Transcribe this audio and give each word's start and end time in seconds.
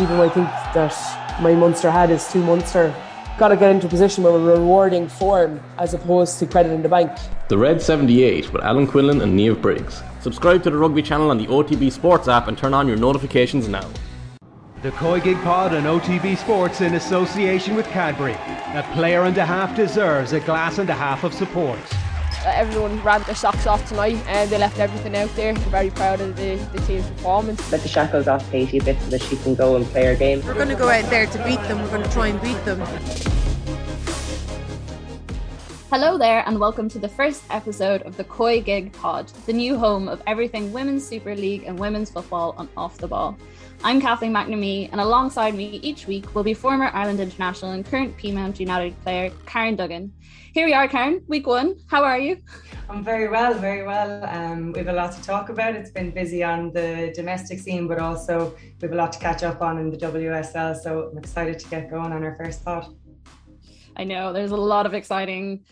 people 0.00 0.16
might 0.16 0.32
think 0.32 0.48
that 0.72 1.40
my 1.42 1.54
Munster 1.54 1.90
hat 1.90 2.10
is 2.10 2.26
too 2.32 2.42
Munster. 2.42 2.94
Got 3.38 3.48
to 3.48 3.56
get 3.56 3.70
into 3.70 3.86
a 3.86 3.90
position 3.90 4.24
where 4.24 4.32
we're 4.32 4.54
rewarding 4.54 5.08
form 5.08 5.60
as 5.78 5.92
opposed 5.92 6.38
to 6.38 6.46
credit 6.46 6.72
in 6.72 6.82
the 6.82 6.88
bank. 6.88 7.10
The 7.48 7.58
Red 7.58 7.82
78 7.82 8.50
with 8.50 8.62
Alan 8.62 8.86
Quinlan 8.86 9.20
and 9.20 9.38
Niamh 9.38 9.60
Briggs. 9.60 10.02
Subscribe 10.20 10.62
to 10.62 10.70
the 10.70 10.78
rugby 10.78 11.02
channel 11.02 11.30
on 11.30 11.36
the 11.36 11.46
OTB 11.48 11.92
Sports 11.92 12.28
app 12.28 12.48
and 12.48 12.56
turn 12.56 12.72
on 12.72 12.88
your 12.88 12.96
notifications 12.96 13.68
now. 13.68 13.86
The 14.80 14.90
COYGIG 14.92 15.42
Pod 15.42 15.74
on 15.74 15.82
OTB 15.82 16.38
Sports 16.38 16.80
in 16.80 16.94
association 16.94 17.74
with 17.74 17.86
Cadbury. 17.88 18.32
A 18.32 18.88
player 18.94 19.24
and 19.24 19.36
a 19.36 19.44
half 19.44 19.76
deserves 19.76 20.32
a 20.32 20.40
glass 20.40 20.78
and 20.78 20.88
a 20.88 20.94
half 20.94 21.24
of 21.24 21.34
support. 21.34 21.78
Everyone 22.46 23.02
ran 23.02 23.22
their 23.24 23.34
socks 23.34 23.66
off 23.66 23.86
tonight 23.86 24.16
and 24.26 24.48
they 24.48 24.56
left 24.56 24.78
everything 24.78 25.14
out 25.14 25.28
there. 25.36 25.52
We're 25.52 25.60
very 25.60 25.90
proud 25.90 26.22
of 26.22 26.36
the, 26.36 26.56
the 26.72 26.80
team's 26.86 27.06
performance. 27.10 27.70
Let 27.70 27.82
the 27.82 27.88
shackles 27.88 28.28
off 28.28 28.50
Katie 28.50 28.78
a 28.78 28.82
bit 28.82 28.98
so 29.02 29.10
that 29.10 29.20
she 29.20 29.36
can 29.36 29.54
go 29.54 29.76
and 29.76 29.84
play 29.84 30.06
her 30.06 30.16
game. 30.16 30.40
We're 30.46 30.54
going 30.54 30.68
to 30.68 30.74
go 30.74 30.88
out 30.88 31.08
there 31.10 31.26
to 31.26 31.44
beat 31.44 31.60
them. 31.68 31.82
We're 31.82 31.90
going 31.90 32.02
to 32.02 32.10
try 32.10 32.28
and 32.28 32.40
beat 32.40 32.64
them. 32.64 32.80
Hello 35.90 36.16
there, 36.16 36.42
and 36.46 36.58
welcome 36.58 36.88
to 36.88 36.98
the 36.98 37.08
first 37.08 37.42
episode 37.50 38.02
of 38.02 38.16
the 38.16 38.24
COYGIG 38.24 38.92
Pod, 38.92 39.26
the 39.44 39.52
new 39.52 39.76
home 39.76 40.08
of 40.08 40.22
everything 40.26 40.72
Women's 40.72 41.06
Super 41.06 41.34
League 41.34 41.64
and 41.66 41.78
women's 41.78 42.10
football 42.10 42.54
on 42.56 42.70
off 42.76 42.96
the 42.96 43.08
ball. 43.08 43.36
I'm 43.82 43.98
Kathleen 43.98 44.34
McNamee, 44.34 44.90
and 44.92 45.00
alongside 45.00 45.54
me 45.54 45.80
each 45.82 46.06
week 46.06 46.34
will 46.34 46.42
be 46.42 46.52
former 46.52 46.90
Ireland 46.92 47.18
international 47.18 47.70
and 47.70 47.84
current 47.84 48.14
Peamount 48.18 48.60
United 48.60 49.00
player 49.00 49.32
Karen 49.46 49.74
Duggan. 49.74 50.12
Here 50.52 50.66
we 50.66 50.74
are, 50.74 50.86
Karen, 50.86 51.22
week 51.28 51.46
one. 51.46 51.76
How 51.86 52.04
are 52.04 52.18
you? 52.18 52.36
I'm 52.90 53.02
very 53.02 53.28
well, 53.28 53.54
very 53.54 53.82
well. 53.82 54.22
Um, 54.26 54.72
we 54.72 54.80
have 54.80 54.88
a 54.88 54.92
lot 54.92 55.12
to 55.12 55.22
talk 55.22 55.48
about. 55.48 55.74
It's 55.74 55.90
been 55.90 56.10
busy 56.10 56.44
on 56.44 56.72
the 56.72 57.10
domestic 57.16 57.58
scene, 57.58 57.88
but 57.88 57.98
also 57.98 58.54
we 58.60 58.86
have 58.86 58.92
a 58.92 58.96
lot 58.96 59.12
to 59.14 59.18
catch 59.18 59.42
up 59.42 59.62
on 59.62 59.78
in 59.78 59.90
the 59.90 59.96
WSL. 59.96 60.78
So 60.78 61.08
I'm 61.10 61.16
excited 61.16 61.58
to 61.58 61.68
get 61.70 61.88
going 61.88 62.12
on 62.12 62.22
our 62.22 62.36
first 62.36 62.62
pod. 62.62 62.94
I 63.96 64.04
know 64.04 64.34
there's 64.34 64.50
a 64.50 64.56
lot 64.56 64.84
of 64.84 64.92
exciting 64.92 65.64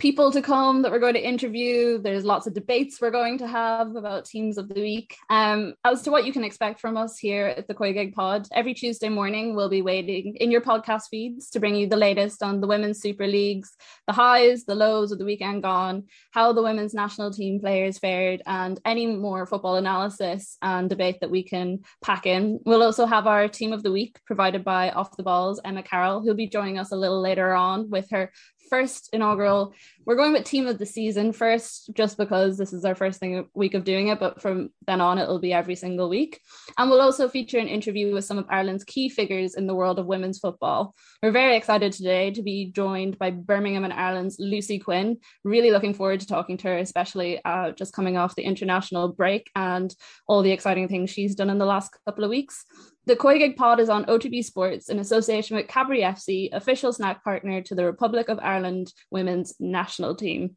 people 0.00 0.32
to 0.32 0.40
come 0.40 0.80
that 0.80 0.90
we're 0.90 0.98
going 0.98 1.14
to 1.14 1.20
interview. 1.20 1.98
There's 1.98 2.24
lots 2.24 2.46
of 2.46 2.54
debates 2.54 3.00
we're 3.00 3.10
going 3.10 3.36
to 3.36 3.46
have 3.46 3.94
about 3.94 4.24
teams 4.24 4.56
of 4.56 4.70
the 4.70 4.80
week. 4.80 5.14
Um, 5.28 5.74
as 5.84 6.00
to 6.02 6.10
what 6.10 6.24
you 6.24 6.32
can 6.32 6.42
expect 6.42 6.80
from 6.80 6.96
us 6.96 7.18
here 7.18 7.48
at 7.48 7.68
the 7.68 7.74
COYGIG 7.74 8.14
Pod, 8.14 8.48
every 8.52 8.72
Tuesday 8.72 9.10
morning 9.10 9.54
we'll 9.54 9.68
be 9.68 9.82
waiting 9.82 10.36
in 10.36 10.50
your 10.50 10.62
podcast 10.62 11.02
feeds 11.10 11.50
to 11.50 11.60
bring 11.60 11.74
you 11.74 11.86
the 11.86 11.98
latest 11.98 12.42
on 12.42 12.62
the 12.62 12.66
women's 12.66 12.98
super 12.98 13.26
leagues, 13.26 13.76
the 14.06 14.14
highs, 14.14 14.64
the 14.64 14.74
lows 14.74 15.12
of 15.12 15.18
the 15.18 15.24
weekend 15.26 15.62
gone, 15.62 16.04
how 16.30 16.54
the 16.54 16.62
women's 16.62 16.94
national 16.94 17.30
team 17.30 17.60
players 17.60 17.98
fared, 17.98 18.40
and 18.46 18.80
any 18.86 19.06
more 19.06 19.44
football 19.44 19.76
analysis 19.76 20.56
and 20.62 20.88
debate 20.88 21.20
that 21.20 21.30
we 21.30 21.42
can 21.42 21.80
pack 22.02 22.24
in. 22.24 22.58
We'll 22.64 22.82
also 22.82 23.04
have 23.04 23.26
our 23.26 23.48
team 23.48 23.74
of 23.74 23.82
the 23.82 23.92
week 23.92 24.18
provided 24.24 24.64
by 24.64 24.92
Off 24.92 25.14
the 25.18 25.22
Balls 25.22 25.60
Emma 25.62 25.82
Carroll, 25.82 26.22
who'll 26.22 26.34
be 26.34 26.48
joining 26.48 26.78
us 26.78 26.90
a 26.90 26.96
little 26.96 27.20
later 27.20 27.52
on 27.52 27.90
with 27.90 28.08
her 28.10 28.32
first 28.70 29.10
inaugural. 29.12 29.74
We're 30.06 30.16
going 30.16 30.32
with 30.32 30.44
team 30.44 30.66
of 30.66 30.78
the 30.78 30.86
season 30.86 31.32
first, 31.32 31.90
just 31.94 32.16
because 32.16 32.56
this 32.56 32.72
is 32.72 32.84
our 32.84 32.94
first 32.94 33.20
thing 33.20 33.46
week 33.54 33.74
of 33.74 33.84
doing 33.84 34.08
it. 34.08 34.18
But 34.18 34.40
from 34.40 34.70
then 34.86 35.00
on, 35.00 35.18
it'll 35.18 35.38
be 35.38 35.52
every 35.52 35.76
single 35.76 36.08
week. 36.08 36.40
And 36.78 36.90
we'll 36.90 37.02
also 37.02 37.28
feature 37.28 37.58
an 37.58 37.68
interview 37.68 38.14
with 38.14 38.24
some 38.24 38.38
of 38.38 38.46
Ireland's 38.48 38.84
key 38.84 39.08
figures 39.08 39.54
in 39.54 39.66
the 39.66 39.74
world 39.74 39.98
of 39.98 40.06
women's 40.06 40.38
football. 40.38 40.94
We're 41.22 41.32
very 41.32 41.56
excited 41.56 41.92
today 41.92 42.30
to 42.30 42.42
be 42.42 42.72
joined 42.72 43.18
by 43.18 43.30
Birmingham 43.30 43.84
and 43.84 43.92
Ireland's 43.92 44.38
Lucy 44.38 44.78
Quinn. 44.78 45.18
Really 45.44 45.70
looking 45.70 45.94
forward 45.94 46.20
to 46.20 46.26
talking 46.26 46.56
to 46.58 46.68
her, 46.68 46.78
especially 46.78 47.44
uh, 47.44 47.72
just 47.72 47.92
coming 47.92 48.16
off 48.16 48.34
the 48.36 48.42
international 48.42 49.12
break 49.12 49.50
and 49.54 49.94
all 50.26 50.42
the 50.42 50.52
exciting 50.52 50.88
things 50.88 51.10
she's 51.10 51.34
done 51.34 51.50
in 51.50 51.58
the 51.58 51.66
last 51.66 51.96
couple 52.06 52.24
of 52.24 52.30
weeks. 52.30 52.64
The 53.06 53.16
COYGIG 53.16 53.56
pod 53.56 53.80
is 53.80 53.88
on 53.88 54.04
OTB 54.04 54.44
Sports 54.44 54.88
in 54.88 54.98
association 54.98 55.56
with 55.56 55.66
Cadbury 55.66 56.02
FC, 56.02 56.50
official 56.52 56.92
snack 56.92 57.24
partner 57.24 57.62
to 57.62 57.74
the 57.74 57.84
Republic 57.84 58.28
of 58.28 58.38
Ireland 58.40 58.92
women's 59.10 59.54
national 59.58 59.89
team. 60.16 60.56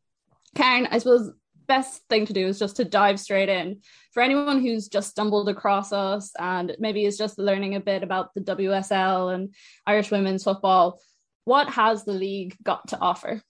Karen, 0.55 0.87
I 0.91 0.99
suppose 0.99 1.31
best 1.67 2.01
thing 2.09 2.25
to 2.25 2.33
do 2.33 2.47
is 2.47 2.59
just 2.59 2.75
to 2.77 2.85
dive 2.85 3.19
straight 3.19 3.49
in. 3.49 3.81
For 4.11 4.21
anyone 4.21 4.61
who's 4.61 4.87
just 4.87 5.09
stumbled 5.09 5.49
across 5.49 5.91
us 5.91 6.31
and 6.37 6.75
maybe 6.79 7.05
is 7.05 7.17
just 7.17 7.39
learning 7.39 7.75
a 7.75 7.79
bit 7.79 8.03
about 8.03 8.33
the 8.33 8.41
WSL 8.41 9.33
and 9.33 9.53
Irish 9.87 10.11
women's 10.11 10.43
football, 10.43 10.99
what 11.45 11.69
has 11.69 12.03
the 12.03 12.13
league 12.13 12.55
got 12.63 12.89
to 12.89 12.99
offer? 12.99 13.41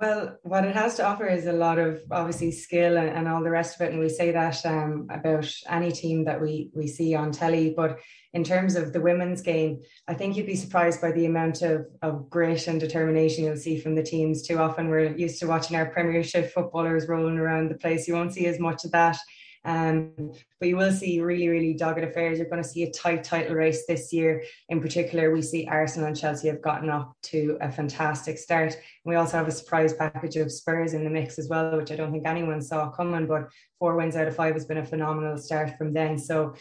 Well, 0.00 0.38
what 0.42 0.64
it 0.64 0.76
has 0.76 0.94
to 0.96 1.04
offer 1.04 1.26
is 1.26 1.46
a 1.46 1.52
lot 1.52 1.80
of 1.80 2.00
obviously 2.12 2.52
skill 2.52 2.96
and, 2.96 3.08
and 3.08 3.26
all 3.26 3.42
the 3.42 3.50
rest 3.50 3.74
of 3.74 3.86
it, 3.86 3.90
and 3.90 3.98
we 3.98 4.08
say 4.08 4.30
that 4.30 4.64
um, 4.64 5.08
about 5.10 5.52
any 5.68 5.90
team 5.90 6.24
that 6.24 6.40
we 6.40 6.70
we 6.72 6.86
see 6.86 7.16
on 7.16 7.32
telly. 7.32 7.74
But 7.76 7.98
in 8.32 8.44
terms 8.44 8.76
of 8.76 8.92
the 8.92 9.00
women's 9.00 9.40
game, 9.40 9.80
I 10.06 10.14
think 10.14 10.36
you'd 10.36 10.46
be 10.46 10.54
surprised 10.54 11.00
by 11.00 11.10
the 11.10 11.26
amount 11.26 11.62
of, 11.62 11.86
of 12.00 12.30
grit 12.30 12.68
and 12.68 12.78
determination 12.78 13.44
you'll 13.44 13.56
see 13.56 13.80
from 13.80 13.96
the 13.96 14.02
teams. 14.04 14.46
Too 14.46 14.58
often, 14.58 14.88
we're 14.88 15.16
used 15.16 15.40
to 15.40 15.48
watching 15.48 15.76
our 15.76 15.86
Premiership 15.86 16.52
footballers 16.52 17.08
rolling 17.08 17.38
around 17.38 17.68
the 17.68 17.78
place. 17.78 18.06
You 18.06 18.14
won't 18.14 18.34
see 18.34 18.46
as 18.46 18.60
much 18.60 18.84
of 18.84 18.92
that 18.92 19.18
um, 19.68 20.32
but 20.58 20.68
you 20.68 20.78
will 20.78 20.90
see 20.90 21.20
really, 21.20 21.46
really 21.48 21.74
dogged 21.74 22.02
affairs. 22.02 22.38
You're 22.38 22.48
going 22.48 22.62
to 22.62 22.68
see 22.68 22.84
a 22.84 22.90
tight 22.90 23.22
title 23.22 23.54
race 23.54 23.84
this 23.86 24.14
year. 24.14 24.42
In 24.70 24.80
particular, 24.80 25.30
we 25.30 25.42
see 25.42 25.66
Arsenal 25.66 26.08
and 26.08 26.18
Chelsea 26.18 26.48
have 26.48 26.62
gotten 26.62 26.88
up 26.88 27.14
to 27.24 27.58
a 27.60 27.70
fantastic 27.70 28.38
start. 28.38 28.72
And 28.72 28.82
we 29.04 29.16
also 29.16 29.36
have 29.36 29.46
a 29.46 29.52
surprise 29.52 29.92
package 29.92 30.36
of 30.36 30.50
Spurs 30.50 30.94
in 30.94 31.04
the 31.04 31.10
mix 31.10 31.38
as 31.38 31.48
well, 31.48 31.76
which 31.76 31.92
I 31.92 31.96
don't 31.96 32.10
think 32.12 32.26
anyone 32.26 32.62
saw 32.62 32.88
coming. 32.88 33.26
But 33.26 33.50
four 33.78 33.94
wins 33.94 34.16
out 34.16 34.26
of 34.26 34.34
five 34.34 34.54
has 34.54 34.64
been 34.64 34.78
a 34.78 34.86
phenomenal 34.86 35.36
start 35.36 35.76
from 35.76 35.92
then. 35.92 36.16
So 36.16 36.54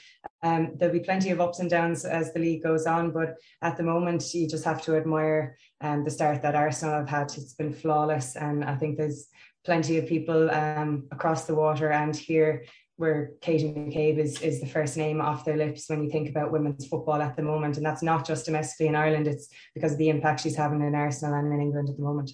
um, 0.43 0.73
there'll 0.75 0.93
be 0.93 0.99
plenty 0.99 1.29
of 1.29 1.39
ups 1.39 1.59
and 1.59 1.69
downs 1.69 2.03
as 2.03 2.33
the 2.33 2.41
league 2.41 2.61
goes 2.61 2.85
on. 2.85 3.11
But 3.11 3.35
at 3.61 3.77
the 3.77 3.83
moment, 3.83 4.33
you 4.33 4.49
just 4.49 4.65
have 4.65 4.81
to 4.81 4.97
admire 4.97 5.55
um, 5.79 6.03
the 6.03 6.11
start 6.11 6.41
that 6.41 6.55
Arsenal 6.55 6.95
have 6.95 7.09
had. 7.09 7.31
It's 7.37 7.53
been 7.53 7.73
flawless. 7.73 8.35
And 8.35 8.65
I 8.65 8.75
think 8.75 8.97
there's 8.97 9.29
plenty 9.63 9.97
of 9.97 10.07
people 10.07 10.51
um, 10.51 11.07
across 11.11 11.45
the 11.45 11.55
water 11.55 11.89
and 11.89 12.13
here 12.13 12.63
where 12.97 13.31
Katie 13.41 13.71
McCabe 13.71 14.17
is, 14.17 14.41
is 14.41 14.59
the 14.59 14.67
first 14.67 14.97
name 14.97 15.21
off 15.21 15.45
their 15.45 15.55
lips 15.55 15.87
when 15.87 16.03
you 16.03 16.09
think 16.09 16.29
about 16.29 16.51
women's 16.51 16.87
football 16.87 17.21
at 17.21 17.35
the 17.35 17.43
moment. 17.43 17.77
And 17.77 17.85
that's 17.85 18.01
not 18.01 18.25
just 18.25 18.45
domestically 18.45 18.87
in 18.87 18.95
Ireland, 18.95 19.27
it's 19.27 19.47
because 19.73 19.93
of 19.93 19.99
the 19.99 20.09
impact 20.09 20.41
she's 20.41 20.55
having 20.55 20.81
in 20.81 20.95
Arsenal 20.95 21.35
and 21.35 21.53
in 21.53 21.61
England 21.61 21.89
at 21.89 21.97
the 21.97 22.03
moment. 22.03 22.31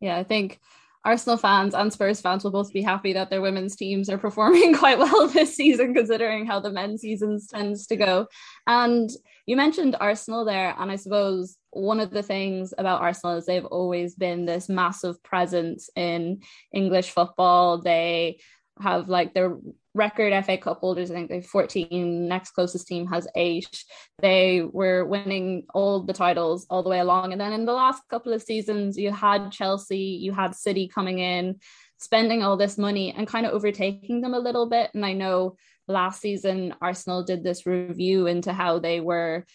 Yeah, 0.00 0.16
I 0.16 0.24
think 0.24 0.60
Arsenal 1.06 1.38
fans 1.38 1.72
and 1.72 1.90
Spurs 1.90 2.20
fans 2.20 2.44
will 2.44 2.50
both 2.50 2.72
be 2.72 2.82
happy 2.82 3.12
that 3.14 3.30
their 3.30 3.40
women's 3.40 3.76
teams 3.76 4.10
are 4.10 4.18
performing 4.18 4.74
quite 4.78 4.98
well 4.98 5.28
this 5.28 5.54
season, 5.54 5.94
considering 5.94 6.44
how 6.44 6.60
the 6.60 6.70
men's 6.70 7.00
seasons 7.00 7.46
tends 7.46 7.86
to 7.86 7.96
go. 7.96 8.26
And 8.66 9.08
you 9.46 9.56
mentioned 9.56 9.96
Arsenal 10.00 10.44
there, 10.44 10.74
and 10.78 10.90
I 10.90 10.96
suppose 10.96 11.56
one 11.70 12.00
of 12.00 12.10
the 12.10 12.24
things 12.24 12.74
about 12.76 13.00
Arsenal 13.00 13.36
is 13.36 13.46
they've 13.46 13.64
always 13.64 14.16
been 14.16 14.44
this 14.44 14.68
massive 14.68 15.22
presence 15.22 15.88
in 15.94 16.40
English 16.74 17.10
football. 17.10 17.80
They 17.80 18.40
have 18.80 19.08
like 19.08 19.34
their 19.34 19.56
record 19.94 20.44
FA 20.44 20.58
Cup 20.58 20.80
holders. 20.80 21.10
I 21.10 21.14
think 21.14 21.28
they 21.28 21.36
have 21.36 21.46
14. 21.46 22.28
Next 22.28 22.50
closest 22.50 22.86
team 22.86 23.06
has 23.06 23.26
eight. 23.34 23.84
They 24.20 24.62
were 24.62 25.04
winning 25.04 25.64
all 25.74 26.02
the 26.02 26.12
titles 26.12 26.66
all 26.68 26.82
the 26.82 26.90
way 26.90 26.98
along. 26.98 27.32
And 27.32 27.40
then 27.40 27.52
in 27.52 27.64
the 27.64 27.72
last 27.72 28.02
couple 28.10 28.32
of 28.32 28.42
seasons, 28.42 28.98
you 28.98 29.10
had 29.10 29.50
Chelsea, 29.50 30.18
you 30.20 30.32
had 30.32 30.54
City 30.54 30.88
coming 30.88 31.18
in, 31.18 31.56
spending 31.98 32.42
all 32.42 32.56
this 32.56 32.76
money 32.76 33.14
and 33.16 33.26
kind 33.26 33.46
of 33.46 33.52
overtaking 33.52 34.20
them 34.20 34.34
a 34.34 34.38
little 34.38 34.68
bit. 34.68 34.90
And 34.94 35.04
I 35.04 35.14
know 35.14 35.56
last 35.88 36.20
season 36.20 36.74
Arsenal 36.80 37.24
did 37.24 37.42
this 37.42 37.66
review 37.66 38.26
into 38.26 38.52
how 38.52 38.78
they 38.78 39.00
were 39.00 39.46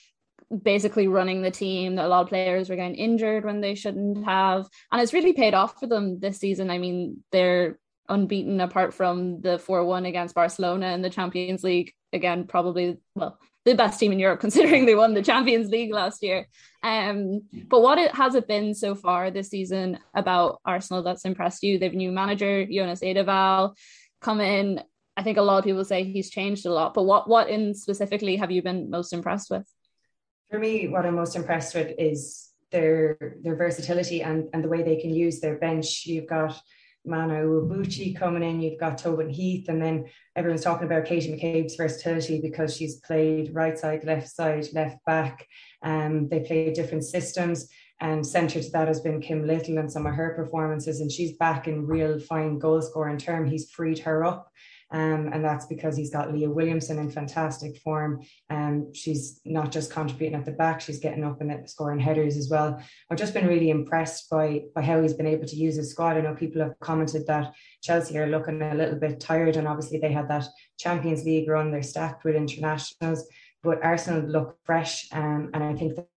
basically 0.63 1.07
running 1.07 1.41
the 1.41 1.51
team 1.51 1.95
that 1.95 2.05
a 2.05 2.07
lot 2.07 2.23
of 2.23 2.29
players 2.29 2.69
were 2.69 2.75
getting 2.75 2.95
injured 2.95 3.45
when 3.45 3.61
they 3.61 3.73
shouldn't 3.73 4.25
have 4.25 4.67
and 4.91 5.01
it's 5.01 5.13
really 5.13 5.31
paid 5.31 5.53
off 5.53 5.79
for 5.79 5.87
them 5.87 6.19
this 6.19 6.39
season 6.39 6.69
i 6.69 6.77
mean 6.77 7.23
they're 7.31 7.79
unbeaten 8.11 8.61
apart 8.61 8.93
from 8.93 9.41
the 9.41 9.57
4-1 9.57 10.07
against 10.07 10.35
Barcelona 10.35 10.87
in 10.93 11.01
the 11.01 11.09
Champions 11.09 11.63
League. 11.63 11.93
Again, 12.13 12.45
probably 12.45 12.97
well, 13.15 13.39
the 13.65 13.75
best 13.75 13.99
team 13.99 14.11
in 14.11 14.19
Europe 14.19 14.39
considering 14.45 14.85
they 14.85 14.95
won 14.95 15.13
the 15.13 15.21
Champions 15.21 15.69
League 15.69 15.93
last 15.93 16.23
year. 16.23 16.47
Um, 16.83 17.41
but 17.67 17.81
what 17.81 17.97
it 17.97 18.13
has 18.15 18.35
it 18.35 18.47
been 18.47 18.73
so 18.73 18.95
far 18.95 19.31
this 19.31 19.49
season 19.49 19.99
about 20.13 20.59
Arsenal 20.65 21.03
that's 21.03 21.25
impressed 21.25 21.63
you? 21.63 21.79
They've 21.79 21.93
new 21.93 22.11
manager 22.11 22.65
Jonas 22.65 23.01
Eidevall 23.01 23.75
come 24.21 24.41
in. 24.41 24.81
I 25.17 25.23
think 25.23 25.37
a 25.37 25.41
lot 25.41 25.59
of 25.59 25.65
people 25.65 25.85
say 25.85 26.03
he's 26.03 26.29
changed 26.29 26.65
a 26.65 26.73
lot, 26.73 26.93
but 26.93 27.03
what 27.03 27.29
what 27.29 27.49
in 27.49 27.73
specifically 27.73 28.37
have 28.37 28.51
you 28.51 28.61
been 28.61 28.89
most 28.89 29.13
impressed 29.13 29.49
with? 29.51 29.67
For 30.49 30.59
me, 30.59 30.87
what 30.87 31.05
I'm 31.05 31.15
most 31.15 31.35
impressed 31.35 31.75
with 31.75 31.93
is 31.97 32.49
their 32.71 33.37
their 33.41 33.55
versatility 33.55 34.23
and 34.23 34.49
and 34.53 34.63
the 34.63 34.69
way 34.69 34.81
they 34.81 34.95
can 34.95 35.13
use 35.13 35.39
their 35.39 35.57
bench. 35.57 36.05
You've 36.05 36.27
got 36.27 36.59
Mana 37.05 37.33
Iwabuchi 37.35 38.15
coming 38.15 38.43
in, 38.43 38.61
you've 38.61 38.79
got 38.79 38.97
Tobin 38.97 39.29
Heath, 39.29 39.69
and 39.69 39.81
then 39.81 40.05
everyone's 40.35 40.63
talking 40.63 40.85
about 40.85 41.05
Katie 41.05 41.31
McCabe's 41.31 41.75
versatility 41.75 42.39
because 42.41 42.75
she's 42.75 42.97
played 42.97 43.53
right 43.53 43.77
side, 43.77 44.03
left 44.03 44.29
side, 44.29 44.67
left 44.73 45.03
back. 45.05 45.47
Um, 45.81 46.27
they 46.29 46.41
play 46.41 46.71
different 46.73 47.03
systems, 47.03 47.69
and 47.99 48.25
centre 48.25 48.61
to 48.61 48.71
that 48.71 48.87
has 48.87 48.99
been 48.99 49.21
Kim 49.21 49.47
Little 49.47 49.77
and 49.77 49.91
some 49.91 50.05
of 50.05 50.13
her 50.13 50.33
performances, 50.35 51.01
and 51.01 51.11
she's 51.11 51.33
back 51.33 51.67
in 51.67 51.87
real 51.87 52.19
fine 52.19 52.59
goal 52.59 52.81
scoring 52.81 53.17
term. 53.17 53.49
He's 53.49 53.71
freed 53.71 53.99
her 53.99 54.23
up. 54.23 54.50
Um, 54.91 55.29
and 55.31 55.43
that's 55.43 55.65
because 55.65 55.95
he's 55.95 56.11
got 56.11 56.33
Leah 56.33 56.49
Williamson 56.49 56.99
in 56.99 57.09
fantastic 57.09 57.77
form. 57.77 58.21
Um, 58.49 58.93
she's 58.93 59.39
not 59.45 59.71
just 59.71 59.91
contributing 59.91 60.37
at 60.37 60.45
the 60.45 60.51
back, 60.51 60.81
she's 60.81 60.99
getting 60.99 61.23
up 61.23 61.39
and 61.39 61.69
scoring 61.69 61.99
headers 61.99 62.37
as 62.37 62.49
well. 62.49 62.81
I've 63.09 63.17
just 63.17 63.33
been 63.33 63.47
really 63.47 63.69
impressed 63.69 64.29
by, 64.29 64.63
by 64.75 64.81
how 64.81 65.01
he's 65.01 65.13
been 65.13 65.27
able 65.27 65.47
to 65.47 65.55
use 65.55 65.75
his 65.75 65.91
squad. 65.91 66.17
I 66.17 66.21
know 66.21 66.35
people 66.35 66.61
have 66.61 66.77
commented 66.81 67.25
that 67.27 67.53
Chelsea 67.81 68.17
are 68.17 68.27
looking 68.27 68.61
a 68.61 68.75
little 68.75 68.99
bit 68.99 69.19
tired, 69.19 69.55
and 69.55 69.67
obviously 69.67 69.99
they 69.99 70.11
had 70.11 70.29
that 70.29 70.47
Champions 70.77 71.23
League 71.23 71.49
run, 71.49 71.71
they're 71.71 71.83
stacked 71.83 72.23
with 72.25 72.35
internationals, 72.35 73.25
but 73.63 73.83
Arsenal 73.83 74.21
look 74.21 74.57
fresh. 74.65 75.07
Um, 75.13 75.51
and 75.53 75.63
I 75.63 75.73
think 75.73 75.95
that 75.95 76.07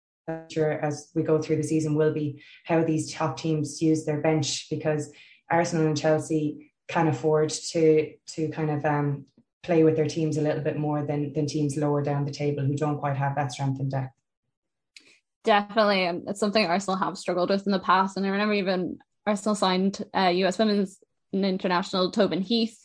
as 0.81 1.11
we 1.13 1.21
go 1.21 1.39
through 1.41 1.57
the 1.57 1.63
season 1.63 1.95
will 1.95 2.13
be 2.13 2.41
how 2.65 2.83
these 2.83 3.13
top 3.13 3.37
teams 3.37 3.81
use 3.81 4.05
their 4.05 4.21
bench 4.21 4.67
because 4.69 5.11
Arsenal 5.51 5.85
and 5.87 5.97
Chelsea 5.97 6.71
can 6.87 7.07
afford 7.07 7.49
to 7.49 8.13
to 8.27 8.49
kind 8.49 8.71
of 8.71 8.85
um, 8.85 9.25
play 9.63 9.83
with 9.83 9.95
their 9.95 10.07
teams 10.07 10.37
a 10.37 10.41
little 10.41 10.61
bit 10.61 10.77
more 10.77 11.05
than 11.05 11.33
than 11.33 11.47
teams 11.47 11.77
lower 11.77 12.01
down 12.01 12.25
the 12.25 12.31
table 12.31 12.63
who 12.63 12.75
don't 12.75 12.99
quite 12.99 13.17
have 13.17 13.35
that 13.35 13.51
strength 13.51 13.79
and 13.79 13.91
depth. 13.91 14.13
Definitely, 15.43 16.05
it's 16.27 16.39
something 16.39 16.65
Arsenal 16.65 16.97
have 16.97 17.17
struggled 17.17 17.49
with 17.49 17.65
in 17.65 17.71
the 17.71 17.79
past, 17.79 18.17
and 18.17 18.25
I 18.25 18.29
remember 18.29 18.53
even 18.55 18.97
Arsenal 19.27 19.55
signed 19.55 20.03
uh, 20.15 20.27
U.S. 20.27 20.57
Women's 20.57 20.97
International 21.33 22.11
Tobin 22.11 22.41
Heath 22.41 22.77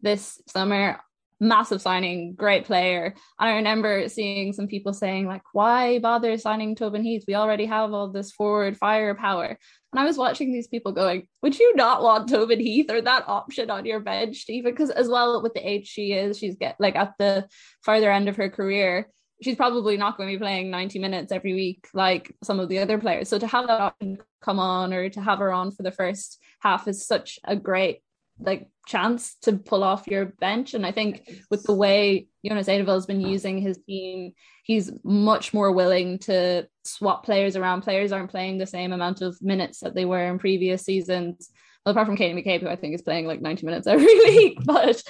this 0.00 0.40
summer 0.48 1.00
massive 1.40 1.80
signing, 1.80 2.34
great 2.34 2.64
player. 2.64 3.14
And 3.38 3.48
I 3.50 3.56
remember 3.56 4.08
seeing 4.08 4.52
some 4.52 4.66
people 4.66 4.92
saying, 4.92 5.26
like, 5.26 5.42
why 5.52 5.98
bother 5.98 6.36
signing 6.36 6.74
Tobin 6.74 7.02
Heath? 7.02 7.24
We 7.28 7.34
already 7.34 7.66
have 7.66 7.92
all 7.92 8.10
this 8.10 8.32
forward 8.32 8.76
firepower. 8.76 9.58
And 9.92 10.00
I 10.00 10.04
was 10.04 10.18
watching 10.18 10.52
these 10.52 10.68
people 10.68 10.92
going, 10.92 11.28
would 11.42 11.58
you 11.58 11.74
not 11.76 12.02
want 12.02 12.28
Tobin 12.28 12.60
Heath 12.60 12.90
or 12.90 13.00
that 13.00 13.28
option 13.28 13.70
on 13.70 13.84
your 13.84 14.00
bench, 14.00 14.38
Stephen? 14.38 14.72
Because 14.72 14.90
as 14.90 15.08
well 15.08 15.42
with 15.42 15.54
the 15.54 15.66
age 15.68 15.86
she 15.86 16.12
is, 16.12 16.38
she's 16.38 16.56
get 16.56 16.76
like 16.78 16.96
at 16.96 17.14
the 17.18 17.46
farther 17.84 18.10
end 18.10 18.28
of 18.28 18.36
her 18.36 18.50
career. 18.50 19.08
She's 19.40 19.56
probably 19.56 19.96
not 19.96 20.16
going 20.16 20.28
to 20.28 20.34
be 20.34 20.42
playing 20.42 20.70
90 20.70 20.98
minutes 20.98 21.30
every 21.30 21.54
week 21.54 21.86
like 21.94 22.34
some 22.42 22.58
of 22.58 22.68
the 22.68 22.80
other 22.80 22.98
players. 22.98 23.28
So 23.28 23.38
to 23.38 23.46
have 23.46 23.68
that 23.68 23.80
option 23.80 24.18
come 24.42 24.58
on 24.58 24.92
or 24.92 25.08
to 25.10 25.20
have 25.20 25.38
her 25.38 25.52
on 25.52 25.70
for 25.70 25.84
the 25.84 25.92
first 25.92 26.42
half 26.60 26.88
is 26.88 27.06
such 27.06 27.38
a 27.44 27.54
great 27.54 28.00
like 28.40 28.68
chance 28.86 29.36
to 29.42 29.52
pull 29.52 29.84
off 29.84 30.06
your 30.06 30.26
bench. 30.26 30.74
And 30.74 30.86
I 30.86 30.92
think 30.92 31.28
with 31.50 31.62
the 31.64 31.74
way 31.74 32.28
Jonas 32.44 32.68
Eidevall 32.68 32.94
has 32.94 33.06
been 33.06 33.20
using 33.20 33.58
his 33.58 33.78
team, 33.86 34.32
he's 34.64 34.90
much 35.04 35.52
more 35.52 35.72
willing 35.72 36.18
to 36.20 36.66
swap 36.84 37.24
players 37.24 37.56
around. 37.56 37.82
Players 37.82 38.12
aren't 38.12 38.30
playing 38.30 38.58
the 38.58 38.66
same 38.66 38.92
amount 38.92 39.20
of 39.20 39.40
minutes 39.42 39.80
that 39.80 39.94
they 39.94 40.04
were 40.04 40.24
in 40.24 40.38
previous 40.38 40.84
seasons. 40.84 41.50
Well, 41.84 41.92
apart 41.92 42.06
from 42.06 42.16
Katie 42.16 42.40
McCabe, 42.40 42.60
who 42.60 42.68
I 42.68 42.76
think 42.76 42.94
is 42.94 43.02
playing 43.02 43.26
like 43.26 43.40
90 43.40 43.66
minutes 43.66 43.86
every 43.86 44.06
week, 44.06 44.58
but 44.64 45.02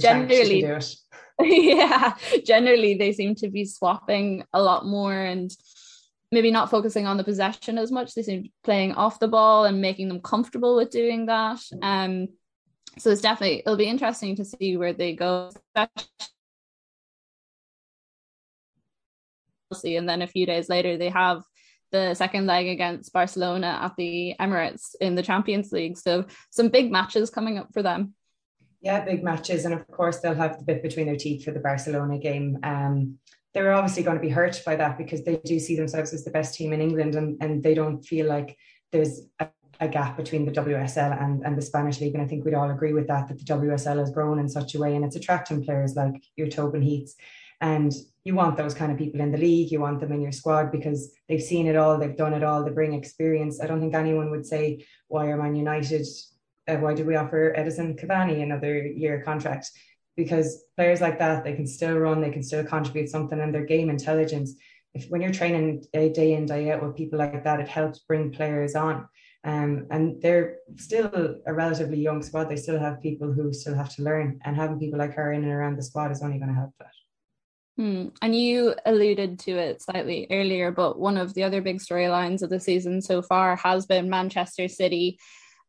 generally, 0.00 0.66
yeah, 1.40 2.14
generally 2.44 2.94
they 2.94 3.12
seem 3.12 3.34
to 3.36 3.48
be 3.48 3.64
swapping 3.64 4.44
a 4.52 4.62
lot 4.62 4.86
more 4.86 5.14
and 5.14 5.50
maybe 6.32 6.50
not 6.50 6.70
focusing 6.70 7.06
on 7.06 7.16
the 7.16 7.24
possession 7.24 7.78
as 7.78 7.92
much. 7.92 8.14
They 8.14 8.22
seem 8.22 8.50
playing 8.64 8.92
off 8.92 9.20
the 9.20 9.28
ball 9.28 9.64
and 9.64 9.80
making 9.80 10.08
them 10.08 10.20
comfortable 10.20 10.76
with 10.76 10.90
doing 10.90 11.26
that. 11.26 11.60
Um, 11.82 12.28
so 12.98 13.10
it's 13.10 13.20
definitely 13.20 13.60
it'll 13.60 13.76
be 13.76 13.88
interesting 13.88 14.36
to 14.36 14.44
see 14.44 14.76
where 14.76 14.92
they 14.92 15.14
go. 15.14 15.50
See, 19.74 19.96
And 19.96 20.08
then 20.08 20.22
a 20.22 20.26
few 20.26 20.46
days 20.46 20.68
later, 20.68 20.96
they 20.96 21.08
have 21.10 21.42
the 21.92 22.14
second 22.14 22.46
leg 22.46 22.68
against 22.68 23.12
Barcelona 23.12 23.78
at 23.82 23.96
the 23.96 24.34
Emirates 24.40 24.94
in 25.00 25.14
the 25.14 25.22
Champions 25.22 25.72
League. 25.72 25.98
So 25.98 26.26
some 26.50 26.68
big 26.68 26.90
matches 26.90 27.30
coming 27.30 27.58
up 27.58 27.72
for 27.72 27.82
them. 27.82 28.14
Yeah, 28.80 29.04
big 29.04 29.24
matches, 29.24 29.64
and 29.64 29.74
of 29.74 29.86
course 29.88 30.20
they'll 30.20 30.34
have 30.34 30.58
the 30.58 30.64
bit 30.64 30.82
between 30.82 31.06
their 31.06 31.16
teeth 31.16 31.44
for 31.44 31.50
the 31.50 31.60
Barcelona 31.60 32.18
game. 32.18 32.58
Um, 32.62 33.18
they're 33.56 33.72
obviously 33.72 34.02
going 34.02 34.18
to 34.18 34.22
be 34.22 34.28
hurt 34.28 34.60
by 34.66 34.76
that 34.76 34.98
because 34.98 35.24
they 35.24 35.40
do 35.46 35.58
see 35.58 35.76
themselves 35.76 36.12
as 36.12 36.24
the 36.24 36.30
best 36.30 36.54
team 36.54 36.74
in 36.74 36.82
England 36.82 37.14
and, 37.14 37.38
and 37.40 37.62
they 37.62 37.72
don't 37.72 38.02
feel 38.02 38.26
like 38.26 38.54
there's 38.92 39.22
a, 39.40 39.48
a 39.80 39.88
gap 39.88 40.18
between 40.18 40.44
the 40.44 40.52
WSL 40.52 41.18
and, 41.22 41.42
and 41.42 41.56
the 41.56 41.62
Spanish 41.62 41.98
league. 41.98 42.12
And 42.12 42.22
I 42.22 42.26
think 42.26 42.44
we'd 42.44 42.52
all 42.52 42.70
agree 42.70 42.92
with 42.92 43.06
that, 43.06 43.28
that 43.28 43.38
the 43.38 43.44
WSL 43.44 43.98
has 43.98 44.10
grown 44.10 44.38
in 44.38 44.46
such 44.46 44.74
a 44.74 44.78
way 44.78 44.94
and 44.94 45.06
it's 45.06 45.16
attracting 45.16 45.64
players 45.64 45.96
like 45.96 46.22
your 46.36 46.48
Tobin 46.48 46.82
Heaths. 46.82 47.14
And 47.62 47.94
you 48.24 48.34
want 48.34 48.58
those 48.58 48.74
kind 48.74 48.92
of 48.92 48.98
people 48.98 49.22
in 49.22 49.32
the 49.32 49.38
league, 49.38 49.72
you 49.72 49.80
want 49.80 50.00
them 50.00 50.12
in 50.12 50.20
your 50.20 50.32
squad 50.32 50.70
because 50.70 51.10
they've 51.26 51.42
seen 51.42 51.66
it 51.66 51.76
all, 51.76 51.98
they've 51.98 52.14
done 52.14 52.34
it 52.34 52.44
all, 52.44 52.62
they 52.62 52.72
bring 52.72 52.92
experience. 52.92 53.62
I 53.62 53.66
don't 53.66 53.80
think 53.80 53.94
anyone 53.94 54.30
would 54.32 54.44
say, 54.44 54.84
why 55.08 55.28
are 55.28 55.38
Man 55.38 55.56
United, 55.56 56.06
uh, 56.68 56.76
why 56.76 56.92
do 56.92 57.06
we 57.06 57.16
offer 57.16 57.54
Edinson 57.56 57.98
Cavani 57.98 58.42
another 58.42 58.86
year 58.86 59.22
contract? 59.22 59.70
Because 60.16 60.64
players 60.76 61.00
like 61.00 61.18
that 61.18 61.44
they 61.44 61.54
can 61.54 61.66
still 61.66 61.96
run 61.96 62.20
they 62.20 62.30
can 62.30 62.42
still 62.42 62.64
contribute 62.64 63.08
something 63.08 63.40
and 63.40 63.54
their 63.54 63.64
game 63.64 63.90
intelligence. 63.90 64.54
If 64.94 65.06
when 65.10 65.20
you're 65.20 65.32
training 65.32 65.84
day, 65.92 66.32
in 66.32 66.46
day 66.46 66.70
out 66.70 66.82
with 66.82 66.96
people 66.96 67.18
like 67.18 67.44
that 67.44 67.60
it 67.60 67.68
helps 67.68 68.00
bring 68.00 68.32
players 68.32 68.74
on. 68.74 69.08
Um, 69.44 69.86
and 69.90 70.20
they're 70.20 70.56
still 70.76 71.36
a 71.46 71.54
relatively 71.54 71.98
young 71.98 72.20
squad. 72.20 72.48
They 72.48 72.56
still 72.56 72.80
have 72.80 73.00
people 73.00 73.32
who 73.32 73.52
still 73.52 73.76
have 73.76 73.94
to 73.94 74.02
learn 74.02 74.40
and 74.44 74.56
having 74.56 74.80
people 74.80 74.98
like 74.98 75.14
her 75.14 75.32
in 75.32 75.44
and 75.44 75.52
around 75.52 75.76
the 75.76 75.84
squad 75.84 76.10
is 76.10 76.20
only 76.20 76.38
going 76.38 76.48
to 76.48 76.54
help 76.54 76.72
that. 76.80 76.90
Hmm. 77.76 78.08
And 78.22 78.34
you 78.34 78.74
alluded 78.86 79.38
to 79.40 79.52
it 79.52 79.82
slightly 79.82 80.26
earlier, 80.30 80.72
but 80.72 80.98
one 80.98 81.18
of 81.18 81.34
the 81.34 81.44
other 81.44 81.60
big 81.60 81.78
storylines 81.78 82.42
of 82.42 82.50
the 82.50 82.58
season 82.58 83.02
so 83.02 83.20
far 83.22 83.54
has 83.56 83.86
been 83.86 84.08
Manchester 84.08 84.66
City 84.66 85.18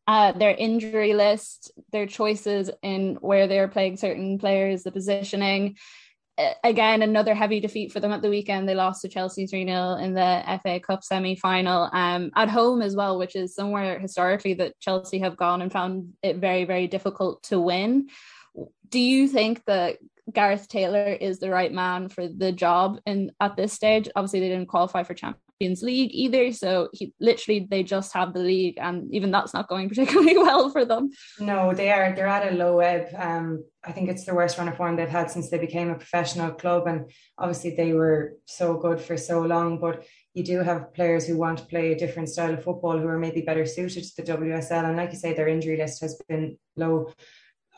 uh, 0.08 0.32
their 0.32 0.54
injury 0.54 1.12
list, 1.12 1.70
their 1.92 2.06
choices 2.06 2.70
in 2.82 3.16
where 3.20 3.46
they're 3.46 3.68
playing 3.68 3.98
certain 3.98 4.38
players, 4.38 4.82
the 4.82 4.90
positioning. 4.90 5.76
Again, 6.64 7.02
another 7.02 7.34
heavy 7.34 7.60
defeat 7.60 7.92
for 7.92 8.00
them 8.00 8.12
at 8.12 8.22
the 8.22 8.30
weekend. 8.30 8.66
They 8.66 8.74
lost 8.74 9.02
to 9.02 9.08
Chelsea 9.08 9.46
3 9.46 9.66
0 9.66 9.96
in 9.96 10.14
the 10.14 10.60
FA 10.62 10.80
Cup 10.80 11.04
semi 11.04 11.34
final 11.34 11.90
um, 11.92 12.30
at 12.34 12.48
home 12.48 12.80
as 12.80 12.96
well, 12.96 13.18
which 13.18 13.36
is 13.36 13.54
somewhere 13.54 13.98
historically 13.98 14.54
that 14.54 14.80
Chelsea 14.80 15.18
have 15.18 15.36
gone 15.36 15.60
and 15.60 15.70
found 15.70 16.14
it 16.22 16.36
very, 16.36 16.64
very 16.64 16.86
difficult 16.86 17.42
to 17.44 17.60
win. 17.60 18.08
Do 18.88 19.00
you 19.00 19.28
think 19.28 19.62
that 19.66 19.98
Gareth 20.32 20.68
Taylor 20.68 21.08
is 21.08 21.38
the 21.38 21.50
right 21.50 21.72
man 21.72 22.08
for 22.08 22.26
the 22.26 22.52
job 22.52 22.98
and 23.04 23.32
at 23.40 23.56
this 23.56 23.74
stage? 23.74 24.08
Obviously, 24.16 24.40
they 24.40 24.48
didn't 24.48 24.68
qualify 24.68 25.02
for 25.02 25.12
Champions 25.12 25.47
League 25.60 26.10
either. 26.12 26.52
So 26.52 26.88
he 26.92 27.12
literally 27.18 27.66
they 27.68 27.82
just 27.82 28.12
have 28.12 28.32
the 28.32 28.40
league, 28.40 28.78
and 28.78 29.12
even 29.12 29.30
that's 29.30 29.52
not 29.52 29.68
going 29.68 29.88
particularly 29.88 30.38
well 30.38 30.70
for 30.70 30.84
them. 30.84 31.10
No, 31.40 31.74
they 31.74 31.90
are. 31.90 32.14
They're 32.14 32.26
at 32.28 32.52
a 32.52 32.56
low 32.56 32.78
ebb. 32.78 33.08
Um, 33.16 33.64
I 33.84 33.92
think 33.92 34.08
it's 34.08 34.24
the 34.24 34.34
worst 34.34 34.58
run 34.58 34.68
of 34.68 34.76
form 34.76 34.96
they've 34.96 35.08
had 35.08 35.30
since 35.30 35.50
they 35.50 35.58
became 35.58 35.90
a 35.90 35.96
professional 35.96 36.52
club, 36.52 36.86
and 36.86 37.10
obviously 37.36 37.74
they 37.74 37.92
were 37.92 38.34
so 38.46 38.76
good 38.76 39.00
for 39.00 39.16
so 39.16 39.40
long. 39.42 39.80
But 39.80 40.04
you 40.34 40.44
do 40.44 40.62
have 40.62 40.94
players 40.94 41.26
who 41.26 41.36
want 41.36 41.58
to 41.58 41.64
play 41.64 41.92
a 41.92 41.98
different 41.98 42.28
style 42.28 42.54
of 42.54 42.62
football 42.62 42.96
who 42.96 43.08
are 43.08 43.18
maybe 43.18 43.40
better 43.40 43.66
suited 43.66 44.04
to 44.04 44.22
the 44.22 44.32
WSL. 44.32 44.84
And 44.84 44.96
like 44.96 45.12
you 45.12 45.18
say, 45.18 45.32
their 45.32 45.48
injury 45.48 45.76
list 45.76 46.00
has 46.02 46.20
been 46.28 46.56
low. 46.76 47.12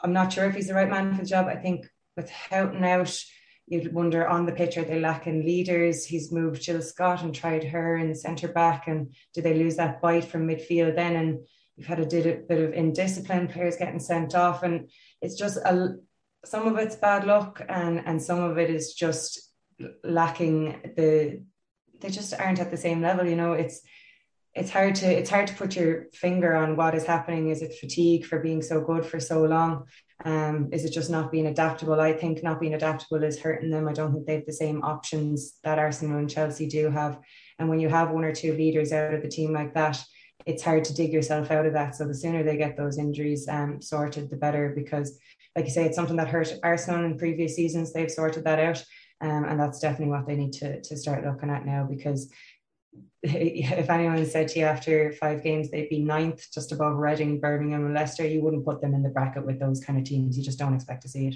I'm 0.02 0.12
not 0.12 0.32
sure 0.32 0.44
if 0.44 0.54
he's 0.54 0.68
the 0.68 0.74
right 0.74 0.90
man 0.90 1.14
for 1.14 1.22
the 1.22 1.28
job. 1.28 1.46
I 1.46 1.56
think 1.56 1.86
with 2.16 2.28
Houghton 2.28 2.84
out 2.84 3.24
you'd 3.70 3.94
wonder 3.94 4.26
on 4.26 4.46
the 4.46 4.52
pitch 4.52 4.76
are 4.76 4.84
they 4.84 4.98
lacking 4.98 5.46
leaders? 5.46 6.04
He's 6.04 6.32
moved 6.32 6.60
Jill 6.60 6.82
Scott 6.82 7.22
and 7.22 7.32
tried 7.32 7.62
her 7.64 7.96
in 7.96 8.14
centre 8.16 8.48
back, 8.48 8.88
and 8.88 9.14
do 9.32 9.40
they 9.40 9.54
lose 9.54 9.76
that 9.76 10.02
bite 10.02 10.24
from 10.24 10.48
midfield 10.48 10.96
then? 10.96 11.14
And 11.14 11.46
you've 11.76 11.86
had 11.86 12.00
a, 12.00 12.06
bit 12.06 12.50
of 12.50 12.72
indiscipline, 12.74 13.46
players 13.46 13.76
getting 13.76 14.00
sent 14.00 14.34
off, 14.34 14.64
and 14.64 14.90
it's 15.22 15.36
just 15.36 15.56
a 15.58 15.94
some 16.44 16.66
of 16.66 16.78
it's 16.78 16.96
bad 16.96 17.24
luck, 17.24 17.62
and 17.68 18.02
and 18.04 18.20
some 18.20 18.42
of 18.42 18.58
it 18.58 18.70
is 18.70 18.92
just 18.92 19.50
lacking 20.02 20.92
the. 20.96 21.42
They 22.00 22.10
just 22.10 22.34
aren't 22.34 22.60
at 22.60 22.70
the 22.70 22.76
same 22.76 23.00
level, 23.00 23.26
you 23.26 23.36
know. 23.36 23.52
It's 23.52 23.82
it's 24.52 24.70
hard 24.70 24.96
to 24.96 25.06
it's 25.06 25.30
hard 25.30 25.46
to 25.46 25.54
put 25.54 25.76
your 25.76 26.06
finger 26.12 26.56
on 26.56 26.74
what 26.74 26.96
is 26.96 27.04
happening. 27.04 27.50
Is 27.50 27.62
it 27.62 27.78
fatigue 27.78 28.24
for 28.24 28.40
being 28.40 28.62
so 28.62 28.80
good 28.80 29.06
for 29.06 29.20
so 29.20 29.44
long? 29.44 29.84
Um, 30.24 30.68
is 30.72 30.84
it 30.84 30.92
just 30.92 31.10
not 31.10 31.32
being 31.32 31.46
adaptable? 31.46 32.00
I 32.00 32.12
think 32.12 32.42
not 32.42 32.60
being 32.60 32.74
adaptable 32.74 33.22
is 33.24 33.40
hurting 33.40 33.70
them. 33.70 33.88
I 33.88 33.92
don't 33.92 34.12
think 34.12 34.26
they 34.26 34.34
have 34.34 34.46
the 34.46 34.52
same 34.52 34.82
options 34.82 35.58
that 35.64 35.78
Arsenal 35.78 36.18
and 36.18 36.28
Chelsea 36.28 36.66
do 36.66 36.90
have. 36.90 37.18
And 37.58 37.68
when 37.68 37.80
you 37.80 37.88
have 37.88 38.10
one 38.10 38.24
or 38.24 38.34
two 38.34 38.54
leaders 38.54 38.92
out 38.92 39.14
of 39.14 39.22
the 39.22 39.28
team 39.28 39.52
like 39.52 39.74
that, 39.74 40.02
it's 40.46 40.62
hard 40.62 40.84
to 40.84 40.94
dig 40.94 41.12
yourself 41.12 41.50
out 41.50 41.66
of 41.66 41.72
that. 41.74 41.94
So 41.94 42.06
the 42.06 42.14
sooner 42.14 42.42
they 42.42 42.56
get 42.56 42.76
those 42.76 42.98
injuries 42.98 43.48
um, 43.48 43.80
sorted, 43.80 44.30
the 44.30 44.36
better. 44.36 44.72
Because, 44.74 45.18
like 45.56 45.64
you 45.64 45.70
say, 45.70 45.84
it's 45.84 45.96
something 45.96 46.16
that 46.16 46.28
hurt 46.28 46.54
Arsenal 46.62 47.04
in 47.04 47.18
previous 47.18 47.56
seasons. 47.56 47.92
They've 47.92 48.10
sorted 48.10 48.44
that 48.44 48.58
out, 48.58 48.84
um, 49.20 49.44
and 49.44 49.60
that's 49.60 49.80
definitely 49.80 50.12
what 50.12 50.26
they 50.26 50.36
need 50.36 50.52
to 50.54 50.80
to 50.80 50.96
start 50.96 51.24
looking 51.24 51.50
at 51.50 51.66
now. 51.66 51.86
Because 51.88 52.30
if 53.22 53.90
anyone 53.90 54.24
said 54.24 54.48
to 54.48 54.60
you 54.60 54.64
after 54.64 55.12
five 55.12 55.42
games 55.42 55.70
they'd 55.70 55.90
be 55.90 56.00
ninth, 56.00 56.46
just 56.54 56.72
above 56.72 56.96
Reading, 56.96 57.38
Birmingham, 57.38 57.84
and 57.84 57.94
Leicester, 57.94 58.26
you 58.26 58.40
wouldn't 58.42 58.64
put 58.64 58.80
them 58.80 58.94
in 58.94 59.02
the 59.02 59.10
bracket 59.10 59.44
with 59.44 59.60
those 59.60 59.84
kind 59.84 59.98
of 59.98 60.04
teams. 60.04 60.38
You 60.38 60.44
just 60.44 60.58
don't 60.58 60.74
expect 60.74 61.02
to 61.02 61.08
see 61.08 61.28
it. 61.28 61.34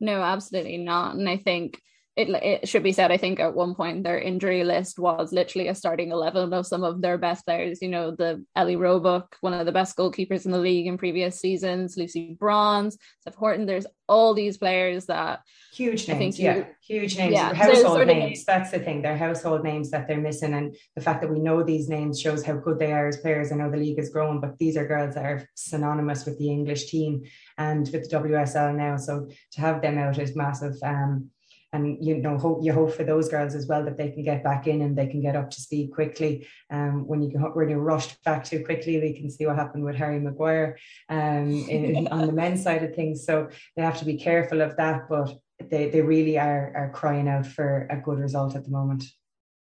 No, 0.00 0.22
absolutely 0.22 0.78
not. 0.78 1.16
And 1.16 1.28
I 1.28 1.36
think 1.36 1.82
it, 2.20 2.28
it 2.42 2.68
should 2.68 2.82
be 2.82 2.92
said, 2.92 3.10
I 3.10 3.16
think 3.16 3.40
at 3.40 3.54
one 3.54 3.74
point 3.74 4.04
their 4.04 4.18
injury 4.18 4.64
list 4.64 4.98
was 4.98 5.32
literally 5.32 5.68
a 5.68 5.74
starting 5.74 6.12
11 6.12 6.52
of 6.52 6.66
some 6.66 6.84
of 6.84 7.00
their 7.00 7.18
best 7.18 7.44
players. 7.44 7.80
You 7.82 7.88
know, 7.88 8.10
the 8.10 8.44
Ellie 8.54 8.76
Roebuck, 8.76 9.36
one 9.40 9.54
of 9.54 9.66
the 9.66 9.72
best 9.72 9.96
goalkeepers 9.96 10.44
in 10.44 10.52
the 10.52 10.58
league 10.58 10.86
in 10.86 10.98
previous 10.98 11.40
seasons, 11.40 11.96
Lucy 11.96 12.36
Bronze, 12.38 12.96
Steph 13.20 13.36
Houghton. 13.36 13.66
There's 13.66 13.86
all 14.08 14.34
these 14.34 14.58
players 14.58 15.06
that 15.06 15.40
huge 15.72 16.08
names, 16.08 16.38
yeah, 16.38 16.56
you, 16.56 16.66
huge 16.82 17.16
names, 17.16 17.32
yeah. 17.32 17.54
household 17.54 18.06
names. 18.08 18.44
That's 18.44 18.72
the 18.72 18.80
thing. 18.80 19.02
They're 19.02 19.16
household 19.16 19.62
names 19.62 19.90
that 19.90 20.08
they're 20.08 20.20
missing, 20.20 20.54
and 20.54 20.76
the 20.96 21.00
fact 21.00 21.20
that 21.22 21.30
we 21.30 21.38
know 21.38 21.62
these 21.62 21.88
names 21.88 22.20
shows 22.20 22.44
how 22.44 22.54
good 22.54 22.78
they 22.78 22.92
are 22.92 23.06
as 23.08 23.18
players. 23.18 23.52
I 23.52 23.56
know 23.56 23.70
the 23.70 23.76
league 23.76 23.98
has 23.98 24.10
grown, 24.10 24.40
but 24.40 24.58
these 24.58 24.76
are 24.76 24.86
girls 24.86 25.14
that 25.14 25.24
are 25.24 25.48
synonymous 25.54 26.26
with 26.26 26.38
the 26.38 26.50
English 26.50 26.90
team 26.90 27.22
and 27.56 27.88
with 27.92 28.10
the 28.10 28.16
WSL 28.16 28.76
now. 28.76 28.96
So 28.96 29.28
to 29.52 29.60
have 29.60 29.80
them 29.80 29.98
out 29.98 30.18
is 30.18 30.34
massive. 30.34 30.74
Um, 30.82 31.30
and 31.72 32.04
you 32.04 32.16
know 32.16 32.36
hope 32.36 32.60
you 32.62 32.72
hope 32.72 32.92
for 32.92 33.04
those 33.04 33.28
girls 33.28 33.54
as 33.54 33.66
well 33.66 33.84
that 33.84 33.96
they 33.96 34.10
can 34.10 34.24
get 34.24 34.42
back 34.42 34.66
in 34.66 34.82
and 34.82 34.96
they 34.96 35.06
can 35.06 35.20
get 35.20 35.36
up 35.36 35.50
to 35.50 35.60
speed 35.60 35.92
quickly. 35.92 36.46
Um, 36.70 37.06
when 37.06 37.22
you 37.22 37.30
when 37.38 37.68
you're 37.68 37.80
rushed 37.80 38.22
back 38.24 38.44
too 38.44 38.64
quickly, 38.64 39.00
we 39.00 39.12
can 39.12 39.30
see 39.30 39.46
what 39.46 39.56
happened 39.56 39.84
with 39.84 39.96
Harry 39.96 40.18
Maguire 40.18 40.78
um, 41.08 41.52
in, 41.68 42.08
on 42.08 42.26
the 42.26 42.32
men's 42.32 42.62
side 42.62 42.82
of 42.82 42.94
things. 42.94 43.24
So 43.24 43.48
they 43.76 43.82
have 43.82 43.98
to 43.98 44.04
be 44.04 44.16
careful 44.16 44.60
of 44.60 44.76
that, 44.76 45.08
but 45.08 45.36
they 45.70 45.90
they 45.90 46.00
really 46.00 46.38
are 46.38 46.72
are 46.74 46.90
crying 46.92 47.28
out 47.28 47.46
for 47.46 47.86
a 47.90 47.96
good 47.96 48.18
result 48.18 48.56
at 48.56 48.64
the 48.64 48.70
moment 48.70 49.04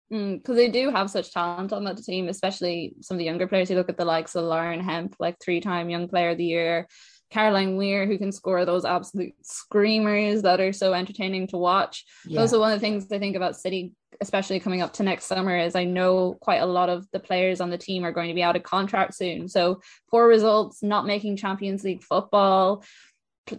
because 0.10 0.54
mm, 0.54 0.56
they 0.56 0.70
do 0.70 0.90
have 0.90 1.10
such 1.10 1.34
talent 1.34 1.74
on 1.74 1.84
that 1.84 1.98
team, 1.98 2.30
especially 2.30 2.94
some 3.02 3.16
of 3.16 3.20
the 3.20 3.26
younger 3.26 3.48
players. 3.48 3.70
You 3.70 3.76
look 3.76 3.90
at 3.90 3.98
the 3.98 4.06
likes 4.06 4.36
of 4.36 4.46
Lauren 4.46 4.80
Hemp, 4.80 5.16
like 5.20 5.36
three-time 5.42 5.90
Young 5.90 6.08
Player 6.08 6.30
of 6.30 6.38
the 6.38 6.46
Year, 6.46 6.88
Caroline 7.30 7.76
Weir, 7.76 8.06
who 8.06 8.18
can 8.18 8.32
score 8.32 8.66
those 8.66 8.86
absolute 8.86 9.34
screamers 9.42 10.44
that 10.44 10.62
are 10.62 10.74
so 10.74 10.94
entertaining 10.94 11.48
to 11.48 11.58
watch. 11.58 12.06
Yeah. 12.26 12.42
Those 12.42 12.54
are 12.54 12.60
one 12.60 12.72
of 12.72 12.80
the 12.80 12.86
things 12.86 13.12
I 13.12 13.20
think 13.20 13.36
about 13.36 13.58
City, 13.58 13.94
especially 14.22 14.60
coming 14.60 14.82
up 14.82 14.94
to 14.94 15.04
next 15.04 15.26
summer, 15.26 15.58
is 15.58 15.76
I 15.76 15.84
know 15.84 16.38
quite 16.40 16.62
a 16.62 16.66
lot 16.66 16.90
of 16.90 17.06
the 17.12 17.20
players 17.20 17.60
on 17.60 17.70
the 17.70 17.78
team 17.78 18.06
are 18.06 18.14
going 18.14 18.30
to 18.30 18.34
be 18.34 18.44
out 18.44 18.56
of 18.56 18.64
contract 18.64 19.16
soon. 19.16 19.50
So 19.50 19.82
poor 20.10 20.28
results, 20.28 20.82
not 20.82 21.06
making 21.06 21.38
Champions 21.38 21.84
League 21.84 22.04
football, 22.04 22.84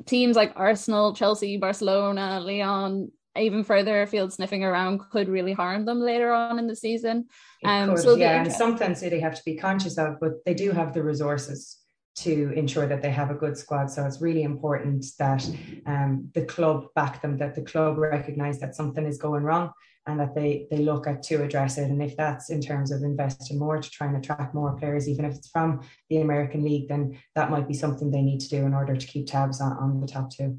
teams 0.07 0.37
like 0.37 0.53
Arsenal, 0.57 1.15
Chelsea, 1.15 1.59
Barcelona, 1.59 2.41
Lyon, 2.41 3.13
even 3.37 3.65
further 3.65 4.03
afield 4.03 4.33
sniffing 4.33 4.65
around 4.65 5.01
could 5.11 5.29
really 5.29 5.53
harm 5.53 5.85
them 5.85 6.01
later 6.01 6.33
on 6.33 6.59
in 6.59 6.67
the 6.67 6.75
season. 6.75 7.27
Um, 7.65 7.91
could, 7.91 7.99
so 8.01 8.15
yeah, 8.17 8.43
and 8.43 8.53
something 8.53 8.95
City 8.95 9.21
have 9.21 9.35
to 9.35 9.43
be 9.45 9.57
conscious 9.57 9.99
of, 9.99 10.19
but 10.21 10.45
they 10.45 10.55
do 10.55 10.73
have 10.73 10.93
the 10.93 11.03
resources 11.03 11.79
to 12.23 12.53
ensure 12.57 12.87
that 12.87 13.03
they 13.03 13.11
have 13.11 13.31
a 13.31 13.35
good 13.35 13.57
squad. 13.57 13.91
So 13.91 14.05
it's 14.05 14.21
really 14.21 14.43
important 14.43 15.05
that 15.19 15.49
um, 15.87 16.31
the 16.35 16.45
club 16.45 16.87
back 16.95 17.23
them, 17.23 17.39
that 17.39 17.55
the 17.55 17.63
club 17.63 17.99
recognize 17.99 18.59
that 18.61 18.75
something 18.75 19.07
is 19.07 19.19
going 19.19 19.45
wrong 19.45 19.73
and 20.07 20.19
that 20.19 20.35
they 20.35 20.67
they 20.71 20.79
look 20.79 21.07
at 21.07 21.23
to 21.25 21.43
address 21.43 21.79
it. 21.79 21.91
And 21.91 22.03
if 22.03 22.17
that's 22.17 22.51
in 22.51 22.61
terms 22.61 22.91
of 22.91 23.03
investing 23.03 23.59
more 23.59 23.81
to 23.81 23.91
try 23.91 24.07
and 24.07 24.17
attract 24.17 24.55
more 24.55 24.75
players, 24.77 25.09
even 25.09 25.25
if 25.25 25.35
it's 25.37 25.51
from 25.51 25.81
the 26.09 26.21
American 26.21 26.65
League, 26.65 26.89
then 26.89 27.19
that 27.35 27.51
might 27.51 27.69
be 27.69 27.75
something 27.75 28.11
they 28.11 28.23
need 28.23 28.41
to 28.41 28.49
do 28.49 28.65
in 28.65 28.75
order 28.75 28.97
to 28.97 29.07
keep 29.07 29.27
tabs 29.27 29.61
on, 29.61 29.73
on 29.73 30.01
the 30.01 30.07
top 30.07 30.31
two. 30.31 30.59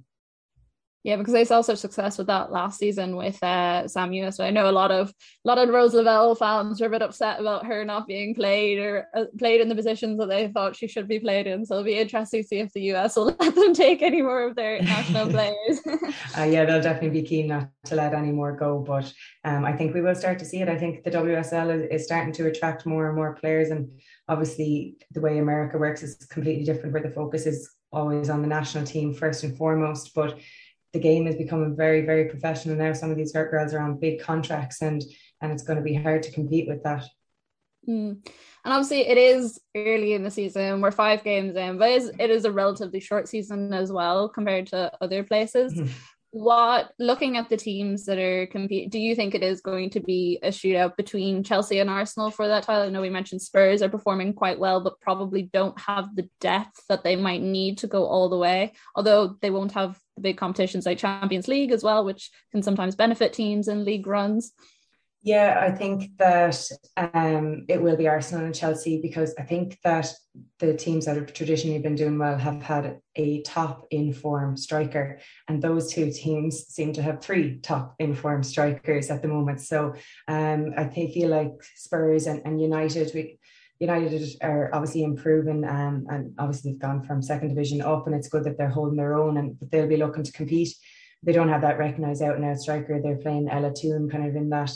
Yeah, 1.03 1.15
because 1.15 1.33
they 1.33 1.45
saw 1.45 1.61
such 1.61 1.77
success 1.77 2.17
with 2.17 2.27
that 2.27 2.51
last 2.51 2.77
season 2.77 3.15
with 3.15 3.41
uh, 3.41 3.87
Sam 3.87 4.11
Mewis. 4.11 4.33
So 4.33 4.43
I 4.43 4.51
know 4.51 4.69
a 4.69 4.71
lot 4.71 4.91
of 4.91 5.09
a 5.09 5.47
lot 5.47 5.57
of 5.57 5.69
Rose 5.69 5.93
Lavelle 5.93 6.35
fans 6.35 6.81
were 6.81 6.87
a 6.87 6.89
bit 6.89 7.01
upset 7.01 7.39
about 7.39 7.65
her 7.65 7.85
not 7.85 8.05
being 8.05 8.35
played 8.35 8.79
or 8.79 9.07
uh, 9.15 9.25
played 9.37 9.61
in 9.61 9.69
the 9.69 9.75
positions 9.75 10.19
that 10.19 10.27
they 10.27 10.49
thought 10.49 10.75
she 10.75 10.87
should 10.87 11.07
be 11.07 11.19
played 11.19 11.47
in. 11.47 11.65
So 11.65 11.75
it'll 11.75 11.85
be 11.85 11.97
interesting 11.97 12.41
to 12.41 12.47
see 12.47 12.59
if 12.59 12.73
the 12.73 12.81
US 12.93 13.15
will 13.15 13.25
let 13.39 13.55
them 13.55 13.73
take 13.73 14.01
any 14.01 14.21
more 14.21 14.43
of 14.43 14.57
their 14.57 14.81
national 14.81 15.29
players. 15.31 15.79
uh, 16.37 16.43
yeah, 16.43 16.65
they'll 16.65 16.81
definitely 16.81 17.21
be 17.21 17.27
keen 17.27 17.47
not 17.47 17.69
to 17.85 17.95
let 17.95 18.13
any 18.13 18.33
more 18.33 18.51
go. 18.51 18.79
But 18.79 19.11
um, 19.45 19.63
I 19.63 19.71
think 19.71 19.93
we 19.93 20.01
will 20.01 20.15
start 20.15 20.37
to 20.39 20.45
see 20.45 20.61
it. 20.61 20.67
I 20.67 20.77
think 20.77 21.05
the 21.05 21.11
WSL 21.11 21.73
is, 21.75 22.01
is 22.01 22.05
starting 22.05 22.33
to 22.33 22.47
attract 22.47 22.85
more 22.85 23.07
and 23.07 23.15
more 23.15 23.35
players, 23.35 23.69
and 23.69 23.89
obviously 24.27 24.97
the 25.11 25.21
way 25.21 25.37
America 25.37 25.77
works 25.77 26.03
is 26.03 26.15
completely 26.29 26.65
different, 26.65 26.91
where 26.91 27.03
the 27.03 27.09
focus 27.09 27.45
is 27.45 27.73
always 27.91 28.29
on 28.29 28.41
the 28.41 28.47
national 28.47 28.85
team 28.85 29.13
first 29.13 29.43
and 29.43 29.57
foremost. 29.57 30.13
But 30.13 30.39
the 30.93 30.99
game 30.99 31.27
is 31.27 31.35
becoming 31.35 31.75
very, 31.75 32.01
very 32.01 32.25
professional 32.25 32.75
now. 32.75 32.93
Some 32.93 33.11
of 33.11 33.17
these 33.17 33.33
hurt 33.33 33.51
girls 33.51 33.73
are 33.73 33.79
on 33.79 33.99
big 33.99 34.21
contracts, 34.21 34.81
and 34.81 35.03
and 35.41 35.51
it's 35.51 35.63
going 35.63 35.77
to 35.77 35.83
be 35.83 35.93
hard 35.93 36.23
to 36.23 36.31
compete 36.31 36.67
with 36.67 36.83
that. 36.83 37.05
Mm. 37.87 38.27
And 38.65 38.73
obviously, 38.73 39.07
it 39.07 39.17
is 39.17 39.59
early 39.75 40.13
in 40.13 40.23
the 40.23 40.31
season. 40.31 40.81
We're 40.81 40.91
five 40.91 41.23
games 41.23 41.55
in, 41.55 41.77
but 41.77 41.89
it 41.89 42.01
is, 42.01 42.11
it 42.19 42.29
is 42.29 42.45
a 42.45 42.51
relatively 42.51 42.99
short 42.99 43.27
season 43.27 43.73
as 43.73 43.91
well 43.91 44.27
compared 44.27 44.67
to 44.67 44.91
other 45.01 45.23
places. 45.23 45.73
Mm-hmm 45.73 45.91
what 46.31 46.91
looking 46.99 47.37
at 47.37 47.49
the 47.49 47.57
teams 47.57 48.05
that 48.05 48.19
are 48.19 48.45
competing, 48.47 48.89
do 48.89 48.99
you 48.99 49.15
think 49.15 49.33
it 49.33 49.41
is 49.41 49.61
going 49.61 49.89
to 49.89 49.99
be 49.99 50.37
a 50.43 50.49
shootout 50.49 50.95
between 50.95 51.43
chelsea 51.43 51.79
and 51.79 51.89
arsenal 51.89 52.29
for 52.29 52.47
that 52.47 52.63
title 52.63 52.83
i 52.83 52.89
know 52.89 53.01
we 53.01 53.09
mentioned 53.09 53.41
spurs 53.41 53.81
are 53.81 53.89
performing 53.89 54.31
quite 54.31 54.59
well 54.59 54.79
but 54.81 54.99
probably 55.01 55.43
don't 55.51 55.79
have 55.79 56.15
the 56.15 56.29
depth 56.39 56.83
that 56.87 57.03
they 57.03 57.15
might 57.15 57.41
need 57.41 57.79
to 57.79 57.87
go 57.87 58.05
all 58.05 58.29
the 58.29 58.37
way 58.37 58.71
although 58.95 59.35
they 59.41 59.49
won't 59.49 59.71
have 59.71 59.97
big 60.21 60.37
competitions 60.37 60.85
like 60.85 60.97
champions 60.97 61.47
league 61.47 61.71
as 61.71 61.83
well 61.83 62.03
which 62.03 62.31
can 62.51 62.61
sometimes 62.61 62.95
benefit 62.95 63.33
teams 63.33 63.67
in 63.67 63.85
league 63.85 64.07
runs 64.07 64.53
yeah, 65.21 65.59
I 65.61 65.71
think 65.71 66.17
that 66.17 66.57
um, 66.95 67.65
it 67.67 67.81
will 67.81 67.97
be 67.97 68.07
Arsenal 68.07 68.45
and 68.45 68.55
Chelsea 68.55 69.01
because 69.01 69.35
I 69.37 69.43
think 69.43 69.77
that 69.83 70.13
the 70.59 70.73
teams 70.73 71.05
that 71.05 71.17
have 71.17 71.33
traditionally 71.33 71.79
been 71.79 71.95
doing 71.95 72.17
well 72.17 72.37
have 72.37 72.61
had 72.61 73.01
a 73.17 73.41
top 73.41 73.85
inform 73.91 74.55
striker, 74.55 75.19
and 75.49 75.61
those 75.61 75.91
two 75.91 76.09
teams 76.11 76.67
seem 76.67 76.93
to 76.93 77.01
have 77.01 77.21
three 77.21 77.59
top 77.59 77.95
inform 77.99 78.43
strikers 78.43 79.09
at 79.09 79.21
the 79.21 79.27
moment. 79.27 79.59
So 79.59 79.93
um, 80.29 80.73
I 80.77 80.85
think 80.85 81.11
feel 81.11 81.29
like 81.29 81.51
Spurs 81.75 82.25
and, 82.25 82.41
and 82.45 82.61
United, 82.61 83.11
we, 83.13 83.38
United 83.79 84.37
are 84.41 84.69
obviously 84.73 85.03
improving, 85.03 85.63
um, 85.63 86.05
and 86.09 86.33
obviously 86.37 86.71
they've 86.71 86.81
gone 86.81 87.01
from 87.01 87.21
second 87.21 87.49
division 87.49 87.81
up, 87.81 88.05
and 88.05 88.15
it's 88.15 88.27
good 88.27 88.43
that 88.43 88.57
they're 88.57 88.69
holding 88.69 88.97
their 88.97 89.13
own, 89.13 89.37
and 89.37 89.57
they'll 89.71 89.87
be 89.87 89.97
looking 89.97 90.23
to 90.23 90.31
compete. 90.31 90.75
They 91.23 91.31
don't 91.31 91.49
have 91.49 91.61
that 91.61 91.79
recognised 91.79 92.21
out 92.21 92.35
and 92.35 92.45
out 92.45 92.57
striker. 92.57 93.01
They're 93.01 93.17
playing 93.17 93.49
Ella 93.49 93.73
Toone 93.73 94.09
kind 94.09 94.27
of 94.27 94.35
in 94.35 94.49
that 94.49 94.71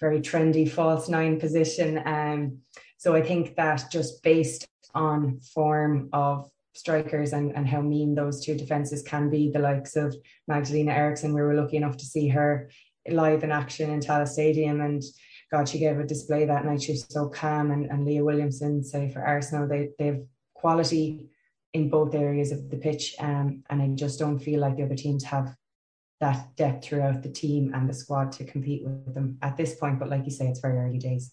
very 0.00 0.20
trendy 0.20 0.68
false 0.68 1.08
nine 1.08 1.38
position. 1.38 2.02
Um, 2.04 2.58
so 2.98 3.14
I 3.14 3.22
think 3.22 3.56
that 3.56 3.84
just 3.90 4.22
based 4.22 4.66
on 4.94 5.40
form 5.40 6.08
of 6.12 6.50
strikers 6.74 7.32
and, 7.32 7.54
and 7.56 7.66
how 7.66 7.80
mean 7.80 8.14
those 8.14 8.44
two 8.44 8.54
defenses 8.56 9.02
can 9.02 9.30
be, 9.30 9.50
the 9.50 9.58
likes 9.58 9.96
of 9.96 10.14
Magdalena 10.48 10.92
Eriksson, 10.92 11.34
we 11.34 11.40
were 11.40 11.54
lucky 11.54 11.76
enough 11.76 11.96
to 11.98 12.04
see 12.04 12.28
her 12.28 12.70
live 13.08 13.44
in 13.44 13.52
action 13.52 13.90
in 13.90 14.00
Tallaght 14.00 14.28
Stadium 14.28 14.80
and 14.80 15.02
God, 15.52 15.68
she 15.68 15.78
gave 15.78 15.98
a 15.98 16.04
display 16.04 16.44
that 16.44 16.64
night. 16.64 16.82
She 16.82 16.92
was 16.92 17.06
so 17.08 17.28
calm 17.28 17.70
and, 17.70 17.86
and 17.86 18.04
Leah 18.04 18.24
Williamson, 18.24 18.82
say 18.82 19.10
for 19.10 19.22
Arsenal, 19.22 19.68
they 19.68 19.90
they've 19.98 20.24
quality 20.54 21.28
in 21.72 21.88
both 21.90 22.14
areas 22.14 22.50
of 22.52 22.70
the 22.70 22.76
pitch. 22.76 23.14
Um, 23.18 23.62
and 23.70 23.82
I 23.82 23.88
just 23.88 24.18
don't 24.18 24.38
feel 24.38 24.60
like 24.60 24.76
the 24.76 24.84
other 24.84 24.96
teams 24.96 25.24
have 25.24 25.54
that 26.20 26.56
depth 26.56 26.84
throughout 26.84 27.22
the 27.22 27.28
team 27.28 27.72
and 27.74 27.88
the 27.88 27.94
squad 27.94 28.32
to 28.32 28.44
compete 28.44 28.82
with 28.84 29.14
them 29.14 29.38
at 29.42 29.56
this 29.56 29.74
point. 29.74 29.98
But 29.98 30.08
like 30.08 30.24
you 30.24 30.30
say, 30.30 30.46
it's 30.46 30.60
very 30.60 30.78
early 30.78 30.98
days. 30.98 31.32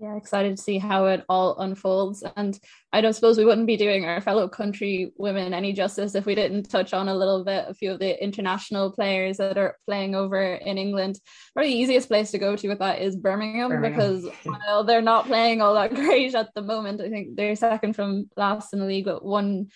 Yeah, 0.00 0.16
excited 0.16 0.56
to 0.56 0.62
see 0.62 0.78
how 0.78 1.06
it 1.06 1.24
all 1.28 1.58
unfolds. 1.58 2.22
And 2.36 2.56
I 2.92 3.00
don't 3.00 3.14
suppose 3.14 3.36
we 3.36 3.44
wouldn't 3.44 3.66
be 3.66 3.76
doing 3.76 4.04
our 4.04 4.20
fellow 4.20 4.46
country 4.46 5.12
women 5.16 5.52
any 5.52 5.72
justice 5.72 6.14
if 6.14 6.24
we 6.24 6.36
didn't 6.36 6.70
touch 6.70 6.94
on 6.94 7.08
a 7.08 7.16
little 7.16 7.44
bit 7.44 7.64
a 7.66 7.74
few 7.74 7.90
of 7.90 7.98
the 7.98 8.22
international 8.22 8.92
players 8.92 9.38
that 9.38 9.58
are 9.58 9.76
playing 9.86 10.14
over 10.14 10.40
in 10.40 10.78
England. 10.78 11.18
Probably 11.52 11.72
the 11.72 11.80
easiest 11.80 12.06
place 12.06 12.30
to 12.30 12.38
go 12.38 12.54
to 12.54 12.68
with 12.68 12.78
that 12.78 13.02
is 13.02 13.16
Birmingham, 13.16 13.70
Birmingham. 13.70 13.92
because 13.92 14.32
while 14.44 14.84
they're 14.84 15.02
not 15.02 15.26
playing 15.26 15.60
all 15.60 15.74
that 15.74 15.94
great 15.94 16.32
at 16.36 16.54
the 16.54 16.62
moment, 16.62 17.00
I 17.00 17.08
think 17.08 17.34
they're 17.34 17.56
second 17.56 17.94
from 17.94 18.30
last 18.36 18.72
in 18.72 18.78
the 18.78 18.86
league 18.86 19.06
with 19.06 19.22
one 19.22 19.66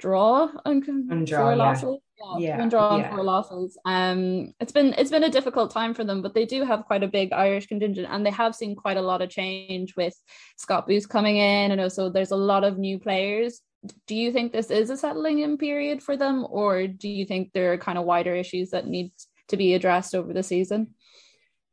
draw 0.00 0.50
and 0.64 0.82
draw, 1.26 1.38
four 1.38 1.50
yeah. 1.50 1.54
losses 1.54 1.98
yeah, 2.38 2.58
one 2.58 2.68
draw 2.68 2.96
and 2.96 3.06
four 3.06 3.24
losses. 3.24 3.78
Um, 3.84 4.52
it's 4.60 4.72
been 4.72 4.94
it's 4.98 5.10
been 5.10 5.24
a 5.24 5.30
difficult 5.30 5.70
time 5.70 5.94
for 5.94 6.04
them, 6.04 6.22
but 6.22 6.34
they 6.34 6.46
do 6.46 6.64
have 6.64 6.84
quite 6.84 7.02
a 7.02 7.08
big 7.08 7.32
Irish 7.32 7.66
contingent, 7.66 8.08
and 8.10 8.24
they 8.24 8.30
have 8.30 8.54
seen 8.54 8.76
quite 8.76 8.96
a 8.96 9.02
lot 9.02 9.22
of 9.22 9.30
change 9.30 9.96
with 9.96 10.14
Scott 10.56 10.86
Booth 10.86 11.08
coming 11.08 11.36
in, 11.36 11.70
and 11.70 11.80
also 11.80 12.10
there's 12.10 12.30
a 12.30 12.36
lot 12.36 12.64
of 12.64 12.78
new 12.78 12.98
players. 12.98 13.60
Do 14.06 14.14
you 14.14 14.32
think 14.32 14.52
this 14.52 14.70
is 14.70 14.90
a 14.90 14.96
settling 14.96 15.38
in 15.38 15.56
period 15.56 16.02
for 16.02 16.16
them, 16.16 16.46
or 16.48 16.86
do 16.86 17.08
you 17.08 17.24
think 17.24 17.52
there 17.52 17.72
are 17.72 17.78
kind 17.78 17.98
of 17.98 18.04
wider 18.04 18.34
issues 18.34 18.70
that 18.70 18.86
need 18.86 19.12
to 19.48 19.56
be 19.56 19.74
addressed 19.74 20.14
over 20.14 20.32
the 20.32 20.42
season? 20.42 20.94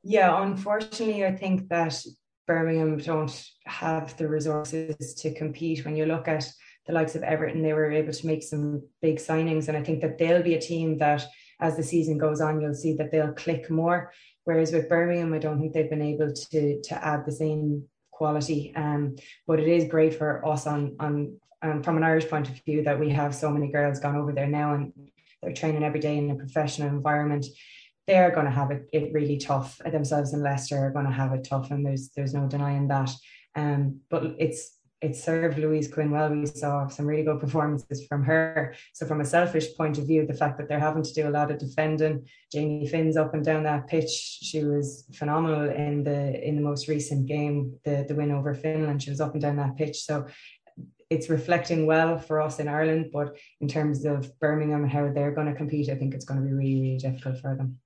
Yeah, 0.04 0.42
unfortunately, 0.42 1.25
I 1.25 1.36
think 1.36 1.68
that 1.70 2.01
Birmingham 2.48 2.98
don't 2.98 3.46
have 3.66 4.16
the 4.16 4.27
resources 4.27 5.13
to 5.16 5.34
compete. 5.34 5.84
When 5.84 5.98
you 5.98 6.06
look 6.06 6.30
at 6.30 6.50
the 6.88 6.94
likes 6.94 7.15
of 7.15 7.24
Everton, 7.24 7.62
they 7.62 7.74
were 7.74 7.91
able 7.91 8.13
to 8.13 8.27
make 8.27 8.44
some 8.44 8.82
big 9.01 9.17
signings. 9.17 9.67
And 9.67 9.77
I 9.77 9.84
think 9.84 10.01
that 10.01 10.17
they'll 10.17 10.44
be 10.44 10.56
a 10.56 10.62
team 10.62 10.98
that, 11.00 11.25
as 11.60 11.75
the 11.75 11.84
season 11.84 12.17
goes 12.17 12.41
on, 12.41 12.62
you'll 12.62 12.74
see 12.74 12.96
that 12.96 13.12
they'll 13.12 13.34
click 13.34 13.70
more. 13.70 14.13
Whereas 14.46 14.72
with 14.72 14.89
Birmingham, 14.89 15.34
I 15.34 15.39
don't 15.39 15.60
think 15.60 15.74
they've 15.74 15.89
been 15.89 16.01
able 16.01 16.32
to 16.32 16.82
to 16.82 17.06
add 17.06 17.25
the 17.25 17.32
same 17.32 17.84
quality. 18.12 18.74
Um, 18.75 19.15
but 19.46 19.60
it 19.60 19.67
is 19.67 19.89
great 19.89 20.13
for 20.15 20.46
us 20.48 20.65
on 20.65 20.96
on 21.00 21.38
um, 21.62 21.84
from 21.84 21.98
an 21.98 22.03
Irish 22.03 22.29
point 22.29 22.50
of 22.50 22.63
view 22.63 22.84
that 22.84 23.00
we 23.00 23.10
have 23.10 23.36
so 23.36 23.50
many 23.50 23.72
girls 23.72 24.00
gone 24.00 24.15
over 24.15 24.32
there 24.32 24.48
now 24.48 24.75
and 24.75 24.94
they're 25.41 25.53
training 25.53 25.84
every 25.84 26.00
day 26.00 26.17
in 26.17 26.32
a 26.32 26.36
professional 26.36 26.88
environment. 26.89 27.46
they're 28.06 28.32
going 28.32 28.46
to 28.46 28.51
have 28.51 28.72
it, 28.72 28.88
it 28.94 29.13
really 29.13 29.38
tough 29.38 29.79
themselves 29.91 30.34
and 30.34 30.44
Leicester 30.44 30.77
are 30.77 30.91
going 30.91 31.06
to 31.06 31.12
have 31.12 31.34
it 31.34 31.44
tough 31.44 31.72
and 31.72 31.86
there's 31.86 32.10
there's 32.15 32.34
no 32.34 32.48
denying 32.48 32.88
that 32.88 33.12
um 33.56 34.00
but 34.10 34.24
it's 34.39 34.76
it 35.01 35.16
served 35.16 35.60
Louise 35.60 35.88
Quinn 35.88 36.10
well. 36.10 36.30
We 36.30 36.46
saw 36.48 36.88
some 36.88 37.06
really 37.06 37.24
good 37.24 37.39
performances 37.39 38.06
from 38.08 38.24
her. 38.24 38.74
So, 38.94 39.06
from 39.06 39.22
a 39.22 39.25
selfish 39.25 39.75
point 39.75 39.98
of 40.00 40.08
view, 40.08 40.25
the 40.25 40.34
fact 40.34 40.58
that 40.58 40.68
they're 40.68 40.80
having 40.80 41.04
to 41.04 41.13
do 41.13 41.27
a 41.27 41.30
lot 41.30 41.51
of 41.51 41.60
defending, 41.60 42.27
Jamie 42.51 42.88
Finn's 42.88 43.18
up 43.18 43.34
and 43.34 43.46
down 43.46 43.63
that 43.63 43.88
pitch. 43.88 44.10
She 44.10 44.63
was 44.63 45.06
phenomenal 45.13 45.70
in 45.70 46.04
the 46.04 46.44
in 46.44 46.56
the 46.56 46.63
most 46.63 46.88
recent 46.88 47.27
game, 47.27 47.77
the 47.86 48.06
the 48.08 48.16
win 48.16 48.32
over 48.32 48.56
Finland. 48.56 49.04
She 49.04 49.12
was 49.12 49.22
up 49.22 49.34
and 49.34 49.42
down 49.42 49.58
that 49.58 49.77
pitch. 49.77 50.04
So, 50.04 50.25
it's 51.10 51.30
reflecting 51.30 51.86
well 51.86 52.18
for 52.18 52.42
us 52.42 52.60
in 52.60 52.68
Ireland. 52.68 53.12
But 53.13 53.38
in 53.62 53.68
terms 53.68 54.04
of 54.04 54.38
Birmingham 54.39 54.84
and 54.84 54.92
how 54.92 55.12
they're 55.13 55.32
going 55.32 55.48
to 55.48 55.54
compete, 55.54 55.89
I 55.89 55.96
think 55.96 56.16
it's 56.16 56.25
going 56.25 56.39
to 56.39 56.46
be 56.46 56.54
really 56.54 56.82
really 56.82 56.98
difficult 56.98 57.39
for 57.39 57.56
them. 57.56 57.77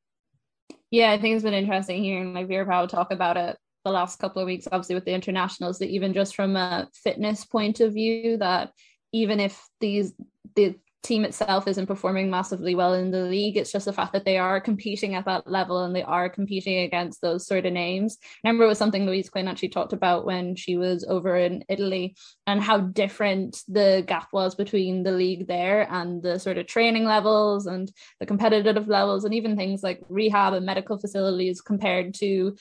Yeah, 0.89 1.11
I 1.11 1.19
think 1.19 1.35
it's 1.35 1.43
been 1.43 1.53
interesting 1.53 2.03
hearing 2.03 2.33
like 2.33 2.47
Vera 2.47 2.65
Pauw 2.65 2.87
talk 2.87 3.11
about 3.11 3.35
it 3.35 3.57
the 3.83 3.91
last 3.91 4.19
couple 4.19 4.41
of 4.41 4.45
weeks, 4.45 4.67
obviously 4.71 4.95
with 4.95 5.05
the 5.05 5.13
internationals, 5.13 5.79
that 5.79 5.89
even 5.89 6.13
just 6.13 6.35
from 6.35 6.55
a 6.55 6.87
fitness 7.03 7.45
point 7.45 7.79
of 7.79 7.93
view, 7.93 8.37
that 8.37 8.71
even 9.11 9.39
if 9.39 9.67
these 9.79 10.13
the 10.55 10.75
team 11.03 11.25
itself 11.25 11.67
isn't 11.67 11.87
performing 11.87 12.29
massively 12.29 12.75
well 12.75 12.93
in 12.93 13.09
the 13.09 13.23
league. 13.23 13.57
It's 13.57 13.71
just 13.71 13.85
the 13.85 13.93
fact 13.93 14.13
that 14.13 14.23
they 14.23 14.37
are 14.37 14.61
competing 14.61 15.15
at 15.15 15.25
that 15.25 15.49
level 15.49 15.83
and 15.83 15.95
they 15.95 16.03
are 16.03 16.29
competing 16.29 16.79
against 16.79 17.21
those 17.21 17.47
sort 17.47 17.65
of 17.65 17.73
names. 17.73 18.17
I 18.21 18.47
remember 18.47 18.65
it 18.65 18.67
was 18.67 18.77
something 18.77 19.05
Louise 19.05 19.29
Quinn 19.29 19.47
actually 19.47 19.69
talked 19.69 19.93
about 19.93 20.25
when 20.25 20.55
she 20.55 20.77
was 20.77 21.03
over 21.05 21.35
in 21.35 21.63
Italy 21.69 22.15
and 22.45 22.61
how 22.61 22.79
different 22.79 23.63
the 23.67 24.03
gap 24.05 24.27
was 24.31 24.53
between 24.53 25.03
the 25.03 25.11
league 25.11 25.47
there 25.47 25.87
and 25.91 26.21
the 26.21 26.37
sort 26.37 26.59
of 26.59 26.67
training 26.67 27.05
levels 27.05 27.65
and 27.65 27.91
the 28.19 28.25
competitive 28.25 28.87
levels 28.87 29.25
and 29.25 29.33
even 29.33 29.57
things 29.57 29.81
like 29.81 30.01
rehab 30.07 30.53
and 30.53 30.65
medical 30.65 30.99
facilities 30.99 31.61
compared 31.61 32.13
to 32.15 32.55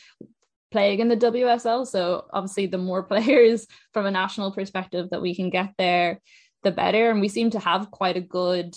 playing 0.70 1.00
in 1.00 1.08
the 1.08 1.16
WSL. 1.16 1.86
So 1.86 2.26
obviously, 2.32 2.66
the 2.66 2.78
more 2.78 3.02
players 3.10 3.66
from 3.92 4.06
a 4.06 4.10
national 4.10 4.52
perspective 4.52 5.10
that 5.10 5.22
we 5.22 5.34
can 5.34 5.50
get 5.50 5.74
there, 5.78 6.20
the 6.62 6.70
better. 6.70 7.10
And 7.10 7.20
we 7.20 7.28
seem 7.28 7.50
to 7.50 7.60
have 7.60 7.90
quite 7.90 8.16
a 8.16 8.20
good 8.20 8.74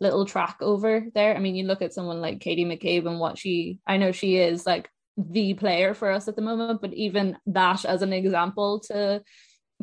little 0.00 0.24
track 0.24 0.58
over 0.60 1.06
there. 1.14 1.36
I 1.36 1.40
mean, 1.40 1.54
you 1.54 1.64
look 1.64 1.82
at 1.82 1.94
someone 1.94 2.20
like 2.20 2.40
Katie 2.40 2.64
McCabe 2.64 3.06
and 3.06 3.20
what 3.20 3.38
she, 3.38 3.78
I 3.86 3.96
know 3.96 4.12
she 4.12 4.36
is 4.36 4.66
like 4.66 4.90
the 5.16 5.54
player 5.54 5.94
for 5.94 6.10
us 6.10 6.28
at 6.28 6.36
the 6.36 6.42
moment, 6.42 6.80
but 6.80 6.92
even 6.94 7.36
that 7.46 7.84
as 7.84 8.02
an 8.02 8.12
example 8.12 8.80
to 8.80 9.22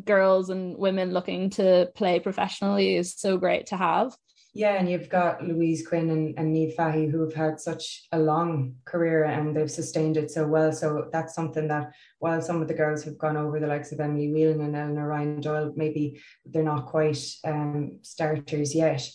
girls 0.04 0.50
and 0.50 0.76
women 0.76 1.12
looking 1.12 1.50
to 1.50 1.90
play 1.94 2.20
professionally 2.20 2.96
is 2.96 3.14
so 3.16 3.38
great 3.38 3.66
to 3.66 3.76
have. 3.76 4.14
Yeah, 4.54 4.74
and 4.74 4.88
you've 4.88 5.08
got 5.08 5.42
Louise 5.42 5.86
Quinn 5.86 6.10
and, 6.10 6.38
and 6.38 6.54
Niamh 6.54 6.74
Fahey 6.74 7.06
who 7.06 7.22
have 7.22 7.32
had 7.32 7.58
such 7.58 8.06
a 8.12 8.18
long 8.18 8.74
career 8.84 9.24
and 9.24 9.56
they've 9.56 9.70
sustained 9.70 10.18
it 10.18 10.30
so 10.30 10.46
well. 10.46 10.72
So 10.72 11.08
that's 11.10 11.34
something 11.34 11.68
that 11.68 11.92
while 12.18 12.42
some 12.42 12.60
of 12.60 12.68
the 12.68 12.74
girls 12.74 13.02
have 13.04 13.16
gone 13.16 13.38
over 13.38 13.58
the 13.58 13.66
likes 13.66 13.92
of 13.92 14.00
Emily 14.00 14.30
Whelan 14.30 14.60
and 14.60 14.76
Eleanor 14.76 15.08
Ryan 15.08 15.40
Doyle, 15.40 15.72
maybe 15.74 16.20
they're 16.44 16.62
not 16.62 16.84
quite 16.84 17.18
um, 17.44 17.98
starters 18.02 18.74
yet. 18.74 19.08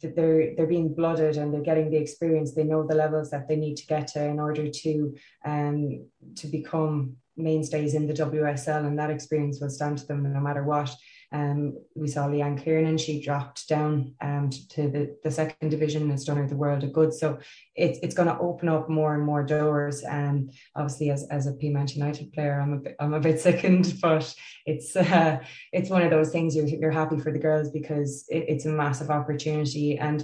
That 0.00 0.14
they're 0.14 0.54
they're 0.54 0.66
being 0.66 0.94
blooded 0.94 1.38
and 1.38 1.52
they're 1.52 1.62
getting 1.62 1.90
the 1.90 1.96
experience. 1.96 2.54
They 2.54 2.64
know 2.64 2.86
the 2.86 2.94
levels 2.94 3.30
that 3.30 3.48
they 3.48 3.56
need 3.56 3.76
to 3.78 3.86
get 3.86 4.08
to 4.08 4.24
in 4.24 4.38
order 4.38 4.68
to 4.68 5.16
um 5.44 6.06
to 6.36 6.46
become 6.46 7.16
mainstays 7.36 7.94
in 7.94 8.06
the 8.06 8.12
WSL, 8.12 8.86
and 8.86 8.98
that 8.98 9.10
experience 9.10 9.60
will 9.60 9.70
stand 9.70 9.98
to 9.98 10.06
them 10.06 10.30
no 10.30 10.40
matter 10.40 10.62
what. 10.62 10.94
Um, 11.34 11.78
we 11.96 12.06
saw 12.06 12.28
Leanne 12.28 12.62
Kiernan, 12.62 12.96
she 12.96 13.20
dropped 13.20 13.68
down 13.68 14.14
um, 14.20 14.50
to 14.70 14.88
the, 14.88 15.16
the 15.24 15.30
second 15.32 15.68
division 15.68 16.08
and 16.08 16.24
done 16.24 16.46
the 16.46 16.56
world 16.56 16.84
of 16.84 16.92
good. 16.92 17.12
So 17.12 17.40
it, 17.74 17.98
it's 18.04 18.14
going 18.14 18.28
to 18.28 18.38
open 18.38 18.68
up 18.68 18.88
more 18.88 19.14
and 19.14 19.24
more 19.24 19.42
doors. 19.42 20.02
And 20.04 20.52
obviously, 20.76 21.10
as, 21.10 21.26
as 21.32 21.48
a 21.48 21.52
Peamount 21.52 21.96
United 21.96 22.32
player, 22.32 22.60
I'm 22.60 22.74
a 22.74 22.76
bit, 22.76 22.96
I'm 23.00 23.14
a 23.14 23.20
bit 23.20 23.40
sickened, 23.46 23.94
but 24.00 24.32
it's 24.64 24.94
uh, 24.94 25.40
it's 25.72 25.90
one 25.90 26.02
of 26.02 26.10
those 26.10 26.30
things 26.30 26.54
you're, 26.54 26.66
you're 26.66 26.92
happy 26.92 27.18
for 27.18 27.32
the 27.32 27.38
girls 27.40 27.70
because 27.70 28.26
it, 28.28 28.44
it's 28.46 28.66
a 28.66 28.70
massive 28.70 29.10
opportunity. 29.10 29.98
And 29.98 30.22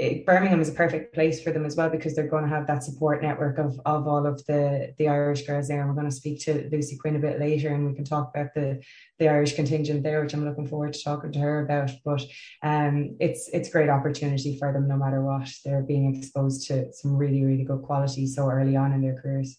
it, 0.00 0.24
Birmingham 0.24 0.62
is 0.62 0.70
a 0.70 0.72
perfect 0.72 1.12
place 1.12 1.42
for 1.42 1.52
them 1.52 1.66
as 1.66 1.76
well 1.76 1.90
because 1.90 2.14
they're 2.14 2.26
going 2.26 2.44
to 2.44 2.48
have 2.48 2.66
that 2.66 2.82
support 2.82 3.22
network 3.22 3.58
of, 3.58 3.78
of 3.84 4.08
all 4.08 4.26
of 4.26 4.44
the 4.46 4.94
the 4.96 5.08
Irish 5.08 5.42
girls 5.42 5.68
there. 5.68 5.80
And 5.80 5.88
we're 5.88 5.94
going 5.94 6.08
to 6.08 6.14
speak 6.14 6.40
to 6.44 6.68
Lucy 6.72 6.96
Quinn 6.96 7.16
a 7.16 7.18
bit 7.18 7.38
later, 7.38 7.68
and 7.68 7.86
we 7.86 7.94
can 7.94 8.04
talk 8.04 8.30
about 8.34 8.54
the 8.54 8.82
the 9.18 9.28
Irish 9.28 9.54
contingent 9.54 10.02
there, 10.02 10.22
which 10.22 10.32
I'm 10.32 10.46
looking 10.46 10.66
forward 10.66 10.94
to 10.94 11.04
talking 11.04 11.32
to 11.32 11.38
her 11.40 11.64
about. 11.64 11.90
But 12.02 12.22
um, 12.62 13.16
it's 13.20 13.50
it's 13.52 13.68
great 13.68 13.90
opportunity 13.90 14.58
for 14.58 14.72
them 14.72 14.88
no 14.88 14.96
matter 14.96 15.22
what. 15.22 15.50
They're 15.64 15.82
being 15.82 16.16
exposed 16.16 16.66
to 16.68 16.90
some 16.94 17.14
really 17.14 17.44
really 17.44 17.64
good 17.64 17.82
quality 17.82 18.26
so 18.26 18.48
early 18.48 18.76
on 18.76 18.92
in 18.92 19.02
their 19.02 19.20
careers. 19.20 19.58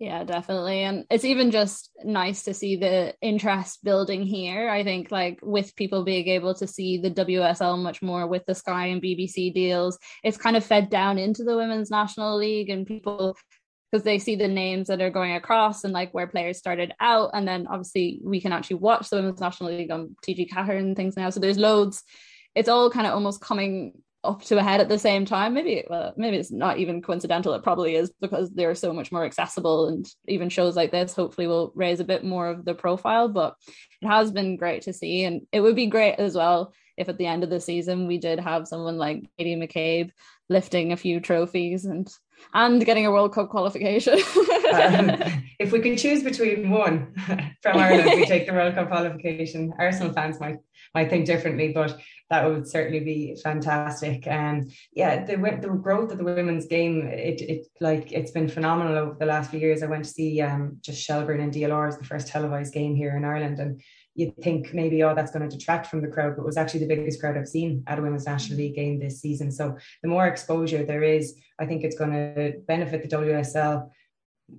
Yeah, 0.00 0.24
definitely. 0.24 0.82
And 0.82 1.04
it's 1.10 1.26
even 1.26 1.50
just 1.50 1.90
nice 2.02 2.44
to 2.44 2.54
see 2.54 2.76
the 2.76 3.14
interest 3.20 3.84
building 3.84 4.22
here. 4.22 4.70
I 4.70 4.82
think, 4.82 5.10
like, 5.10 5.40
with 5.42 5.76
people 5.76 6.04
being 6.04 6.26
able 6.28 6.54
to 6.54 6.66
see 6.66 6.96
the 6.96 7.10
WSL 7.10 7.78
much 7.78 8.00
more 8.00 8.26
with 8.26 8.46
the 8.46 8.54
Sky 8.54 8.86
and 8.86 9.02
BBC 9.02 9.52
deals, 9.52 9.98
it's 10.24 10.38
kind 10.38 10.56
of 10.56 10.64
fed 10.64 10.88
down 10.88 11.18
into 11.18 11.44
the 11.44 11.54
Women's 11.54 11.90
National 11.90 12.38
League, 12.38 12.70
and 12.70 12.86
people 12.86 13.36
because 13.90 14.04
they 14.04 14.18
see 14.18 14.36
the 14.36 14.48
names 14.48 14.86
that 14.86 15.02
are 15.02 15.10
going 15.10 15.34
across 15.34 15.84
and 15.84 15.92
like 15.92 16.14
where 16.14 16.28
players 16.28 16.56
started 16.58 16.94
out. 17.00 17.30
And 17.34 17.46
then 17.46 17.66
obviously 17.66 18.20
we 18.22 18.40
can 18.40 18.52
actually 18.52 18.76
watch 18.76 19.10
the 19.10 19.16
Women's 19.16 19.40
National 19.40 19.70
League 19.70 19.90
on 19.90 20.14
TG 20.26 20.48
Ceathair 20.48 20.78
and 20.78 20.96
things 20.96 21.16
now. 21.16 21.30
So 21.30 21.40
there's 21.40 21.58
loads. 21.58 22.04
It's 22.54 22.68
all 22.68 22.88
kind 22.90 23.06
of 23.06 23.14
almost 23.14 23.40
coming 23.40 24.00
up 24.22 24.42
to 24.42 24.58
a 24.58 24.62
head 24.62 24.80
at 24.80 24.88
the 24.88 24.98
same 24.98 25.24
time. 25.24 25.54
Maybe 25.54 25.84
well, 25.88 26.12
maybe 26.16 26.36
it's 26.36 26.52
not 26.52 26.78
even 26.78 27.02
coincidental. 27.02 27.54
It 27.54 27.62
probably 27.62 27.96
is 27.96 28.12
because 28.20 28.50
they're 28.50 28.74
so 28.74 28.92
much 28.92 29.10
more 29.12 29.24
accessible, 29.24 29.88
and 29.88 30.06
even 30.28 30.48
shows 30.48 30.76
like 30.76 30.90
this 30.90 31.14
hopefully 31.14 31.46
will 31.46 31.72
raise 31.74 32.00
a 32.00 32.04
bit 32.04 32.24
more 32.24 32.48
of 32.48 32.64
the 32.64 32.74
profile. 32.74 33.28
But 33.28 33.54
it 34.02 34.06
has 34.06 34.30
been 34.30 34.56
great 34.56 34.82
to 34.82 34.92
see, 34.92 35.24
and 35.24 35.46
it 35.52 35.60
would 35.60 35.76
be 35.76 35.86
great 35.86 36.16
as 36.16 36.34
well 36.34 36.72
if 36.96 37.08
at 37.08 37.16
the 37.16 37.26
end 37.26 37.42
of 37.42 37.50
the 37.50 37.60
season 37.60 38.06
we 38.06 38.18
did 38.18 38.38
have 38.38 38.68
someone 38.68 38.98
like 38.98 39.28
Katie 39.38 39.56
McCabe 39.56 40.10
lifting 40.50 40.92
a 40.92 40.96
few 40.96 41.20
trophies 41.20 41.86
and 41.86 42.12
and 42.54 42.84
getting 42.84 43.06
a 43.06 43.10
World 43.10 43.32
Cup 43.32 43.48
qualification. 43.48 44.14
um, 44.74 45.16
if 45.58 45.72
we 45.72 45.80
could 45.80 45.98
choose 45.98 46.22
between 46.22 46.70
one 46.70 47.14
from 47.62 47.76
Ireland, 47.76 48.10
we 48.20 48.26
take 48.26 48.46
the 48.46 48.52
World 48.52 48.74
Cup 48.74 48.88
qualification. 48.88 49.72
Arsenal 49.78 50.12
fans 50.12 50.40
might 50.40 50.56
might 50.94 51.08
think 51.08 51.26
differently, 51.26 51.72
but 51.72 51.98
that 52.30 52.48
would 52.48 52.66
certainly 52.66 53.00
be 53.00 53.36
fantastic. 53.42 54.26
And 54.26 54.62
um, 54.62 54.70
yeah, 54.92 55.24
the 55.24 55.36
the 55.36 55.68
growth 55.68 56.10
of 56.12 56.18
the 56.18 56.24
women's 56.24 56.66
game, 56.66 57.06
it 57.06 57.40
it 57.40 57.66
like 57.80 58.12
it's 58.12 58.30
been 58.30 58.48
phenomenal 58.48 58.96
over 58.96 59.16
the 59.18 59.26
last 59.26 59.50
few 59.50 59.60
years. 59.60 59.82
I 59.82 59.86
went 59.86 60.04
to 60.04 60.10
see 60.10 60.40
um, 60.40 60.78
just 60.80 61.02
Shelbourne 61.02 61.40
and 61.40 61.52
DLR 61.52 61.88
as 61.88 61.98
the 61.98 62.04
first 62.04 62.28
televised 62.28 62.74
game 62.74 62.94
here 62.94 63.16
in 63.16 63.24
Ireland, 63.24 63.58
and 63.58 63.80
you'd 64.20 64.36
think 64.42 64.74
maybe 64.74 65.02
oh 65.02 65.14
that's 65.14 65.32
going 65.32 65.48
to 65.48 65.56
detract 65.56 65.86
from 65.86 66.02
the 66.02 66.08
crowd, 66.08 66.36
but 66.36 66.42
it 66.42 66.46
was 66.46 66.58
actually 66.58 66.80
the 66.80 66.94
biggest 66.94 67.20
crowd 67.20 67.36
I've 67.36 67.48
seen 67.48 67.82
at 67.86 67.98
a 67.98 68.02
women's 68.02 68.26
national 68.26 68.58
league 68.58 68.74
game 68.74 69.00
this 69.00 69.20
season. 69.20 69.50
So 69.50 69.76
the 70.02 70.08
more 70.08 70.26
exposure 70.26 70.84
there 70.84 71.02
is, 71.02 71.34
I 71.58 71.66
think 71.66 71.82
it's 71.82 71.96
going 71.96 72.12
to 72.12 72.54
benefit 72.68 73.02
the 73.02 73.16
WSL. 73.16 73.88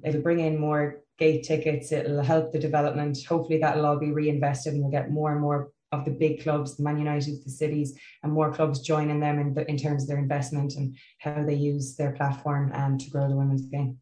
It'll 0.04 0.22
bring 0.22 0.40
in 0.40 0.60
more 0.60 1.02
gate 1.20 1.44
tickets. 1.44 1.92
It'll 1.92 2.24
help 2.24 2.52
the 2.52 2.60
development. 2.60 3.20
Hopefully 3.30 3.60
that'll 3.60 3.86
all 3.86 4.00
be 4.00 4.12
reinvested 4.12 4.74
and 4.74 4.82
we'll 4.82 4.92
get 4.92 5.12
more 5.12 5.32
and 5.32 5.42
more 5.42 5.70
of 5.92 6.06
the 6.06 6.12
big 6.12 6.42
clubs, 6.42 6.78
the 6.78 6.84
Man 6.84 6.98
United, 6.98 7.44
the 7.44 7.50
cities, 7.52 7.98
and 8.24 8.32
more 8.32 8.52
clubs 8.52 8.80
joining 8.80 9.20
them 9.20 9.38
in, 9.40 9.54
the, 9.54 9.70
in 9.70 9.78
terms 9.78 10.04
of 10.04 10.10
their 10.10 10.18
investment 10.18 10.76
and 10.76 10.96
how 11.20 11.44
they 11.44 11.54
use 11.54 11.96
their 11.96 12.14
platform 12.14 12.72
um, 12.74 12.98
to 12.98 13.10
grow 13.10 13.28
the 13.28 13.36
women's 13.36 13.66
game. 13.66 14.00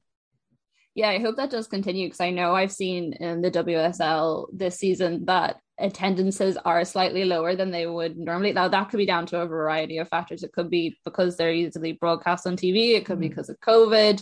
Yeah, 1.00 1.12
I 1.12 1.20
hope 1.20 1.38
that 1.38 1.50
does 1.50 1.70
continue 1.70 2.08
because 2.08 2.20
I 2.20 2.30
know 2.30 2.54
I've 2.54 2.74
seen 2.74 3.14
in 3.14 3.42
the 3.42 3.50
WSL 3.50 4.48
this 4.52 4.76
season 4.76 5.24
that 5.28 5.62
attendances 5.80 6.58
are 6.66 6.84
slightly 6.84 7.24
lower 7.24 7.56
than 7.56 7.72
they 7.72 7.88
would 7.88 8.18
normally. 8.18 8.52
Now 8.52 8.68
that 8.68 8.90
could 8.90 8.98
be 8.98 9.06
down 9.06 9.26
to 9.28 9.40
a 9.40 9.46
variety 9.46 10.00
of 10.00 10.10
factors. 10.10 10.44
It 10.44 10.52
could 10.52 10.70
be 10.70 10.98
because 11.06 11.38
they're 11.38 11.54
easily 11.54 11.94
broadcast 11.94 12.46
on 12.46 12.58
TV. 12.58 12.96
It 12.96 13.06
could 13.06 13.14
mm-hmm. 13.14 13.22
be 13.22 13.30
because 13.30 13.48
of 13.48 13.58
COVID. 13.62 14.22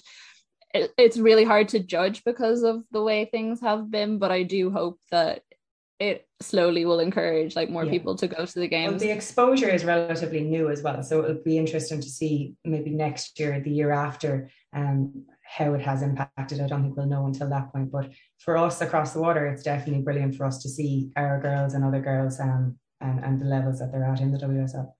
It, 0.75 0.93
it's 0.99 1.17
really 1.17 1.45
hard 1.45 1.69
to 1.69 1.79
judge 1.79 2.23
because 2.23 2.61
of 2.61 2.83
the 2.91 3.01
way 3.01 3.25
things 3.25 3.59
have 3.61 3.89
been, 3.89 4.19
but 4.19 4.31
I 4.31 4.43
do 4.43 4.69
hope 4.69 4.99
that 5.09 5.41
it 5.99 6.27
slowly 6.41 6.85
will 6.85 6.99
encourage 6.99 7.55
like 7.55 7.71
more 7.71 7.85
yeah. 7.85 7.91
people 7.91 8.15
to 8.17 8.27
go 8.27 8.45
to 8.45 8.59
the 8.59 8.67
games. 8.67 8.91
Well, 8.91 8.99
the 8.99 9.09
exposure 9.09 9.69
is 9.69 9.83
relatively 9.83 10.41
new 10.41 10.69
as 10.69 10.83
well, 10.83 11.01
so 11.01 11.23
it'll 11.23 11.43
be 11.43 11.57
interesting 11.57 12.01
to 12.01 12.07
see 12.07 12.53
maybe 12.63 12.91
next 12.91 13.39
year, 13.39 13.59
the 13.59 13.71
year 13.71 13.91
after, 13.91 14.51
um, 14.73 15.25
how 15.47 15.73
it 15.73 15.81
has 15.81 16.01
impacted. 16.01 16.60
I 16.60 16.67
don't 16.67 16.83
think 16.83 16.97
we'll 16.97 17.07
know 17.07 17.25
until 17.25 17.49
that 17.49 17.71
point, 17.71 17.91
but 17.91 18.10
for 18.39 18.57
us 18.57 18.81
across 18.81 19.13
the 19.13 19.21
water, 19.21 19.47
it's 19.47 19.63
definitely 19.63 20.03
brilliant 20.03 20.36
for 20.36 20.45
us 20.45 20.62
to 20.63 20.69
see 20.69 21.10
our 21.15 21.39
girls 21.41 21.73
and 21.73 21.83
other 21.83 22.01
girls 22.01 22.39
um, 22.39 22.77
and, 23.01 23.23
and 23.23 23.39
the 23.39 23.45
levels 23.45 23.79
that 23.79 23.91
they're 23.91 24.03
at 24.03 24.19
in 24.19 24.31
the 24.31 24.38
WSL. 24.38 24.91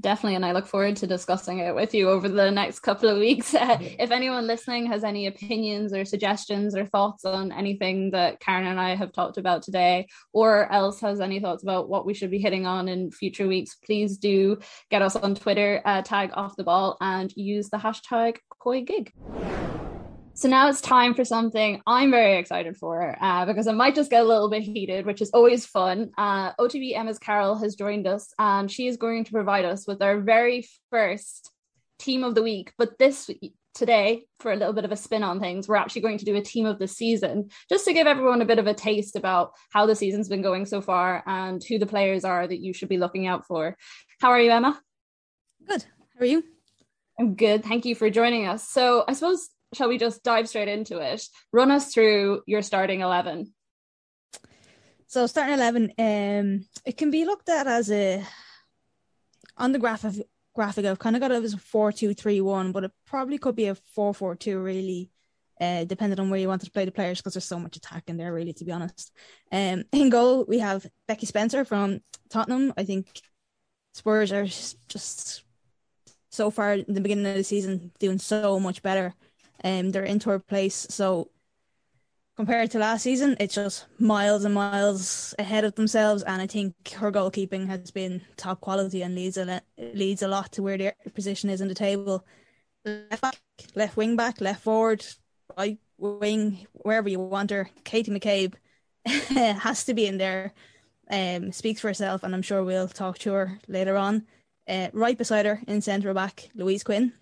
Definitely, 0.00 0.36
and 0.36 0.44
I 0.44 0.52
look 0.52 0.66
forward 0.66 0.96
to 0.96 1.06
discussing 1.06 1.58
it 1.58 1.74
with 1.74 1.94
you 1.94 2.08
over 2.08 2.28
the 2.28 2.50
next 2.50 2.80
couple 2.80 3.08
of 3.08 3.18
weeks. 3.18 3.54
if 3.54 4.10
anyone 4.10 4.46
listening 4.46 4.86
has 4.86 5.04
any 5.04 5.26
opinions 5.26 5.92
or 5.92 6.04
suggestions 6.04 6.74
or 6.74 6.86
thoughts 6.86 7.24
on 7.24 7.52
anything 7.52 8.10
that 8.10 8.40
Karen 8.40 8.66
and 8.66 8.80
I 8.80 8.96
have 8.96 9.12
talked 9.12 9.36
about 9.36 9.62
today, 9.62 10.08
or 10.32 10.70
else 10.72 11.00
has 11.00 11.20
any 11.20 11.38
thoughts 11.40 11.62
about 11.62 11.88
what 11.88 12.04
we 12.04 12.14
should 12.14 12.30
be 12.30 12.40
hitting 12.40 12.66
on 12.66 12.88
in 12.88 13.10
future 13.10 13.46
weeks, 13.46 13.76
please 13.76 14.16
do 14.16 14.58
get 14.90 15.02
us 15.02 15.14
on 15.14 15.34
Twitter, 15.34 15.82
uh, 15.84 16.02
tag 16.02 16.30
off 16.34 16.56
the 16.56 16.64
ball, 16.64 16.96
and 17.00 17.32
use 17.36 17.68
the 17.68 17.78
hashtag 17.78 18.38
COYGIG. 18.60 19.81
So 20.42 20.48
now 20.48 20.68
it's 20.68 20.80
time 20.80 21.14
for 21.14 21.24
something 21.24 21.80
I'm 21.86 22.10
very 22.10 22.36
excited 22.36 22.76
for 22.76 23.16
uh, 23.22 23.46
because 23.46 23.68
it 23.68 23.76
might 23.76 23.94
just 23.94 24.10
get 24.10 24.24
a 24.24 24.26
little 24.26 24.50
bit 24.50 24.64
heated, 24.64 25.06
which 25.06 25.22
is 25.22 25.30
always 25.30 25.64
fun. 25.64 26.10
Uh, 26.18 26.52
OTB 26.54 26.96
Emma's 26.96 27.20
Carroll 27.20 27.54
has 27.54 27.76
joined 27.76 28.08
us 28.08 28.34
and 28.40 28.68
she 28.68 28.88
is 28.88 28.96
going 28.96 29.22
to 29.22 29.30
provide 29.30 29.64
us 29.64 29.86
with 29.86 30.02
our 30.02 30.20
very 30.20 30.66
first 30.90 31.52
team 32.00 32.24
of 32.24 32.34
the 32.34 32.42
week. 32.42 32.72
But 32.76 32.98
this 32.98 33.30
today, 33.72 34.24
for 34.40 34.50
a 34.50 34.56
little 34.56 34.72
bit 34.72 34.84
of 34.84 34.90
a 34.90 34.96
spin 34.96 35.22
on 35.22 35.38
things, 35.38 35.68
we're 35.68 35.76
actually 35.76 36.02
going 36.02 36.18
to 36.18 36.24
do 36.24 36.34
a 36.34 36.42
team 36.42 36.66
of 36.66 36.80
the 36.80 36.88
season 36.88 37.50
just 37.68 37.84
to 37.84 37.92
give 37.92 38.08
everyone 38.08 38.42
a 38.42 38.44
bit 38.44 38.58
of 38.58 38.66
a 38.66 38.74
taste 38.74 39.14
about 39.14 39.52
how 39.70 39.86
the 39.86 39.94
season's 39.94 40.28
been 40.28 40.42
going 40.42 40.66
so 40.66 40.80
far 40.80 41.22
and 41.24 41.62
who 41.62 41.78
the 41.78 41.86
players 41.86 42.24
are 42.24 42.48
that 42.48 42.58
you 42.58 42.72
should 42.72 42.88
be 42.88 42.98
looking 42.98 43.28
out 43.28 43.46
for. 43.46 43.76
How 44.20 44.30
are 44.30 44.40
you, 44.40 44.50
Emma? 44.50 44.80
Good. 45.68 45.84
How 45.84 46.22
are 46.22 46.26
you? 46.26 46.42
I'm 47.16 47.36
good. 47.36 47.62
Thank 47.62 47.84
you 47.84 47.94
for 47.94 48.10
joining 48.10 48.48
us. 48.48 48.68
So, 48.68 49.04
I 49.06 49.12
suppose 49.12 49.48
shall 49.74 49.88
we 49.88 49.98
just 49.98 50.22
dive 50.22 50.48
straight 50.48 50.68
into 50.68 50.98
it? 50.98 51.22
Run 51.52 51.70
us 51.70 51.92
through 51.92 52.42
your 52.46 52.62
starting 52.62 53.00
11. 53.00 53.52
So 55.06 55.26
starting 55.26 55.54
11, 55.54 55.92
um, 55.98 56.66
it 56.86 56.96
can 56.96 57.10
be 57.10 57.24
looked 57.24 57.48
at 57.48 57.66
as 57.66 57.90
a, 57.90 58.24
on 59.56 59.72
the 59.72 59.78
graphic, 59.78 60.26
graphic 60.54 60.86
I've 60.86 60.98
kind 60.98 61.16
of 61.16 61.20
got 61.20 61.30
it 61.30 61.42
as 61.42 61.54
a 61.54 61.58
4-2-3-1, 61.58 62.72
but 62.72 62.84
it 62.84 62.92
probably 63.06 63.38
could 63.38 63.54
be 63.54 63.66
a 63.66 63.76
4-4-2 63.96 64.64
really, 64.64 65.10
uh, 65.60 65.84
depending 65.84 66.18
on 66.18 66.30
where 66.30 66.40
you 66.40 66.48
wanted 66.48 66.66
to 66.66 66.72
play 66.72 66.86
the 66.86 66.92
players 66.92 67.18
because 67.18 67.34
there's 67.34 67.44
so 67.44 67.58
much 67.58 67.76
attack 67.76 68.04
in 68.06 68.16
there 68.16 68.32
really, 68.32 68.54
to 68.54 68.64
be 68.64 68.72
honest. 68.72 69.12
Um, 69.50 69.84
in 69.92 70.08
goal, 70.08 70.46
we 70.48 70.60
have 70.60 70.86
Becky 71.06 71.26
Spencer 71.26 71.66
from 71.66 72.00
Tottenham. 72.30 72.72
I 72.78 72.84
think 72.84 73.20
Spurs 73.92 74.32
are 74.32 74.46
just 74.46 75.44
so 76.30 76.50
far 76.50 76.72
in 76.72 76.94
the 76.94 77.02
beginning 77.02 77.26
of 77.26 77.34
the 77.34 77.44
season 77.44 77.92
doing 77.98 78.18
so 78.18 78.58
much 78.58 78.82
better. 78.82 79.14
Um, 79.64 79.90
they're 79.90 80.04
into 80.04 80.30
her 80.30 80.38
place, 80.38 80.86
so 80.90 81.30
compared 82.36 82.70
to 82.70 82.78
last 82.78 83.02
season, 83.02 83.36
it's 83.38 83.54
just 83.54 83.86
miles 83.98 84.44
and 84.44 84.54
miles 84.54 85.34
ahead 85.38 85.64
of 85.64 85.74
themselves. 85.74 86.22
And 86.22 86.40
I 86.40 86.46
think 86.46 86.74
her 86.92 87.12
goalkeeping 87.12 87.66
has 87.68 87.90
been 87.90 88.22
top 88.36 88.60
quality 88.60 89.02
and 89.02 89.14
leads 89.14 89.36
a 89.36 89.62
leads 89.78 90.22
a 90.22 90.28
lot 90.28 90.52
to 90.52 90.62
where 90.62 90.78
their 90.78 90.94
position 91.14 91.50
is 91.50 91.60
in 91.60 91.68
the 91.68 91.74
table. 91.74 92.24
Left 92.84 93.22
back, 93.22 93.36
left 93.74 93.96
wing 93.96 94.16
back, 94.16 94.40
left 94.40 94.62
forward, 94.62 95.04
right 95.56 95.78
wing, 95.98 96.66
wherever 96.72 97.08
you 97.08 97.20
want 97.20 97.50
her. 97.50 97.70
Katie 97.84 98.10
McCabe 98.10 98.54
has 99.06 99.84
to 99.84 99.94
be 99.94 100.06
in 100.06 100.18
there. 100.18 100.52
Um, 101.10 101.52
speaks 101.52 101.80
for 101.80 101.88
herself, 101.88 102.22
and 102.22 102.34
I'm 102.34 102.42
sure 102.42 102.64
we'll 102.64 102.88
talk 102.88 103.18
to 103.18 103.32
her 103.32 103.58
later 103.68 103.96
on. 103.96 104.26
Uh, 104.66 104.88
right 104.92 105.18
beside 105.18 105.44
her 105.44 105.60
in 105.66 105.80
centre 105.80 106.14
back, 106.14 106.48
Louise 106.54 106.84
Quinn, 106.84 107.12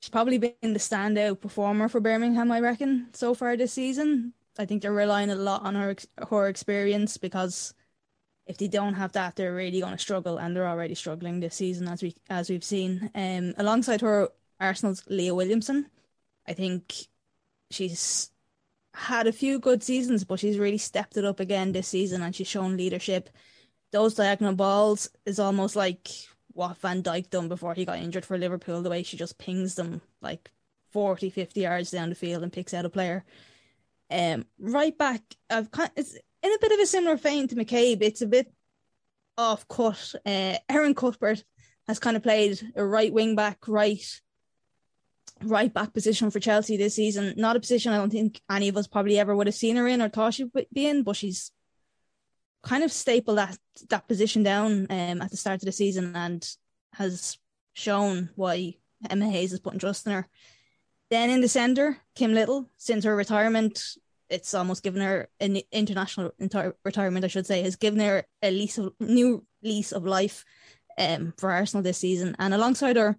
she's 0.00 0.10
probably 0.10 0.38
been 0.38 0.54
the 0.62 0.78
standout 0.78 1.40
performer 1.40 1.88
for 1.88 2.00
Birmingham, 2.00 2.50
I 2.50 2.60
reckon, 2.60 3.08
so 3.12 3.34
far 3.34 3.56
this 3.56 3.72
season. 3.72 4.32
I 4.58 4.64
think 4.64 4.82
they're 4.82 4.92
relying 4.92 5.30
a 5.30 5.36
lot 5.36 5.62
on 5.62 5.74
her 5.76 5.94
her 6.28 6.48
experience 6.48 7.16
because 7.16 7.74
if 8.46 8.56
they 8.58 8.66
don't 8.66 8.94
have 8.94 9.12
that, 9.12 9.36
they're 9.36 9.54
really 9.54 9.80
going 9.80 9.92
to 9.92 9.98
struggle, 9.98 10.38
and 10.38 10.56
they're 10.56 10.66
already 10.66 10.94
struggling 10.94 11.40
this 11.40 11.54
season 11.54 11.86
as 11.86 12.02
we 12.02 12.16
as 12.28 12.50
we've 12.50 12.64
seen. 12.64 13.10
Um, 13.14 13.54
alongside 13.58 14.00
her, 14.00 14.30
Arsenal's 14.58 15.04
Leah 15.08 15.34
Williamson, 15.34 15.86
I 16.46 16.54
think 16.54 16.94
she's 17.70 18.30
had 18.94 19.26
a 19.26 19.32
few 19.32 19.60
good 19.60 19.82
seasons, 19.82 20.24
but 20.24 20.40
she's 20.40 20.58
really 20.58 20.78
stepped 20.78 21.16
it 21.16 21.24
up 21.24 21.40
again 21.40 21.72
this 21.72 21.88
season, 21.88 22.22
and 22.22 22.34
she's 22.34 22.48
shown 22.48 22.76
leadership. 22.76 23.30
Those 23.92 24.14
diagonal 24.14 24.54
balls 24.54 25.10
is 25.24 25.38
almost 25.38 25.76
like 25.76 26.08
what 26.58 26.76
Van 26.78 27.04
Dijk 27.04 27.30
done 27.30 27.46
before 27.46 27.72
he 27.72 27.84
got 27.84 27.98
injured 27.98 28.24
for 28.24 28.36
Liverpool, 28.36 28.82
the 28.82 28.90
way 28.90 29.04
she 29.04 29.16
just 29.16 29.38
pings 29.38 29.76
them 29.76 30.00
like 30.20 30.50
40, 30.90 31.30
50 31.30 31.60
yards 31.60 31.92
down 31.92 32.08
the 32.08 32.16
field 32.16 32.42
and 32.42 32.52
picks 32.52 32.74
out 32.74 32.84
a 32.84 32.90
player. 32.90 33.24
Um, 34.10 34.44
right 34.58 34.96
back, 34.98 35.22
I've 35.48 35.70
kind 35.70 35.90
it's 35.94 36.14
in 36.14 36.52
a 36.52 36.58
bit 36.60 36.72
of 36.72 36.80
a 36.80 36.86
similar 36.86 37.16
vein 37.16 37.46
to 37.46 37.54
McCabe. 37.54 38.02
It's 38.02 38.22
a 38.22 38.26
bit 38.26 38.52
off 39.36 39.68
cut. 39.68 40.16
Uh, 40.26 40.56
Erin 40.68 40.96
Cuthbert 40.96 41.44
has 41.86 42.00
kind 42.00 42.16
of 42.16 42.24
played 42.24 42.60
a 42.74 42.84
right 42.84 43.12
wing 43.12 43.36
back, 43.36 43.68
right 43.68 44.20
right 45.44 45.72
back 45.72 45.92
position 45.92 46.32
for 46.32 46.40
Chelsea 46.40 46.76
this 46.76 46.96
season. 46.96 47.34
Not 47.36 47.54
a 47.54 47.60
position 47.60 47.92
I 47.92 47.98
don't 47.98 48.10
think 48.10 48.40
any 48.50 48.66
of 48.66 48.76
us 48.76 48.88
probably 48.88 49.20
ever 49.20 49.36
would 49.36 49.46
have 49.46 49.54
seen 49.54 49.76
her 49.76 49.86
in 49.86 50.02
or 50.02 50.08
thought 50.08 50.34
she'd 50.34 50.50
be 50.72 50.88
in, 50.88 51.04
but 51.04 51.14
she's 51.14 51.52
kind 52.62 52.84
of 52.84 52.92
stapled 52.92 53.38
that 53.38 53.56
that 53.88 54.08
position 54.08 54.42
down 54.42 54.86
um, 54.90 55.22
at 55.22 55.30
the 55.30 55.36
start 55.36 55.62
of 55.62 55.66
the 55.66 55.72
season 55.72 56.14
and 56.14 56.48
has 56.94 57.38
shown 57.74 58.30
why 58.34 58.74
Emma 59.08 59.28
Hayes 59.28 59.52
is 59.52 59.60
putting 59.60 59.78
trust 59.78 60.06
in 60.06 60.12
her. 60.12 60.26
Then 61.10 61.30
in 61.30 61.40
the 61.40 61.48
centre, 61.48 61.98
Kim 62.14 62.34
Little, 62.34 62.68
since 62.76 63.04
her 63.04 63.16
retirement, 63.16 63.82
it's 64.28 64.52
almost 64.52 64.82
given 64.82 65.00
her 65.00 65.28
an 65.40 65.60
international 65.72 66.32
retirement, 66.84 67.24
I 67.24 67.28
should 67.28 67.46
say, 67.46 67.62
has 67.62 67.76
given 67.76 68.00
her 68.00 68.24
a 68.42 68.50
lease 68.50 68.76
of 68.78 68.92
new 69.00 69.46
lease 69.62 69.92
of 69.92 70.04
life 70.04 70.44
um, 70.98 71.32
for 71.38 71.50
Arsenal 71.50 71.82
this 71.82 71.98
season. 71.98 72.36
And 72.38 72.52
alongside 72.52 72.96
her 72.96 73.16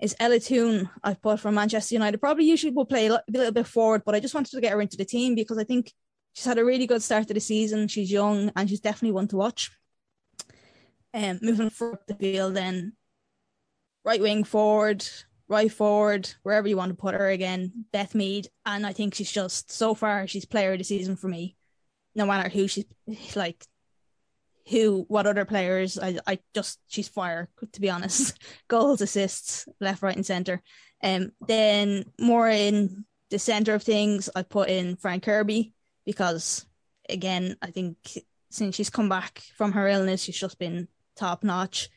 is 0.00 0.14
Ella 0.20 0.38
Toone, 0.38 0.88
I've 1.02 1.20
put 1.20 1.40
from 1.40 1.54
Manchester 1.54 1.94
United. 1.94 2.18
Probably 2.18 2.44
usually 2.44 2.72
will 2.72 2.84
play 2.84 3.08
a 3.08 3.20
little 3.28 3.52
bit 3.52 3.66
forward, 3.66 4.02
but 4.06 4.14
I 4.14 4.20
just 4.20 4.34
wanted 4.34 4.52
to 4.52 4.60
get 4.60 4.72
her 4.72 4.80
into 4.80 4.96
the 4.96 5.04
team 5.04 5.34
because 5.34 5.58
I 5.58 5.64
think 5.64 5.92
she's 6.38 6.44
had 6.44 6.58
a 6.58 6.64
really 6.64 6.86
good 6.86 7.02
start 7.02 7.26
to 7.26 7.34
the 7.34 7.40
season. 7.40 7.88
She's 7.88 8.12
young 8.12 8.52
and 8.54 8.70
she's 8.70 8.78
definitely 8.78 9.10
one 9.10 9.26
to 9.28 9.36
watch. 9.36 9.72
Um, 11.12 11.40
moving 11.42 11.68
forward 11.68 11.98
the 12.06 12.14
field, 12.14 12.54
then 12.54 12.92
right 14.04 14.20
wing 14.20 14.44
forward, 14.44 15.04
right 15.48 15.72
forward, 15.72 16.32
wherever 16.44 16.68
you 16.68 16.76
want 16.76 16.90
to 16.90 16.96
put 16.96 17.14
her 17.14 17.28
again, 17.28 17.86
Beth 17.92 18.14
Mead. 18.14 18.46
And 18.64 18.86
I 18.86 18.92
think 18.92 19.14
she's 19.14 19.32
just 19.32 19.72
so 19.72 19.94
far 19.94 20.28
she's 20.28 20.44
player 20.44 20.74
of 20.74 20.78
the 20.78 20.84
season 20.84 21.16
for 21.16 21.26
me. 21.26 21.56
No 22.14 22.24
matter 22.24 22.48
who 22.48 22.68
she's 22.68 22.86
like 23.34 23.64
who 24.70 25.06
what 25.08 25.26
other 25.26 25.46
players 25.46 25.98
I, 25.98 26.18
I 26.26 26.40
just 26.54 26.78
she's 26.88 27.08
fire 27.08 27.48
to 27.72 27.80
be 27.80 27.88
honest 27.88 28.36
goals 28.68 29.00
assists 29.00 29.66
left 29.80 30.02
right 30.02 30.14
and 30.14 30.26
center 30.26 30.60
um 31.02 31.32
then 31.46 32.04
more 32.20 32.50
in 32.50 33.06
the 33.30 33.38
center 33.38 33.72
of 33.72 33.82
things 33.82 34.28
I 34.36 34.42
put 34.42 34.68
in 34.68 34.96
Fran 34.96 35.20
Kirby 35.20 35.72
because 36.08 36.64
again, 37.06 37.54
I 37.60 37.70
think 37.70 37.98
since 38.48 38.74
she's 38.74 38.88
come 38.88 39.10
back 39.10 39.42
from 39.58 39.72
her 39.72 39.86
illness, 39.86 40.22
she's 40.22 40.38
just 40.38 40.58
been 40.58 40.88
top 41.16 41.44
notch. 41.44 41.90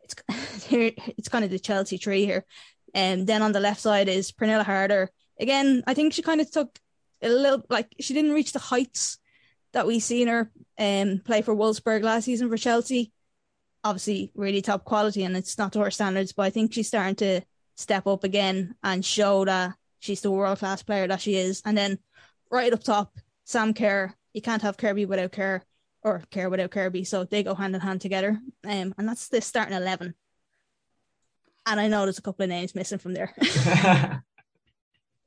It's 0.00 0.14
it's 0.70 1.28
kind 1.28 1.44
of 1.44 1.50
the 1.50 1.58
Chelsea 1.58 1.98
tree 1.98 2.24
here. 2.24 2.46
And 2.94 3.26
then 3.26 3.42
on 3.42 3.52
the 3.52 3.60
left 3.60 3.82
side 3.82 4.08
is 4.08 4.32
Pernille 4.32 4.64
Harder. 4.64 5.10
Again, 5.38 5.82
I 5.86 5.92
think 5.92 6.14
she 6.14 6.22
kind 6.22 6.40
of 6.40 6.50
took 6.50 6.78
a 7.20 7.28
little 7.28 7.62
like 7.68 7.94
she 8.00 8.14
didn't 8.14 8.32
reach 8.32 8.54
the 8.54 8.58
heights 8.58 9.18
that 9.74 9.86
we 9.86 10.00
seen 10.00 10.28
her 10.28 10.50
um 10.78 11.20
play 11.22 11.42
for 11.42 11.54
Wolfsburg 11.54 12.02
last 12.02 12.24
season 12.24 12.48
for 12.48 12.56
Chelsea. 12.56 13.12
Obviously, 13.84 14.32
really 14.34 14.62
top 14.62 14.86
quality, 14.86 15.24
and 15.24 15.36
it's 15.36 15.58
not 15.58 15.74
to 15.74 15.80
her 15.80 15.90
standards, 15.90 16.32
but 16.32 16.44
I 16.44 16.50
think 16.50 16.72
she's 16.72 16.88
starting 16.88 17.16
to 17.16 17.42
step 17.76 18.06
up 18.06 18.24
again 18.24 18.76
and 18.82 19.04
show 19.04 19.44
that 19.44 19.74
she's 19.98 20.22
the 20.22 20.30
world 20.30 20.58
class 20.58 20.82
player 20.82 21.06
that 21.06 21.20
she 21.20 21.36
is. 21.36 21.60
And 21.66 21.76
then 21.76 21.98
right 22.50 22.72
up 22.72 22.82
top 22.82 23.18
Sam 23.44 23.74
Kerr. 23.74 24.14
You 24.32 24.42
can't 24.42 24.62
have 24.62 24.76
Kirby 24.76 25.04
without 25.06 25.32
Kerr 25.32 25.62
or 26.02 26.22
Kerr 26.30 26.48
without 26.48 26.70
Kirby. 26.70 27.04
So 27.04 27.24
they 27.24 27.42
go 27.42 27.54
hand 27.54 27.74
in 27.74 27.80
hand 27.80 28.00
together. 28.00 28.38
Um, 28.64 28.94
and 28.98 29.08
that's 29.08 29.28
the 29.28 29.40
starting 29.40 29.76
11. 29.76 30.14
And 31.66 31.80
I 31.80 31.88
know 31.88 32.02
there's 32.02 32.18
a 32.18 32.22
couple 32.22 32.42
of 32.42 32.48
names 32.48 32.74
missing 32.74 32.98
from 32.98 33.14
there. 33.14 33.32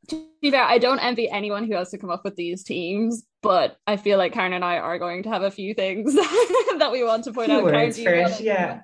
to 0.10 0.26
be 0.42 0.52
fair, 0.52 0.64
I 0.64 0.78
don't 0.78 1.00
envy 1.00 1.30
anyone 1.30 1.66
who 1.66 1.76
has 1.76 1.92
to 1.92 1.98
come 1.98 2.10
up 2.10 2.24
with 2.26 2.36
these 2.36 2.64
teams, 2.64 3.26
but 3.42 3.78
I 3.88 3.96
feel 3.98 4.18
like 4.18 4.34
Karen 4.34 4.54
and 4.54 4.66
I 4.66 4.78
are 4.78 5.00
going 5.00 5.24
to 5.24 5.30
have 5.30 5.44
a 5.44 5.52
few 5.52 5.74
things 5.74 6.14
that 6.16 6.90
we 6.92 7.04
want 7.04 7.24
to 7.26 7.34
point 7.34 7.52
out. 7.52 7.70
Karen, 7.70 7.94
first, 7.94 8.42
yeah. 8.42 8.82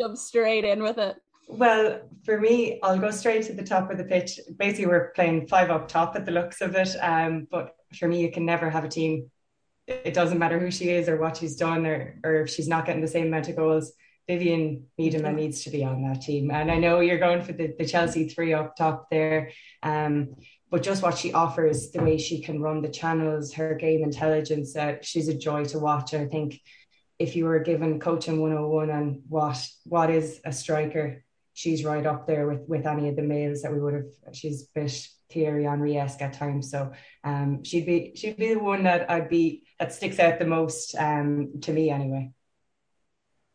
Jump 0.00 0.18
straight 0.18 0.64
in 0.64 0.82
with 0.82 0.98
it. 0.98 1.16
Well, 1.50 2.02
for 2.24 2.40
me, 2.40 2.78
I'll 2.82 2.98
go 2.98 3.10
straight 3.10 3.44
to 3.46 3.52
the 3.52 3.64
top 3.64 3.90
of 3.90 3.98
the 3.98 4.04
pitch. 4.04 4.38
Basically, 4.56 4.86
we're 4.86 5.10
playing 5.10 5.48
five 5.48 5.70
up 5.70 5.88
top 5.88 6.14
at 6.14 6.24
the 6.24 6.30
looks 6.32 6.60
of 6.60 6.74
it. 6.76 6.94
Um, 7.00 7.48
but 7.50 7.74
for 7.98 8.06
me, 8.06 8.20
you 8.20 8.30
can 8.30 8.44
never 8.44 8.70
have 8.70 8.84
a 8.84 8.88
team. 8.88 9.30
It 9.88 10.14
doesn't 10.14 10.38
matter 10.38 10.60
who 10.60 10.70
she 10.70 10.90
is 10.90 11.08
or 11.08 11.18
what 11.18 11.38
she's 11.38 11.56
done 11.56 11.86
or, 11.86 12.20
or 12.22 12.42
if 12.42 12.50
she's 12.50 12.68
not 12.68 12.86
getting 12.86 13.02
the 13.02 13.08
same 13.08 13.26
amount 13.26 13.48
of 13.48 13.56
goals. 13.56 13.92
Vivianne 14.28 14.82
Miedema 14.98 15.34
needs 15.34 15.64
to 15.64 15.70
be 15.70 15.82
on 15.82 16.02
that 16.04 16.22
team. 16.22 16.52
And 16.52 16.70
I 16.70 16.76
know 16.76 17.00
you're 17.00 17.18
going 17.18 17.42
for 17.42 17.52
the, 17.52 17.74
the 17.76 17.84
Chelsea 17.84 18.28
three 18.28 18.52
up 18.52 18.76
top 18.76 19.10
there. 19.10 19.50
Um, 19.82 20.36
but 20.70 20.84
just 20.84 21.02
what 21.02 21.18
she 21.18 21.32
offers, 21.32 21.90
the 21.90 22.00
way 22.00 22.16
she 22.16 22.40
can 22.40 22.62
run 22.62 22.80
the 22.80 22.88
channels, 22.88 23.52
her 23.54 23.74
game 23.74 24.04
intelligence, 24.04 24.76
uh, 24.76 24.98
she's 25.02 25.26
a 25.26 25.36
joy 25.36 25.64
to 25.64 25.80
watch. 25.80 26.14
I 26.14 26.26
think 26.26 26.60
if 27.18 27.34
you 27.34 27.46
were 27.46 27.58
given 27.58 27.98
coaching 27.98 28.40
101 28.40 28.88
and 28.88 29.22
what 29.28 29.58
what 29.84 30.10
is 30.10 30.40
a 30.44 30.52
striker, 30.52 31.24
she's 31.60 31.84
right 31.84 32.06
up 32.06 32.26
there 32.26 32.46
with 32.48 32.62
with 32.66 32.86
any 32.86 33.08
of 33.10 33.16
the 33.16 33.22
males 33.22 33.60
that 33.62 33.72
we 33.72 33.80
would 33.80 33.94
have. 33.94 34.34
She's 34.34 34.62
a 34.62 34.66
bit 34.80 35.06
Thierry 35.30 35.64
Henry 35.64 35.96
esque 35.96 36.22
at 36.22 36.32
times, 36.32 36.70
so 36.70 36.92
um, 37.22 37.62
she'd 37.62 37.86
be 37.86 38.12
she'd 38.16 38.38
be 38.38 38.54
the 38.54 38.60
one 38.60 38.84
that 38.84 39.10
I'd 39.10 39.28
be 39.28 39.64
that 39.78 39.92
sticks 39.92 40.18
out 40.18 40.38
the 40.38 40.46
most 40.46 40.94
um, 40.96 41.60
to 41.62 41.72
me 41.72 41.90
anyway. 41.90 42.32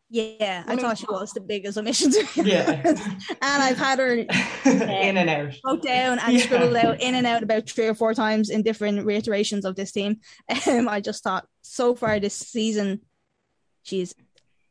Yeah, 0.08 0.62
I 0.68 0.76
thought 0.76 0.98
she 0.98 1.06
was 1.10 1.32
the 1.32 1.40
biggest 1.40 1.76
omission. 1.76 2.12
Yeah, 2.36 2.80
and 2.84 3.62
I've 3.66 3.76
had 3.76 3.98
her 3.98 4.12
uh, 4.20 4.70
in 4.70 5.16
and 5.16 5.28
out, 5.28 5.52
broke 5.64 5.82
down 5.82 6.20
and 6.20 6.32
Yeah. 6.36 6.44
scribbled 6.44 6.76
out 6.76 7.00
in 7.00 7.16
and 7.16 7.26
out 7.26 7.42
about 7.42 7.68
three 7.68 7.88
or 7.88 7.94
four 7.94 8.14
times 8.14 8.48
in 8.48 8.62
different 8.62 9.04
reiterations 9.04 9.64
of 9.64 9.74
this 9.74 9.90
team. 9.90 10.20
Um, 10.68 10.88
I 10.88 11.00
just 11.00 11.24
thought 11.24 11.48
so 11.62 11.96
far 11.96 12.20
this 12.20 12.34
season, 12.36 13.00
she's 13.82 14.14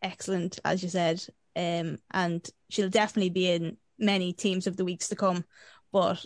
excellent, 0.02 0.60
as 0.64 0.82
you 0.82 0.88
said, 0.88 1.22
um, 1.56 1.98
and 2.12 2.48
she'll 2.70 2.90
definitely 2.90 3.30
be 3.30 3.52
in 3.52 3.78
many 3.98 4.34
teams 4.34 4.68
of 4.68 4.78
the 4.78 4.86
weeks 4.86 5.10
to 5.10 5.16
come. 5.16 5.46
But 5.92 6.26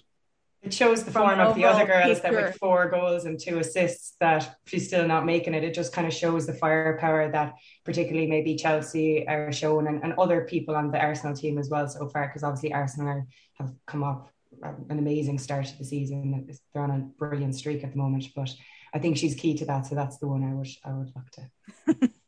It 0.64 0.74
shows 0.74 1.04
the 1.04 1.12
form 1.12 1.40
of 1.40 1.56
the 1.56 1.66
other 1.66 1.86
girls 1.86 2.22
that 2.22 2.32
with 2.32 2.56
four 2.56 2.90
goals 2.90 3.26
and 3.26 3.40
two 3.40 3.60
assists 3.60 4.16
that 4.20 4.58
she's 4.66 4.88
still 4.88 5.08
not 5.08 5.26
making 5.26 5.54
it. 5.54 5.64
It 5.64 5.74
just 5.74 5.94
kind 5.94 6.08
of 6.08 6.14
shows 6.14 6.48
the 6.48 6.54
firepower 6.54 7.32
that 7.32 7.54
particularly 7.86 8.28
maybe 8.28 8.56
Chelsea 8.56 9.28
are 9.28 9.52
showing 9.52 9.88
and, 9.88 10.04
and 10.04 10.14
other 10.14 10.46
people 10.46 10.76
on 10.76 10.92
the 10.92 11.00
Arsenal 11.00 11.36
team 11.36 11.58
as 11.58 11.70
well 11.70 11.88
so 11.88 12.08
far 12.10 12.28
because 12.28 12.44
obviously 12.44 12.74
Arsenal 12.74 13.10
are, 13.10 13.28
have 13.60 13.74
come 13.86 14.04
up 14.04 14.30
an 14.64 14.98
amazing 15.00 15.38
start 15.38 15.66
to 15.68 15.78
the 15.78 15.86
season. 15.86 16.48
They're 16.74 16.84
on 16.84 16.92
a 16.92 17.00
brilliant 17.20 17.56
streak 17.56 17.84
at 17.84 17.92
the 17.92 17.98
moment, 17.98 18.26
but 18.36 18.54
I 18.94 19.00
think 19.00 19.18
she's 19.18 19.36
key 19.36 19.56
to 19.58 19.66
that. 19.66 19.86
So 19.86 19.96
that's 19.96 20.18
the 20.18 20.28
one 20.28 20.44
I 20.44 20.54
would 20.54 20.68
I 20.84 20.94
would 20.94 21.12
look 21.16 22.02
to 22.02 22.10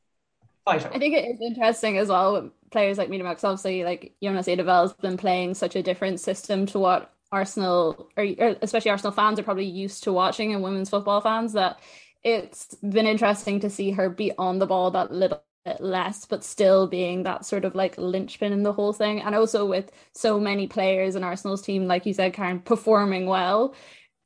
I 0.94 1.00
think 1.00 1.16
it 1.16 1.26
is 1.26 1.42
interesting 1.42 1.98
as 1.98 2.10
well 2.10 2.34
with 2.34 2.52
players 2.72 2.98
like 2.98 3.10
Mina 3.10 3.24
Max. 3.24 3.44
Obviously, 3.44 3.84
like 3.84 4.14
Jonas 4.22 4.48
Eidevall 4.48 4.84
has 4.84 4.94
been 4.94 5.18
playing 5.18 5.54
such 5.54 5.76
a 5.76 5.84
different 5.84 6.20
system 6.20 6.66
to 6.68 6.80
what 6.80 7.14
Arsenal, 7.32 8.10
or, 8.18 8.26
or 8.38 8.56
especially 8.62 8.92
Arsenal 8.92 9.12
fans, 9.12 9.40
are 9.40 9.44
probably 9.44 9.66
used 9.66 10.04
to 10.04 10.14
watching, 10.14 10.54
and 10.54 10.64
women's 10.64 10.90
football 10.90 11.22
fans. 11.22 11.54
That 11.54 11.80
it's 12.24 12.76
been 12.76 13.08
interesting 13.08 13.60
to 13.62 13.70
see 13.70 13.92
her 13.92 14.10
be 14.10 14.32
on 14.38 14.60
the 14.60 14.68
ball 14.68 14.92
that 14.92 15.12
little 15.12 15.42
bit 15.66 15.82
less, 15.82 16.26
but 16.26 16.44
still 16.44 16.88
being 16.88 17.24
that 17.24 17.46
sort 17.46 17.66
of 17.66 17.76
like 17.76 17.98
linchpin 17.98 18.54
in 18.54 18.64
the 18.64 18.74
whole 18.74 18.94
thing. 18.94 19.22
And 19.22 19.36
also 19.36 19.66
with 19.66 19.92
so 20.14 20.40
many 20.40 20.68
players 20.68 21.16
in 21.16 21.24
Arsenal's 21.24 21.62
team, 21.62 21.88
like 21.88 22.06
you 22.06 22.14
said, 22.14 22.34
Karen, 22.34 22.60
performing 22.60 23.26
well. 23.26 23.76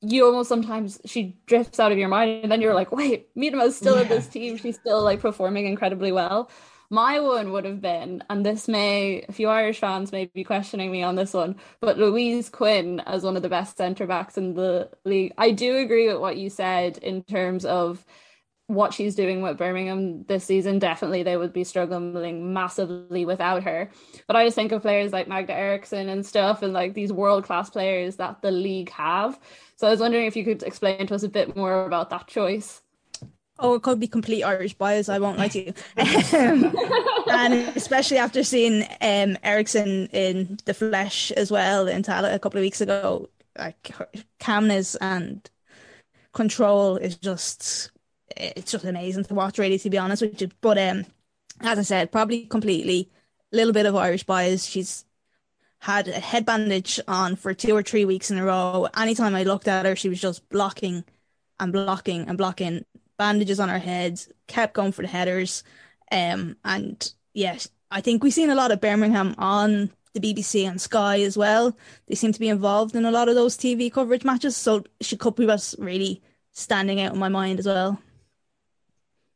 You 0.07 0.25
almost 0.25 0.49
sometimes 0.49 0.99
she 1.05 1.37
drifts 1.47 1.79
out 1.79 1.91
of 1.91 1.97
your 1.97 2.09
mind, 2.09 2.43
and 2.43 2.51
then 2.51 2.61
you're 2.61 2.75
like, 2.75 2.91
"Wait, 2.91 3.29
Miedema's 3.35 3.75
still 3.75 3.97
in 3.97 4.07
this 4.07 4.27
team. 4.27 4.57
She's 4.57 4.75
still 4.75 5.03
like 5.03 5.19
performing 5.19 5.65
incredibly 5.65 6.11
well." 6.11 6.49
My 6.91 7.19
one 7.19 7.51
would 7.51 7.65
have 7.65 7.81
been, 7.81 8.23
and 8.29 8.45
this 8.45 8.67
may, 8.67 9.25
a 9.27 9.31
few 9.31 9.49
Irish 9.49 9.79
fans 9.79 10.11
may 10.11 10.25
be 10.25 10.43
questioning 10.43 10.91
me 10.91 11.01
on 11.01 11.15
this 11.15 11.33
one, 11.33 11.55
but 11.81 11.97
Louise 11.97 12.47
Quinn 12.47 12.99
as 13.07 13.23
one 13.23 13.35
of 13.35 13.41
the 13.41 13.49
best 13.49 13.77
centre 13.77 14.05
backs 14.05 14.37
in 14.37 14.53
the 14.53 14.89
league. 15.03 15.33
I 15.37 15.49
do 15.49 15.77
agree 15.77 16.07
with 16.07 16.21
what 16.21 16.37
you 16.37 16.49
said 16.49 16.99
in 16.99 17.23
terms 17.23 17.65
of 17.65 18.05
what 18.67 18.93
she's 18.93 19.15
doing 19.15 19.41
with 19.41 19.57
Birmingham 19.57 20.23
this 20.23 20.43
season. 20.43 20.79
Definitely, 20.79 21.23
they 21.23 21.37
would 21.37 21.53
be 21.53 21.63
struggling 21.63 22.53
massively 22.53 23.25
without 23.25 23.63
her. 23.63 23.89
But 24.27 24.35
I 24.35 24.45
just 24.45 24.55
think 24.55 24.71
of 24.71 24.81
players 24.81 25.13
like 25.13 25.27
Magda 25.27 25.53
Eriksson 25.53 26.09
and 26.09 26.25
stuff, 26.25 26.61
and 26.61 26.73
like 26.73 26.93
these 26.93 27.11
world 27.11 27.43
class 27.43 27.69
players 27.69 28.15
that 28.17 28.41
the 28.41 28.51
league 28.51 28.91
have. 28.91 29.39
So 29.75 29.87
I 29.87 29.91
was 29.91 29.99
wondering 29.99 30.25
if 30.25 30.35
you 30.35 30.43
could 30.43 30.63
explain 30.63 31.05
to 31.07 31.15
us 31.15 31.23
a 31.23 31.29
bit 31.29 31.55
more 31.55 31.85
about 31.85 32.09
that 32.09 32.27
choice. 32.27 32.81
Oh, 33.57 33.75
it 33.75 33.83
could 33.83 33.99
be 33.99 34.07
complete 34.07 34.43
Irish 34.43 34.73
bias. 34.73 35.07
I 35.07 35.19
won't 35.19 35.37
lie 35.37 35.47
to 35.49 35.65
you. 35.65 35.73
Um, 36.33 36.75
and 37.27 37.53
especially 37.75 38.17
after 38.17 38.43
seeing 38.43 38.83
um, 39.01 39.37
Eriksson 39.43 40.07
in 40.07 40.59
the 40.65 40.73
flesh 40.73 41.31
as 41.31 41.51
well 41.51 41.87
in 41.87 42.03
Tallaght 42.03 42.33
a 42.33 42.39
couple 42.39 42.59
of 42.59 42.63
weeks 42.63 42.81
ago, 42.81 43.29
like 43.57 43.91
calmness 44.39 44.95
and 44.95 45.49
control 46.33 46.97
is 46.97 47.15
just 47.17 47.91
it's 48.35 48.71
just 48.71 48.85
amazing 48.85 49.25
to 49.25 49.33
watch. 49.33 49.57
Really, 49.57 49.79
to 49.79 49.89
be 49.89 49.97
honest 49.97 50.21
with 50.21 50.41
you. 50.41 50.49
But 50.61 50.77
um, 50.77 51.05
as 51.61 51.79
I 51.79 51.83
said, 51.83 52.11
probably 52.11 52.45
completely 52.45 53.09
a 53.51 53.55
little 53.55 53.73
bit 53.73 53.85
of 53.85 53.95
Irish 53.95 54.23
bias. 54.23 54.65
She's 54.65 55.05
had 55.79 56.07
a 56.07 56.19
head 56.19 56.45
bandage 56.45 56.99
on 57.07 57.35
for 57.35 57.53
two 57.53 57.75
or 57.75 57.83
three 57.83 58.05
weeks 58.05 58.31
in 58.31 58.37
a 58.37 58.45
row. 58.45 58.87
Anytime 58.97 59.35
I 59.35 59.43
looked 59.43 59.67
at 59.67 59.85
her, 59.85 59.95
she 59.95 60.09
was 60.09 60.19
just 60.19 60.47
blocking 60.49 61.03
and 61.59 61.71
blocking 61.71 62.27
and 62.27 62.37
blocking 62.37 62.85
bandages 63.17 63.59
on 63.59 63.69
her 63.69 63.79
head, 63.79 64.19
kept 64.47 64.73
going 64.73 64.91
for 64.91 65.03
the 65.03 65.07
headers. 65.07 65.63
Um, 66.11 66.57
and 66.65 67.13
yes, 67.33 67.69
I 67.91 68.01
think 68.01 68.23
we've 68.23 68.33
seen 68.33 68.49
a 68.49 68.55
lot 68.55 68.71
of 68.71 68.81
Birmingham 68.81 69.35
on 69.37 69.91
the 70.13 70.19
BBC 70.19 70.67
and 70.67 70.81
Sky 70.81 71.21
as 71.21 71.37
well. 71.37 71.77
They 72.07 72.15
seem 72.15 72.33
to 72.33 72.39
be 72.39 72.49
involved 72.49 72.95
in 72.95 73.05
a 73.05 73.11
lot 73.11 73.29
of 73.29 73.35
those 73.35 73.57
TV 73.57 73.91
coverage 73.91 74.23
matches, 74.23 74.55
so 74.55 74.83
she 75.01 75.17
could 75.17 75.35
be 75.35 75.45
what's 75.45 75.75
really 75.77 76.21
standing 76.51 77.01
out 77.01 77.13
in 77.13 77.19
my 77.19 77.29
mind 77.29 77.59
as 77.59 77.67
well. 77.67 78.01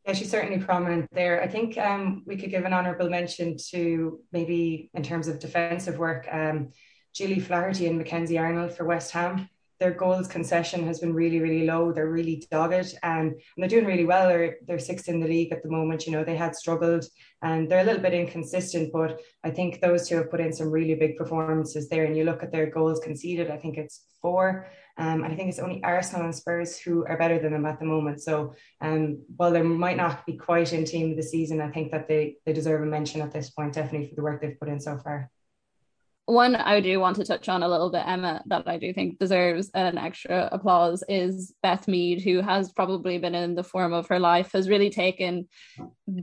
Yeah, 0.06 0.14
she's 0.14 0.32
certainly 0.32 0.64
prominent 0.64 1.08
there. 1.12 1.42
I 1.42 1.48
think 1.48 1.78
um, 1.78 2.24
we 2.26 2.38
could 2.38 2.50
give 2.50 2.66
an 2.66 2.74
honourable 2.74 3.10
mention 3.10 3.58
to 3.72 4.20
maybe 4.32 4.90
in 4.94 5.04
terms 5.04 5.28
of 5.28 5.40
defensive 5.40 5.98
work, 5.98 6.28
um, 6.32 6.72
Gilly 7.16 7.40
Flaherty 7.40 7.88
and 7.88 7.98
Mackenzie 7.98 8.38
Arnold 8.38 8.74
for 8.74 8.86
West 8.86 9.12
Ham. 9.12 9.50
Their 9.80 9.92
goals 9.92 10.28
concession 10.28 10.86
has 10.88 11.00
been 11.00 11.14
really, 11.14 11.40
really 11.40 11.66
low. 11.66 11.94
They're 11.94 12.10
really 12.10 12.46
dogged 12.52 12.98
um, 13.02 13.12
and 13.12 13.36
they're 13.58 13.70
doing 13.70 13.86
really 13.86 14.06
well. 14.06 14.28
They're, 14.28 14.58
they're 14.68 14.80
sixth 14.80 15.08
in 15.08 15.22
the 15.22 15.28
league 15.28 15.54
at 15.54 15.64
the 15.64 15.70
moment. 15.70 16.06
You 16.06 16.12
know, 16.12 16.24
they 16.26 16.36
had 16.36 16.56
struggled 16.56 17.06
and 17.42 17.70
they're 17.70 17.80
a 17.80 17.86
little 17.86 18.02
bit 18.02 18.14
inconsistent, 18.14 18.92
but 18.92 19.22
I 19.44 19.52
think 19.52 19.80
those 19.80 20.08
two 20.08 20.18
have 20.18 20.32
put 20.32 20.42
in 20.42 20.52
some 20.52 20.70
really 20.70 20.96
big 20.96 21.16
performances 21.16 21.88
there. 21.88 22.04
And 22.04 22.18
you 22.18 22.26
look 22.26 22.44
at 22.44 22.52
their 22.52 22.70
goals 22.70 23.00
conceded, 23.00 23.50
I 23.50 23.58
think 23.58 23.78
it's 23.78 24.04
four. 24.22 24.68
Um, 25.00 25.24
and 25.24 25.32
I 25.32 25.36
think 25.36 25.48
it's 25.50 25.60
only 25.60 25.82
Arsenal 25.82 26.26
and 26.26 26.36
Spurs 26.36 26.78
who 26.78 27.06
are 27.06 27.18
better 27.18 27.40
than 27.40 27.54
them 27.54 27.66
at 27.66 27.80
the 27.80 27.86
moment. 27.86 28.22
So 28.22 28.54
um, 28.82 29.24
while 29.38 29.50
they 29.50 29.62
might 29.62 29.96
not 29.96 30.26
be 30.26 30.34
quite 30.34 30.74
in 30.74 30.84
team 30.84 31.12
of 31.12 31.18
the 31.18 31.24
season, 31.24 31.62
I 31.62 31.72
think 31.72 31.92
that 31.92 32.10
they, 32.10 32.36
they 32.46 32.52
deserve 32.52 32.82
a 32.82 32.86
mention 32.86 33.22
at 33.22 33.32
this 33.32 33.50
point, 33.50 33.74
definitely 33.74 34.10
for 34.10 34.16
the 34.16 34.24
work 34.24 34.42
they've 34.42 34.60
put 34.60 34.68
in 34.68 34.80
so 34.82 34.98
far. 34.98 35.32
One 36.26 36.56
I 36.56 36.82
do 36.82 37.00
want 37.00 37.16
to 37.16 37.26
touch 37.26 37.50
on 37.50 37.64
a 37.64 37.68
little 37.68 37.90
bit, 37.90 38.04
Emma, 38.06 38.44
that 38.48 38.68
I 38.68 38.78
do 38.78 38.94
think 38.94 39.18
deserves 39.18 39.72
an 39.74 39.98
extra 39.98 40.50
applause 40.52 41.04
is 41.10 41.56
Beth 41.64 41.88
Mead, 41.88 42.22
who 42.22 42.42
has 42.42 42.72
probably 42.72 43.18
been 43.18 43.34
in 43.34 43.56
the 43.56 43.64
form 43.64 43.94
of 43.94 44.08
her 44.10 44.20
life, 44.20 44.52
has 44.52 44.70
really 44.70 44.92
taken 44.92 45.48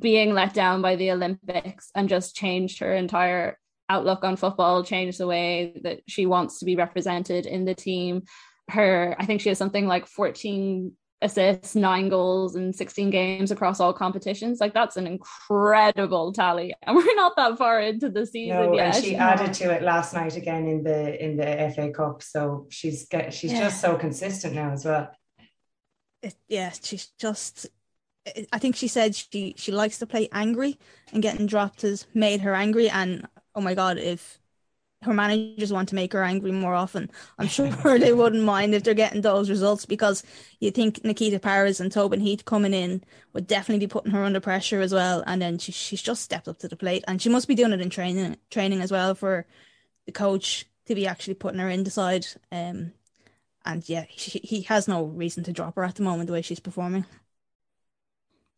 being 0.00 0.32
let 0.32 0.54
down 0.54 0.80
by 0.80 0.94
the 0.94 1.10
Olympics 1.10 1.90
and 1.94 2.08
just 2.08 2.36
changed 2.36 2.78
her 2.80 2.94
entire 2.94 3.58
outlook 3.88 4.22
on 4.22 4.36
football, 4.36 4.84
changed 4.84 5.18
the 5.18 5.26
way 5.26 5.80
that 5.82 6.00
she 6.06 6.26
wants 6.26 6.58
to 6.58 6.66
be 6.66 6.76
represented 6.76 7.46
in 7.46 7.64
the 7.64 7.74
team. 7.74 8.22
Her, 8.68 9.14
I 9.18 9.26
think 9.26 9.40
she 9.40 9.48
has 9.48 9.58
something 9.58 9.86
like 9.86 10.06
14 10.06 10.92
assists, 11.22 11.74
nine 11.74 12.08
goals 12.08 12.56
in 12.56 12.72
16 12.72 13.10
games 13.10 13.50
across 13.50 13.80
all 13.80 13.92
competitions. 13.92 14.60
Like 14.60 14.74
that's 14.74 14.96
an 14.96 15.06
incredible 15.06 16.32
tally. 16.32 16.74
And 16.82 16.96
we're 16.96 17.14
not 17.14 17.36
that 17.36 17.58
far 17.58 17.80
into 17.80 18.10
the 18.10 18.26
season 18.26 18.56
no, 18.56 18.74
yet. 18.74 18.96
And 18.96 19.04
she 19.04 19.16
added 19.16 19.54
to 19.54 19.72
it 19.72 19.82
last 19.82 20.14
night 20.14 20.36
again 20.36 20.66
in 20.66 20.82
the 20.82 21.24
in 21.24 21.36
the 21.36 21.72
FA 21.74 21.90
Cup. 21.90 22.22
So 22.22 22.66
she's 22.70 23.06
get, 23.08 23.32
she's 23.32 23.52
yeah. 23.52 23.60
just 23.60 23.80
so 23.80 23.96
consistent 23.96 24.54
now 24.54 24.72
as 24.72 24.84
well. 24.84 25.10
It, 26.22 26.34
yeah, 26.48 26.72
she's 26.82 27.08
just 27.18 27.68
I 28.52 28.58
think 28.58 28.76
she 28.76 28.88
said 28.88 29.14
she 29.14 29.54
she 29.56 29.72
likes 29.72 29.98
to 29.98 30.06
play 30.06 30.28
angry 30.32 30.78
and 31.12 31.22
getting 31.22 31.46
dropped 31.46 31.82
has 31.82 32.06
made 32.12 32.40
her 32.40 32.54
angry 32.54 32.88
and 32.88 33.26
oh 33.54 33.60
my 33.60 33.74
god 33.74 33.98
if 33.98 34.40
her 35.02 35.12
managers 35.12 35.72
want 35.72 35.88
to 35.90 35.94
make 35.94 36.12
her 36.12 36.22
angry 36.22 36.52
more 36.52 36.74
often. 36.74 37.10
I'm 37.38 37.48
sure 37.48 37.68
they 37.98 38.12
wouldn't 38.12 38.42
mind 38.42 38.74
if 38.74 38.82
they're 38.82 38.94
getting 38.94 39.20
those 39.20 39.50
results 39.50 39.86
because 39.86 40.22
you 40.60 40.70
think 40.70 41.04
Nikita 41.04 41.38
Parris 41.38 41.80
and 41.80 41.92
Tobin 41.92 42.20
Heath 42.20 42.44
coming 42.44 42.74
in 42.74 43.02
would 43.32 43.46
definitely 43.46 43.86
be 43.86 43.90
putting 43.90 44.12
her 44.12 44.24
under 44.24 44.40
pressure 44.40 44.80
as 44.80 44.92
well. 44.92 45.22
And 45.26 45.40
then 45.40 45.58
she, 45.58 45.72
she's 45.72 46.02
just 46.02 46.22
stepped 46.22 46.48
up 46.48 46.58
to 46.58 46.68
the 46.68 46.76
plate 46.76 47.04
and 47.06 47.20
she 47.20 47.28
must 47.28 47.48
be 47.48 47.54
doing 47.54 47.72
it 47.72 47.80
in 47.80 47.90
training 47.90 48.36
training 48.50 48.80
as 48.80 48.90
well 48.90 49.14
for 49.14 49.46
the 50.06 50.12
coach 50.12 50.66
to 50.86 50.94
be 50.94 51.06
actually 51.06 51.34
putting 51.34 51.60
her 51.60 51.68
in 51.68 51.84
the 51.84 51.90
side. 51.90 52.26
Um, 52.50 52.92
and 53.64 53.86
yeah, 53.88 54.06
she, 54.16 54.40
he 54.42 54.62
has 54.62 54.88
no 54.88 55.04
reason 55.04 55.44
to 55.44 55.52
drop 55.52 55.76
her 55.76 55.84
at 55.84 55.96
the 55.96 56.02
moment 56.02 56.28
the 56.28 56.32
way 56.32 56.42
she's 56.42 56.60
performing. 56.60 57.04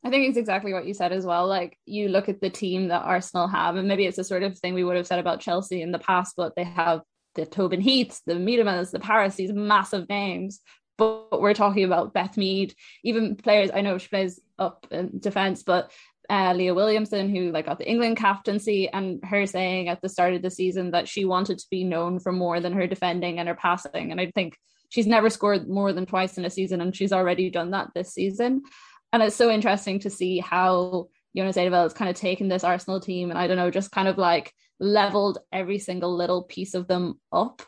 I 0.04 0.10
think 0.10 0.28
it's 0.28 0.38
exactly 0.38 0.72
what 0.72 0.86
you 0.86 0.94
said 0.94 1.12
as 1.12 1.26
well. 1.26 1.46
Like 1.46 1.76
you 1.84 2.08
look 2.08 2.28
at 2.28 2.40
the 2.40 2.50
team 2.50 2.88
that 2.88 3.02
Arsenal 3.02 3.48
have, 3.48 3.76
and 3.76 3.88
maybe 3.88 4.06
it's 4.06 4.16
the 4.16 4.24
sort 4.24 4.42
of 4.42 4.56
thing 4.58 4.74
we 4.74 4.84
would 4.84 4.96
have 4.96 5.06
said 5.06 5.18
about 5.18 5.40
Chelsea 5.40 5.82
in 5.82 5.90
the 5.90 5.98
past, 5.98 6.34
but 6.36 6.54
they 6.54 6.64
have 6.64 7.02
the 7.34 7.46
Tobin 7.46 7.80
Heaths, 7.80 8.22
the 8.26 8.34
Miedemas, 8.34 8.90
the 8.90 9.00
Parris, 9.00 9.34
these 9.34 9.52
massive 9.52 10.08
names. 10.08 10.60
But 10.96 11.40
we're 11.40 11.54
talking 11.54 11.84
about 11.84 12.12
Beth 12.12 12.36
Mead, 12.36 12.74
even 13.04 13.36
players. 13.36 13.70
I 13.72 13.82
know 13.82 13.98
she 13.98 14.08
plays 14.08 14.40
up 14.58 14.86
in 14.90 15.18
defense, 15.20 15.62
but 15.62 15.92
uh, 16.30 16.52
Leah 16.54 16.74
Williamson, 16.74 17.28
who 17.28 17.52
like 17.52 17.66
got 17.66 17.78
the 17.78 17.88
England 17.88 18.16
captaincy, 18.16 18.88
and 18.88 19.22
her 19.24 19.46
saying 19.46 19.88
at 19.88 20.00
the 20.00 20.08
start 20.08 20.34
of 20.34 20.42
the 20.42 20.50
season 20.50 20.92
that 20.92 21.08
she 21.08 21.24
wanted 21.24 21.58
to 21.58 21.66
be 21.70 21.84
known 21.84 22.18
for 22.18 22.32
more 22.32 22.60
than 22.60 22.72
her 22.72 22.86
defending 22.86 23.38
and 23.38 23.48
her 23.48 23.54
passing. 23.54 24.10
And 24.10 24.20
I 24.20 24.30
think 24.32 24.56
she's 24.90 25.06
never 25.06 25.30
scored 25.30 25.68
more 25.68 25.92
than 25.92 26.06
twice 26.06 26.38
in 26.38 26.44
a 26.44 26.50
season, 26.50 26.80
and 26.80 26.94
she's 26.94 27.12
already 27.12 27.50
done 27.50 27.72
that 27.72 27.88
this 27.94 28.12
season 28.12 28.62
and 29.12 29.22
it's 29.22 29.36
so 29.36 29.50
interesting 29.50 30.00
to 30.00 30.10
see 30.10 30.38
how 30.38 31.08
Jonas 31.36 31.56
Eidevall 31.56 31.84
has 31.84 31.94
kind 31.94 32.10
of 32.10 32.16
taken 32.16 32.48
this 32.48 32.64
Arsenal 32.64 33.00
team 33.00 33.30
and 33.30 33.38
I 33.38 33.46
don't 33.46 33.56
know, 33.56 33.70
just 33.70 33.90
kind 33.90 34.08
of 34.08 34.18
like 34.18 34.52
leveled 34.80 35.38
every 35.52 35.78
single 35.78 36.14
little 36.14 36.42
piece 36.42 36.74
of 36.74 36.88
them 36.88 37.20
up 37.32 37.62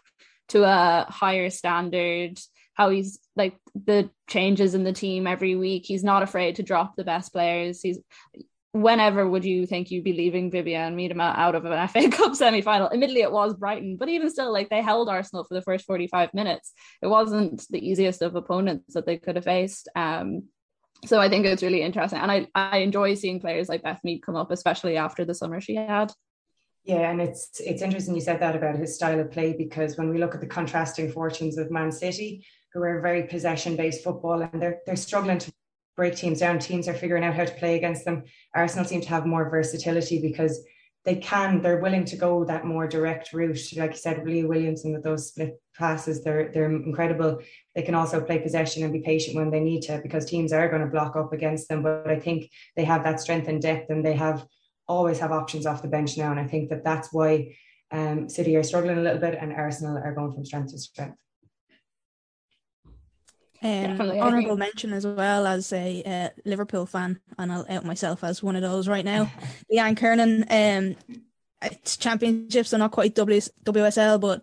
to 0.48 0.64
a 0.64 1.06
higher 1.08 1.50
standard. 1.50 2.38
How 2.74 2.90
he's 2.90 3.18
like 3.36 3.56
the 3.74 4.10
changes 4.28 4.74
in 4.74 4.84
the 4.84 4.92
team 4.92 5.26
every 5.26 5.54
week. 5.54 5.84
He's 5.86 6.04
not 6.04 6.22
afraid 6.22 6.56
to 6.56 6.62
drop 6.62 6.96
the 6.96 7.04
best 7.04 7.32
players. 7.32 7.80
He's 7.82 7.98
whenever 8.72 9.28
would 9.28 9.44
you 9.44 9.66
think 9.66 9.90
you'd 9.90 10.04
be 10.04 10.12
leaving 10.12 10.50
Vivianne 10.50 10.94
Miedema 10.94 11.36
out 11.36 11.54
of 11.54 11.64
an 11.64 11.88
FA 11.88 12.08
Cup 12.08 12.34
semi-final? 12.34 12.90
Admittedly, 12.90 13.22
it 13.22 13.32
was 13.32 13.54
Brighton, 13.54 13.96
but 13.96 14.08
even 14.08 14.30
still, 14.30 14.52
like 14.52 14.68
they 14.70 14.82
held 14.82 15.08
Arsenal 15.08 15.44
for 15.44 15.54
the 15.54 15.62
first 15.62 15.86
45 15.86 16.32
minutes. 16.34 16.72
It 17.02 17.08
wasn't 17.08 17.66
the 17.70 17.86
easiest 17.86 18.22
of 18.22 18.36
opponents 18.36 18.94
that 18.94 19.06
they 19.06 19.18
could 19.18 19.36
have 19.36 19.44
faced. 19.44 19.88
Um, 19.94 20.44
so 21.04 21.18
I 21.18 21.28
think 21.28 21.46
it's 21.46 21.62
really 21.62 21.82
interesting, 21.82 22.18
and 22.18 22.30
I 22.30 22.46
I 22.54 22.78
enjoy 22.78 23.14
seeing 23.14 23.40
players 23.40 23.68
like 23.68 23.82
Beth 23.82 24.00
Mead 24.04 24.22
come 24.22 24.36
up, 24.36 24.50
especially 24.50 24.96
after 24.96 25.24
the 25.24 25.34
summer 25.34 25.60
she 25.60 25.74
had. 25.74 26.12
Yeah, 26.84 27.10
and 27.10 27.20
it's 27.20 27.60
it's 27.60 27.82
interesting 27.82 28.14
you 28.14 28.20
said 28.20 28.40
that 28.40 28.56
about 28.56 28.76
his 28.76 28.94
style 28.94 29.20
of 29.20 29.30
play 29.30 29.54
because 29.56 29.96
when 29.96 30.08
we 30.08 30.18
look 30.18 30.34
at 30.34 30.40
the 30.40 30.46
contrasting 30.46 31.10
fortunes 31.12 31.58
of 31.58 31.70
Man 31.70 31.92
City, 31.92 32.44
who 32.72 32.82
are 32.82 33.00
very 33.00 33.24
possession 33.24 33.76
based 33.76 34.04
football, 34.04 34.42
and 34.42 34.60
they're 34.60 34.80
they're 34.86 34.96
struggling 34.96 35.38
to 35.38 35.52
break 35.96 36.16
teams 36.16 36.40
down. 36.40 36.58
Teams 36.58 36.88
are 36.88 36.94
figuring 36.94 37.24
out 37.24 37.34
how 37.34 37.44
to 37.44 37.54
play 37.54 37.76
against 37.76 38.04
them. 38.04 38.24
Arsenal 38.54 38.84
seem 38.84 39.00
to 39.02 39.08
have 39.08 39.26
more 39.26 39.50
versatility 39.50 40.20
because 40.20 40.64
they 41.04 41.16
can, 41.16 41.62
they're 41.62 41.80
willing 41.80 42.04
to 42.06 42.16
go 42.16 42.44
that 42.44 42.66
more 42.66 42.86
direct 42.86 43.32
route. 43.32 43.58
Like 43.76 43.92
you 43.92 43.96
said, 43.96 44.26
Leah 44.26 44.46
Williamson 44.46 44.92
with 44.92 45.02
those 45.02 45.28
split 45.28 45.60
passes, 45.76 46.22
they're 46.22 46.50
they're 46.52 46.70
incredible. 46.70 47.38
They 47.74 47.82
can 47.82 47.94
also 47.94 48.20
play 48.20 48.38
possession 48.38 48.82
and 48.82 48.92
be 48.92 49.00
patient 49.00 49.36
when 49.36 49.50
they 49.50 49.60
need 49.60 49.82
to 49.82 50.00
because 50.02 50.26
teams 50.26 50.52
are 50.52 50.68
going 50.68 50.82
to 50.82 50.88
block 50.88 51.16
up 51.16 51.32
against 51.32 51.68
them. 51.68 51.82
But 51.82 52.08
I 52.08 52.18
think 52.18 52.50
they 52.76 52.84
have 52.84 53.02
that 53.04 53.20
strength 53.20 53.48
and 53.48 53.62
depth, 53.62 53.90
and 53.90 54.04
they 54.04 54.14
have 54.14 54.46
always 54.86 55.18
have 55.20 55.32
options 55.32 55.66
off 55.66 55.82
the 55.82 55.88
bench 55.88 56.18
now. 56.18 56.30
And 56.30 56.40
I 56.40 56.46
think 56.46 56.68
that 56.68 56.84
that's 56.84 57.12
why 57.12 57.56
um, 57.92 58.28
City 58.28 58.56
are 58.56 58.62
struggling 58.62 58.98
a 58.98 59.02
little 59.02 59.20
bit, 59.20 59.38
and 59.40 59.52
Arsenal 59.52 59.96
are 59.96 60.14
going 60.14 60.32
from 60.32 60.44
strength 60.44 60.72
to 60.72 60.78
strength. 60.78 61.16
Um, 63.62 64.00
honorable 64.20 64.56
mention 64.56 64.92
as 64.92 65.06
well 65.06 65.46
as 65.46 65.72
a 65.72 66.02
uh, 66.02 66.28
Liverpool 66.44 66.86
fan, 66.86 67.20
and 67.38 67.52
I'll 67.52 67.66
out 67.68 67.84
myself 67.84 68.24
as 68.24 68.42
one 68.42 68.56
of 68.56 68.62
those 68.62 68.88
right 68.88 69.04
now. 69.04 69.30
Leanne 69.72 69.96
Kiernan, 69.96 70.44
um, 70.48 71.20
it's 71.62 71.96
championships, 71.96 72.70
so 72.70 72.78
not 72.78 72.92
quite 72.92 73.14
WSL, 73.14 74.20
but 74.20 74.42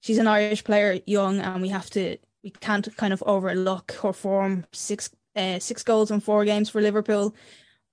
she's 0.00 0.18
an 0.18 0.26
Irish 0.26 0.64
player, 0.64 1.00
young, 1.06 1.40
and 1.40 1.60
we 1.60 1.68
have 1.68 1.90
to 1.90 2.16
we 2.42 2.50
can't 2.50 2.96
kind 2.96 3.12
of 3.12 3.22
overlook 3.26 3.92
her 4.02 4.12
form. 4.12 4.64
Six 4.72 5.10
uh, 5.36 5.58
six 5.58 5.82
goals 5.82 6.10
in 6.10 6.20
four 6.20 6.44
games 6.44 6.70
for 6.70 6.80
Liverpool. 6.80 7.34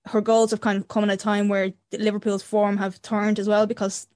Her 0.06 0.22
goals 0.22 0.52
have 0.52 0.62
kind 0.62 0.78
of 0.78 0.88
come 0.88 1.04
at 1.04 1.10
a 1.10 1.18
time 1.18 1.48
where 1.48 1.74
Liverpool's 1.92 2.44
form 2.44 2.78
have 2.78 3.02
turned 3.02 3.40
as 3.40 3.48
well 3.48 3.66
because 3.66 4.08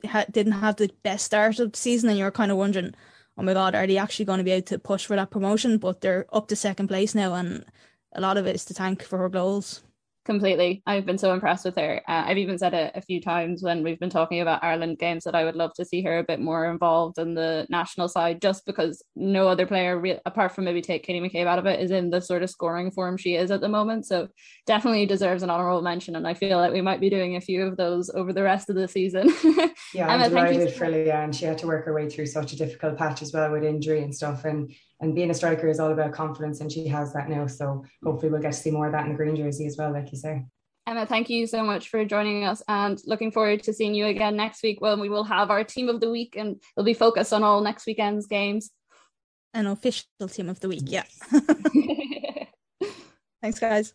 they 0.00 0.08
ha- 0.08 0.26
didn't 0.30 0.52
have 0.52 0.76
the 0.76 0.90
best 1.02 1.24
start 1.24 1.58
of 1.58 1.72
the 1.72 1.78
season, 1.78 2.10
and 2.10 2.18
you're 2.18 2.30
kind 2.30 2.52
of 2.52 2.58
wondering 2.58 2.94
oh 3.38 3.42
my 3.42 3.54
god, 3.54 3.74
are 3.74 3.86
they 3.86 3.96
actually 3.96 4.24
going 4.24 4.38
to 4.38 4.44
be 4.44 4.50
able 4.50 4.66
to 4.66 4.78
push 4.78 5.06
for 5.06 5.16
that 5.16 5.30
promotion? 5.30 5.78
But 5.78 6.00
they're 6.00 6.26
up 6.32 6.48
to 6.48 6.56
second 6.56 6.88
place 6.88 7.14
now, 7.14 7.34
and 7.34 7.64
a 8.12 8.20
lot 8.20 8.36
of 8.36 8.46
it 8.46 8.54
is 8.56 8.64
to 8.66 8.74
thank 8.74 9.02
for 9.02 9.18
her 9.18 9.28
goals 9.28 9.82
completely. 10.28 10.82
I've 10.86 11.06
been 11.06 11.16
so 11.16 11.32
impressed 11.32 11.64
with 11.64 11.76
her. 11.76 12.02
Uh, 12.06 12.24
I've 12.26 12.36
even 12.36 12.58
said 12.58 12.74
it 12.74 12.92
a 12.94 13.00
few 13.00 13.18
times 13.18 13.62
when 13.62 13.82
we've 13.82 13.98
been 13.98 14.10
talking 14.10 14.42
about 14.42 14.62
Ireland 14.62 14.98
games 14.98 15.24
that 15.24 15.34
I 15.34 15.42
would 15.42 15.56
love 15.56 15.72
to 15.76 15.86
see 15.86 16.02
her 16.02 16.18
a 16.18 16.22
bit 16.22 16.38
more 16.38 16.70
involved 16.70 17.16
in 17.16 17.32
the 17.32 17.66
national 17.70 18.10
side, 18.10 18.42
just 18.42 18.66
because 18.66 19.02
no 19.16 19.48
other 19.48 19.66
player, 19.66 19.98
re- 19.98 20.20
apart 20.26 20.52
from 20.52 20.64
maybe 20.64 20.82
take 20.82 21.02
Katie 21.02 21.20
McCabe 21.20 21.46
out 21.46 21.58
of 21.58 21.64
it, 21.64 21.80
is 21.80 21.90
in 21.90 22.10
the 22.10 22.20
sort 22.20 22.42
of 22.42 22.50
scoring 22.50 22.90
form 22.90 23.16
she 23.16 23.36
is 23.36 23.50
at 23.50 23.62
the 23.62 23.70
moment. 23.70 24.04
So 24.04 24.28
definitely 24.66 25.06
deserves 25.06 25.42
an 25.42 25.48
honourable 25.48 25.80
mention, 25.80 26.14
and 26.14 26.28
I 26.28 26.34
feel 26.34 26.58
like 26.58 26.74
we 26.74 26.82
might 26.82 27.00
be 27.00 27.08
doing 27.08 27.36
a 27.36 27.40
few 27.40 27.64
of 27.64 27.78
those 27.78 28.10
over 28.10 28.34
the 28.34 28.42
rest 28.42 28.68
of 28.68 28.76
the 28.76 28.86
season. 28.86 29.32
yeah, 29.94 30.08
I'm 30.08 30.28
delighted 30.28 30.74
for 30.74 30.88
Leanne. 30.88 31.34
She 31.34 31.46
had 31.46 31.56
to 31.58 31.66
work 31.66 31.86
her 31.86 31.94
way 31.94 32.10
through 32.10 32.26
such 32.26 32.52
a 32.52 32.56
difficult 32.56 32.98
patch 32.98 33.22
as 33.22 33.32
well 33.32 33.50
with 33.50 33.64
injury 33.64 34.02
and 34.02 34.14
stuff, 34.14 34.44
and 34.44 34.70
and 35.00 35.14
being 35.14 35.30
a 35.30 35.34
striker 35.34 35.68
is 35.68 35.80
all 35.80 35.92
about 35.92 36.12
confidence, 36.12 36.60
and 36.60 36.70
she 36.70 36.86
has 36.88 37.12
that 37.12 37.28
now. 37.28 37.46
So 37.46 37.84
hopefully 38.04 38.30
we'll 38.30 38.42
get 38.42 38.52
to 38.52 38.58
see 38.58 38.70
more 38.70 38.86
of 38.86 38.92
that 38.92 39.04
in 39.04 39.12
the 39.12 39.16
green 39.16 39.36
jersey 39.36 39.66
as 39.66 39.76
well, 39.76 39.92
like 39.92 40.10
you 40.12 40.18
say. 40.18 40.44
Emma, 40.86 41.04
thank 41.04 41.28
you 41.28 41.46
so 41.46 41.62
much 41.62 41.90
for 41.90 42.02
joining 42.06 42.44
us 42.44 42.62
and 42.66 42.98
looking 43.04 43.30
forward 43.30 43.62
to 43.64 43.74
seeing 43.74 43.94
you 43.94 44.06
again 44.06 44.36
next 44.36 44.62
week 44.62 44.80
when 44.80 45.00
we 45.00 45.10
will 45.10 45.24
have 45.24 45.50
our 45.50 45.62
team 45.62 45.90
of 45.90 46.00
the 46.00 46.10
week 46.10 46.34
and 46.34 46.56
it'll 46.74 46.84
be 46.84 46.94
focused 46.94 47.34
on 47.34 47.42
all 47.42 47.60
next 47.60 47.86
weekend's 47.86 48.26
games. 48.26 48.70
An 49.52 49.66
official 49.66 50.06
team 50.28 50.48
of 50.48 50.60
the 50.60 50.68
week, 50.68 50.84
yeah. 50.86 51.04
Thanks, 53.42 53.58
guys. 53.58 53.92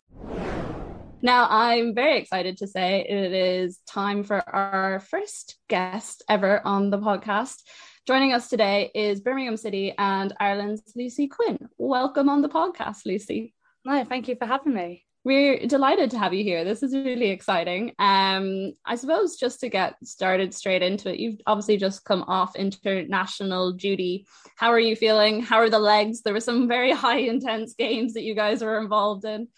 Now, 1.20 1.48
I'm 1.50 1.94
very 1.94 2.18
excited 2.18 2.58
to 2.58 2.66
say 2.66 3.06
it 3.08 3.32
is 3.32 3.78
time 3.88 4.24
for 4.24 4.46
our 4.48 5.00
first 5.00 5.56
guest 5.68 6.22
ever 6.28 6.60
on 6.64 6.90
the 6.90 6.98
podcast. 6.98 7.62
Joining 8.06 8.34
us 8.34 8.50
today 8.50 8.90
is 8.94 9.22
Birmingham 9.22 9.56
City 9.56 9.94
and 9.96 10.34
Ireland's 10.38 10.82
Lucy 10.94 11.26
Quinn. 11.26 11.58
Welcome 11.78 12.28
on 12.28 12.42
the 12.42 12.50
podcast, 12.50 13.06
Lucy. 13.06 13.54
No, 13.82 14.04
thank 14.04 14.28
you 14.28 14.36
for 14.36 14.44
having 14.44 14.74
me. 14.74 15.06
We're 15.24 15.66
delighted 15.66 16.10
to 16.10 16.18
have 16.18 16.34
you 16.34 16.44
here. 16.44 16.64
This 16.64 16.82
is 16.82 16.94
really 16.94 17.30
exciting. 17.30 17.92
Um, 17.98 18.74
I 18.84 18.96
suppose 18.96 19.36
just 19.36 19.60
to 19.60 19.70
get 19.70 19.94
started 20.04 20.52
straight 20.52 20.82
into 20.82 21.10
it, 21.10 21.18
you've 21.18 21.40
obviously 21.46 21.78
just 21.78 22.04
come 22.04 22.24
off 22.24 22.56
international 22.56 23.72
duty. 23.72 24.26
How 24.56 24.70
are 24.70 24.78
you 24.78 24.96
feeling? 24.96 25.40
How 25.40 25.56
are 25.56 25.70
the 25.70 25.78
legs? 25.78 26.20
There 26.20 26.34
were 26.34 26.40
some 26.40 26.68
very 26.68 26.92
high 27.04 27.20
intense 27.20 27.72
games 27.72 28.12
that 28.12 28.22
you 28.22 28.34
guys 28.34 28.62
were 28.62 28.80
involved 28.80 29.24
in. 29.24 29.48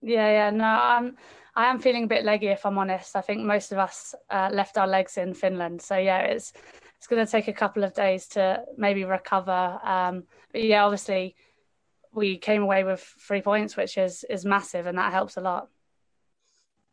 Yeah, 0.00 0.30
yeah, 0.30 0.50
no, 0.50 0.64
I'm 0.64 1.16
I 1.54 1.66
am 1.66 1.80
feeling 1.80 2.04
a 2.04 2.08
bit 2.08 2.24
leggy 2.24 2.46
if 2.46 2.64
I'm 2.64 2.78
honest. 2.78 3.14
I 3.14 3.20
think 3.20 3.42
most 3.42 3.72
of 3.72 3.78
us 3.78 4.14
uh, 4.30 4.48
left 4.50 4.78
our 4.78 4.88
legs 4.88 5.18
in 5.18 5.34
Finland, 5.34 5.82
so 5.82 5.98
yeah, 5.98 6.20
it's 6.20 6.54
it's 7.04 7.08
going 7.10 7.24
to 7.24 7.30
take 7.30 7.48
a 7.48 7.52
couple 7.52 7.84
of 7.84 7.92
days 7.92 8.28
to 8.28 8.62
maybe 8.78 9.04
recover. 9.04 9.78
Um, 9.84 10.24
but 10.50 10.62
yeah, 10.62 10.86
obviously 10.86 11.36
we 12.14 12.38
came 12.38 12.62
away 12.62 12.82
with 12.82 13.00
three 13.28 13.42
points, 13.42 13.76
which 13.76 13.98
is 13.98 14.24
is 14.30 14.46
massive, 14.46 14.86
and 14.86 14.96
that 14.96 15.12
helps 15.12 15.36
a 15.36 15.42
lot. 15.42 15.68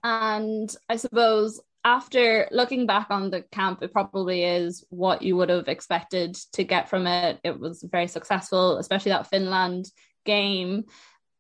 And 0.04 0.70
I 0.90 0.98
suppose 0.98 1.62
after 1.86 2.50
looking 2.52 2.88
back 2.88 3.08
on 3.10 3.30
the 3.30 3.44
camp, 3.54 3.84
it 3.84 3.94
probably 3.94 4.44
is 4.44 4.84
what 4.90 5.22
you 5.22 5.38
would 5.38 5.48
have 5.48 5.70
expected 5.70 6.36
to 6.54 6.66
get 6.66 6.90
from 6.90 7.08
it. 7.08 7.40
It 7.46 7.58
was 7.58 7.82
very 7.82 8.08
successful, 8.08 8.80
especially 8.80 9.14
that 9.14 9.28
Finland 9.28 9.86
game. 10.26 10.84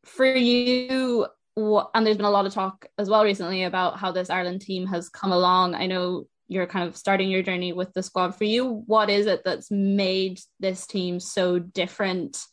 For 0.05 0.25
you, 0.25 1.27
and 1.57 2.05
there's 2.05 2.15
been 2.15 2.25
a 2.25 2.31
lot 2.31 2.45
of 2.45 2.53
talk 2.53 2.85
as 2.97 3.09
well 3.09 3.25
recently 3.25 3.63
about 3.63 3.99
how 3.99 4.13
this 4.13 4.29
Ireland 4.29 4.61
team 4.61 4.87
has 4.87 5.09
come 5.09 5.33
along. 5.33 5.75
I 5.75 5.87
know 5.87 6.27
you're 6.51 6.67
kind 6.67 6.85
of 6.85 6.97
starting 6.97 7.29
your 7.29 7.41
journey 7.41 7.71
with 7.71 7.93
the 7.93 8.03
squad. 8.03 8.35
For 8.35 8.43
you, 8.43 8.83
what 8.85 9.09
is 9.09 9.25
it 9.25 9.43
that's 9.45 9.71
made 9.71 10.41
this 10.59 10.85
team 10.85 11.21
so 11.21 11.59
different 11.59 12.43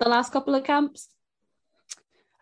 the 0.00 0.08
last 0.08 0.32
couple 0.32 0.56
of 0.56 0.64
camps? 0.64 1.08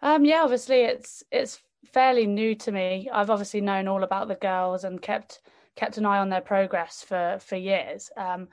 Um, 0.00 0.24
yeah, 0.24 0.42
obviously 0.42 0.80
it's 0.80 1.22
it's 1.30 1.60
fairly 1.92 2.26
new 2.26 2.54
to 2.54 2.72
me. 2.72 3.10
I've 3.12 3.28
obviously 3.28 3.60
known 3.60 3.88
all 3.88 4.04
about 4.04 4.28
the 4.28 4.36
girls 4.36 4.84
and 4.84 5.02
kept 5.02 5.40
kept 5.76 5.98
an 5.98 6.06
eye 6.06 6.18
on 6.18 6.30
their 6.30 6.40
progress 6.40 7.04
for 7.06 7.36
for 7.40 7.56
years. 7.56 8.10
Um, 8.16 8.48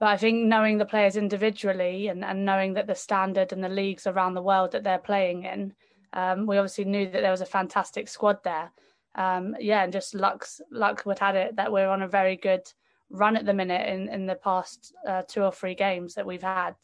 but 0.00 0.08
I 0.08 0.16
think 0.16 0.48
knowing 0.48 0.78
the 0.78 0.84
players 0.86 1.16
individually 1.16 2.08
and, 2.08 2.24
and 2.24 2.44
knowing 2.44 2.74
that 2.74 2.88
the 2.88 2.96
standard 2.96 3.52
and 3.52 3.62
the 3.62 3.68
leagues 3.68 4.08
around 4.08 4.34
the 4.34 4.42
world 4.42 4.72
that 4.72 4.82
they're 4.82 4.98
playing 4.98 5.44
in, 5.44 5.72
um, 6.12 6.46
we 6.46 6.58
obviously 6.58 6.84
knew 6.84 7.08
that 7.08 7.20
there 7.22 7.30
was 7.30 7.40
a 7.40 7.46
fantastic 7.46 8.08
squad 8.08 8.42
there. 8.42 8.72
Um, 9.16 9.56
yeah, 9.58 9.82
and 9.82 9.92
just 9.92 10.14
luck's 10.14 10.60
luck 10.70 11.04
would 11.06 11.18
had 11.18 11.36
it 11.36 11.56
that 11.56 11.72
we're 11.72 11.88
on 11.88 12.02
a 12.02 12.08
very 12.08 12.36
good 12.36 12.62
run 13.10 13.36
at 13.36 13.46
the 13.46 13.54
minute 13.54 13.88
in 13.88 14.08
in 14.08 14.26
the 14.26 14.34
past 14.34 14.94
uh, 15.08 15.22
two 15.26 15.42
or 15.42 15.52
three 15.52 15.74
games 15.74 16.14
that 16.14 16.26
we've 16.26 16.42
had. 16.42 16.74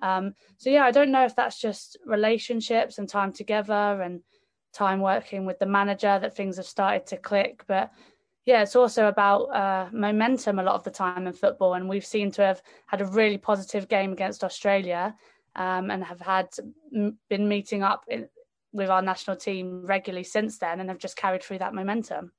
Um, 0.00 0.34
so 0.56 0.70
yeah, 0.70 0.84
I 0.84 0.90
don't 0.90 1.12
know 1.12 1.24
if 1.24 1.36
that's 1.36 1.60
just 1.60 1.98
relationships 2.04 2.98
and 2.98 3.08
time 3.08 3.32
together 3.32 4.02
and 4.02 4.20
time 4.72 5.00
working 5.00 5.44
with 5.44 5.58
the 5.58 5.66
manager 5.66 6.18
that 6.18 6.36
things 6.36 6.56
have 6.56 6.66
started 6.66 7.06
to 7.06 7.16
click. 7.16 7.64
But 7.66 7.92
yeah, 8.44 8.62
it's 8.62 8.76
also 8.76 9.06
about 9.06 9.42
uh, 9.54 9.88
momentum 9.92 10.58
a 10.58 10.62
lot 10.62 10.74
of 10.74 10.84
the 10.84 10.90
time 10.90 11.26
in 11.26 11.32
football, 11.32 11.74
and 11.74 11.88
we've 11.88 12.06
seemed 12.06 12.34
to 12.34 12.42
have 12.42 12.62
had 12.86 13.00
a 13.00 13.06
really 13.06 13.38
positive 13.38 13.88
game 13.88 14.12
against 14.12 14.42
Australia, 14.42 15.14
um, 15.54 15.90
and 15.90 16.02
have 16.02 16.20
had 16.20 16.48
been 17.28 17.48
meeting 17.48 17.82
up 17.82 18.04
in, 18.08 18.28
with 18.72 18.90
our 18.90 19.02
national 19.02 19.36
team 19.36 19.84
regularly 19.84 20.24
since 20.24 20.58
then, 20.58 20.80
and 20.80 20.88
have 20.88 20.98
just 20.98 21.16
carried 21.16 21.42
through 21.42 21.58
that 21.58 21.74
momentum. 21.74 22.32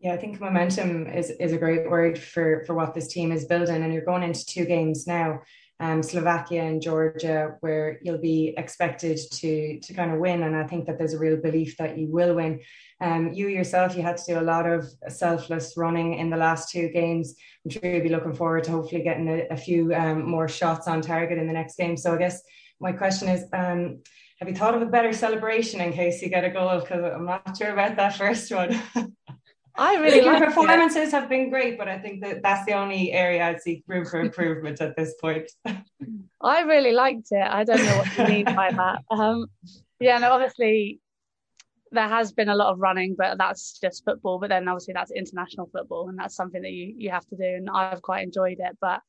Yeah, 0.00 0.14
I 0.14 0.16
think 0.16 0.40
momentum 0.40 1.08
is, 1.08 1.30
is 1.30 1.52
a 1.52 1.58
great 1.58 1.90
word 1.90 2.18
for, 2.18 2.62
for 2.66 2.74
what 2.74 2.94
this 2.94 3.08
team 3.08 3.32
is 3.32 3.46
building. 3.46 3.82
And 3.82 3.92
you're 3.92 4.04
going 4.04 4.22
into 4.22 4.46
two 4.46 4.64
games 4.64 5.08
now 5.08 5.40
um, 5.80 6.02
Slovakia 6.02 6.64
and 6.64 6.82
Georgia, 6.82 7.56
where 7.60 7.98
you'll 8.02 8.18
be 8.18 8.54
expected 8.56 9.18
to 9.32 9.78
to 9.80 9.94
kind 9.94 10.12
of 10.12 10.18
win. 10.18 10.42
And 10.42 10.56
I 10.56 10.66
think 10.66 10.86
that 10.86 10.98
there's 10.98 11.14
a 11.14 11.18
real 11.18 11.36
belief 11.36 11.76
that 11.76 11.96
you 11.96 12.08
will 12.08 12.34
win. 12.34 12.60
Um, 13.00 13.32
you 13.32 13.46
yourself, 13.48 13.96
you 13.96 14.02
had 14.02 14.16
to 14.16 14.32
do 14.32 14.40
a 14.40 14.42
lot 14.42 14.66
of 14.66 14.86
selfless 15.08 15.74
running 15.76 16.14
in 16.14 16.30
the 16.30 16.36
last 16.36 16.70
two 16.70 16.88
games. 16.88 17.34
I'm 17.64 17.70
sure 17.70 17.84
you'll 17.84 18.02
be 18.02 18.08
looking 18.08 18.34
forward 18.34 18.64
to 18.64 18.72
hopefully 18.72 19.02
getting 19.02 19.28
a, 19.28 19.46
a 19.50 19.56
few 19.56 19.94
um, 19.94 20.28
more 20.28 20.48
shots 20.48 20.88
on 20.88 21.00
target 21.00 21.38
in 21.38 21.46
the 21.46 21.52
next 21.52 21.76
game. 21.76 21.96
So 21.96 22.14
I 22.14 22.18
guess 22.18 22.42
my 22.80 22.92
question 22.92 23.28
is, 23.28 23.44
um, 23.52 24.00
have 24.38 24.48
you 24.48 24.54
thought 24.54 24.74
of 24.74 24.82
a 24.82 24.86
better 24.86 25.12
celebration 25.12 25.80
in 25.80 25.92
case 25.92 26.22
you 26.22 26.28
get 26.28 26.44
a 26.44 26.50
goal? 26.50 26.80
Because 26.80 27.04
I'm 27.04 27.26
not 27.26 27.56
sure 27.56 27.72
about 27.72 27.96
that 27.96 28.16
first 28.16 28.52
one. 28.52 28.80
I 29.78 29.94
really 29.96 30.22
like 30.22 30.40
your 30.40 30.48
performances 30.48 31.08
it. 31.08 31.10
have 31.12 31.28
been 31.28 31.50
great, 31.50 31.78
but 31.78 31.88
I 31.88 31.98
think 31.98 32.22
that 32.24 32.42
that's 32.42 32.66
the 32.66 32.72
only 32.72 33.12
area 33.12 33.44
I'd 33.44 33.62
see 33.62 33.84
room 33.86 34.04
for 34.04 34.20
improvement 34.20 34.80
at 34.80 34.96
this 34.96 35.14
point. 35.20 35.50
I 36.40 36.62
really 36.62 36.92
liked 36.92 37.28
it. 37.30 37.46
I 37.46 37.62
don't 37.62 37.84
know 37.84 37.98
what 37.98 38.18
you 38.18 38.24
mean 38.24 38.44
by 38.44 38.72
that. 38.72 39.04
Um, 39.10 39.46
yeah, 40.00 40.18
no, 40.18 40.32
obviously 40.32 41.00
there 41.90 42.08
has 42.08 42.32
been 42.32 42.48
a 42.48 42.54
lot 42.54 42.72
of 42.72 42.78
running, 42.78 43.14
but 43.16 43.38
that's 43.38 43.78
just 43.80 44.04
football. 44.04 44.38
But 44.38 44.50
then 44.50 44.68
obviously 44.68 44.94
that's 44.94 45.10
international 45.10 45.68
football, 45.72 46.08
and 46.08 46.18
that's 46.18 46.36
something 46.36 46.62
that 46.62 46.70
you 46.70 46.94
you 46.96 47.10
have 47.10 47.26
to 47.26 47.36
do. 47.36 47.44
And 47.44 47.68
I've 47.70 48.02
quite 48.02 48.24
enjoyed 48.24 48.58
it. 48.60 48.76
But 48.80 49.00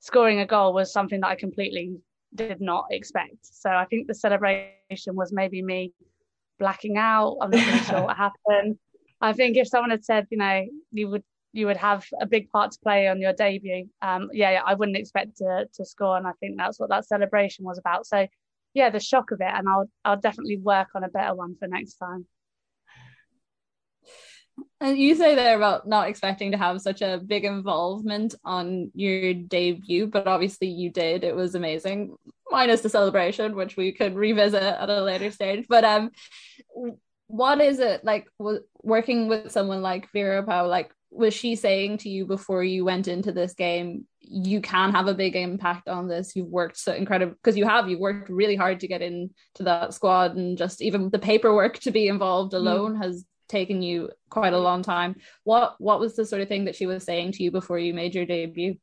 scoring 0.00 0.40
a 0.40 0.46
goal 0.46 0.72
was 0.72 0.92
something 0.92 1.20
that 1.20 1.28
I 1.28 1.34
completely 1.36 1.96
did 2.34 2.60
not 2.60 2.86
expect. 2.90 3.38
So 3.42 3.70
I 3.70 3.84
think 3.86 4.06
the 4.06 4.14
celebration 4.14 5.14
was 5.14 5.32
maybe 5.32 5.62
me 5.62 5.92
blacking 6.58 6.96
out. 6.96 7.38
I'm 7.40 7.50
not 7.50 7.66
really 7.66 7.78
sure 7.80 8.02
what 8.04 8.16
happened. 8.48 8.78
I 9.20 9.32
think 9.32 9.56
if 9.56 9.68
someone 9.68 9.90
had 9.90 10.04
said, 10.04 10.26
you 10.30 10.38
know, 10.38 10.64
you 10.92 11.08
would 11.08 11.24
you 11.52 11.66
would 11.66 11.76
have 11.76 12.06
a 12.20 12.26
big 12.26 12.48
part 12.50 12.70
to 12.70 12.78
play 12.80 13.08
on 13.08 13.20
your 13.20 13.32
debut, 13.32 13.88
um, 14.02 14.28
yeah, 14.32 14.62
I 14.64 14.74
wouldn't 14.74 14.96
expect 14.96 15.38
to 15.38 15.66
to 15.74 15.84
score, 15.84 16.16
and 16.16 16.26
I 16.26 16.32
think 16.40 16.56
that's 16.56 16.78
what 16.78 16.90
that 16.90 17.06
celebration 17.06 17.64
was 17.64 17.78
about. 17.78 18.06
So, 18.06 18.26
yeah, 18.72 18.90
the 18.90 19.00
shock 19.00 19.32
of 19.32 19.40
it, 19.40 19.52
and 19.52 19.68
I'll 19.68 19.90
I'll 20.04 20.20
definitely 20.20 20.58
work 20.58 20.88
on 20.94 21.04
a 21.04 21.08
better 21.08 21.34
one 21.34 21.56
for 21.58 21.66
next 21.66 21.94
time. 21.94 22.26
And 24.80 24.96
you 24.96 25.14
say 25.14 25.34
there 25.34 25.56
about 25.56 25.86
not 25.86 26.08
expecting 26.08 26.52
to 26.52 26.56
have 26.56 26.80
such 26.80 27.02
a 27.02 27.18
big 27.18 27.44
involvement 27.44 28.34
on 28.44 28.90
your 28.94 29.34
debut, 29.34 30.06
but 30.06 30.26
obviously 30.26 30.68
you 30.68 30.90
did. 30.90 31.22
It 31.22 31.36
was 31.36 31.54
amazing, 31.54 32.16
minus 32.50 32.80
the 32.80 32.88
celebration, 32.88 33.56
which 33.56 33.76
we 33.76 33.92
could 33.92 34.14
revisit 34.14 34.62
at 34.62 34.88
a 34.88 35.02
later 35.02 35.30
stage. 35.30 35.66
But 35.68 35.84
um, 35.84 36.12
what 37.26 37.60
is 37.60 37.78
it 37.78 38.04
like 38.04 38.26
working 38.82 39.28
with 39.28 39.52
someone 39.52 39.82
like 39.82 40.10
Vera 40.12 40.42
Pauw? 40.42 40.66
Like, 40.66 40.90
was 41.10 41.34
she 41.34 41.56
saying 41.56 41.98
to 41.98 42.08
you 42.08 42.24
before 42.24 42.64
you 42.64 42.84
went 42.84 43.06
into 43.06 43.32
this 43.32 43.52
game, 43.52 44.06
you 44.20 44.62
can 44.62 44.92
have 44.92 45.08
a 45.08 45.14
big 45.14 45.36
impact 45.36 45.88
on 45.88 46.08
this? 46.08 46.34
You've 46.34 46.46
worked 46.46 46.78
so 46.78 46.94
incredible 46.94 47.34
because 47.34 47.56
you 47.56 47.66
have. 47.66 47.90
You've 47.90 48.00
worked 48.00 48.30
really 48.30 48.56
hard 48.56 48.80
to 48.80 48.88
get 48.88 49.02
into 49.02 49.30
that 49.58 49.92
squad, 49.92 50.36
and 50.36 50.56
just 50.56 50.80
even 50.80 51.10
the 51.10 51.18
paperwork 51.18 51.80
to 51.80 51.90
be 51.90 52.08
involved 52.08 52.52
mm. 52.52 52.56
alone 52.56 52.94
mm. 52.94 53.02
has 53.02 53.26
taken 53.50 53.82
you 53.82 54.10
quite 54.30 54.52
a 54.52 54.58
long 54.58 54.82
time. 54.82 55.16
What 55.44 55.74
what 55.78 56.00
was 56.00 56.16
the 56.16 56.24
sort 56.24 56.42
of 56.42 56.48
thing 56.48 56.64
that 56.64 56.76
she 56.76 56.86
was 56.86 57.04
saying 57.04 57.32
to 57.32 57.42
you 57.42 57.50
before 57.50 57.78
you 57.78 57.92
made 57.92 58.14
your 58.14 58.26
debut? 58.26 58.76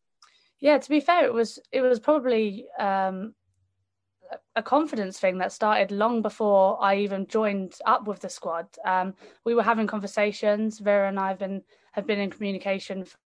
Yeah, 0.59 0.77
to 0.77 0.89
be 0.89 0.99
fair, 0.99 1.25
it 1.25 1.33
was 1.33 1.59
it 1.71 1.81
was 1.81 1.99
probably 1.99 2.65
um, 2.79 3.33
a 4.55 4.63
confidence 4.63 5.19
thing 5.19 5.37
that 5.37 5.51
started 5.51 5.91
long 5.91 6.21
before 6.21 6.77
I 6.81 6.97
even 6.97 7.27
joined 7.27 7.75
up 7.85 8.07
with 8.07 8.19
the 8.19 8.29
squad. 8.29 8.67
Um, 8.85 9.13
we 9.45 9.55
were 9.55 9.63
having 9.63 9.87
conversations. 9.87 10.79
Vera 10.79 11.07
and 11.07 11.19
I 11.19 11.29
have 11.29 11.39
been 11.39 11.63
have 11.93 12.05
been 12.05 12.19
in 12.19 12.29
communication 12.29 13.05
for 13.05 13.17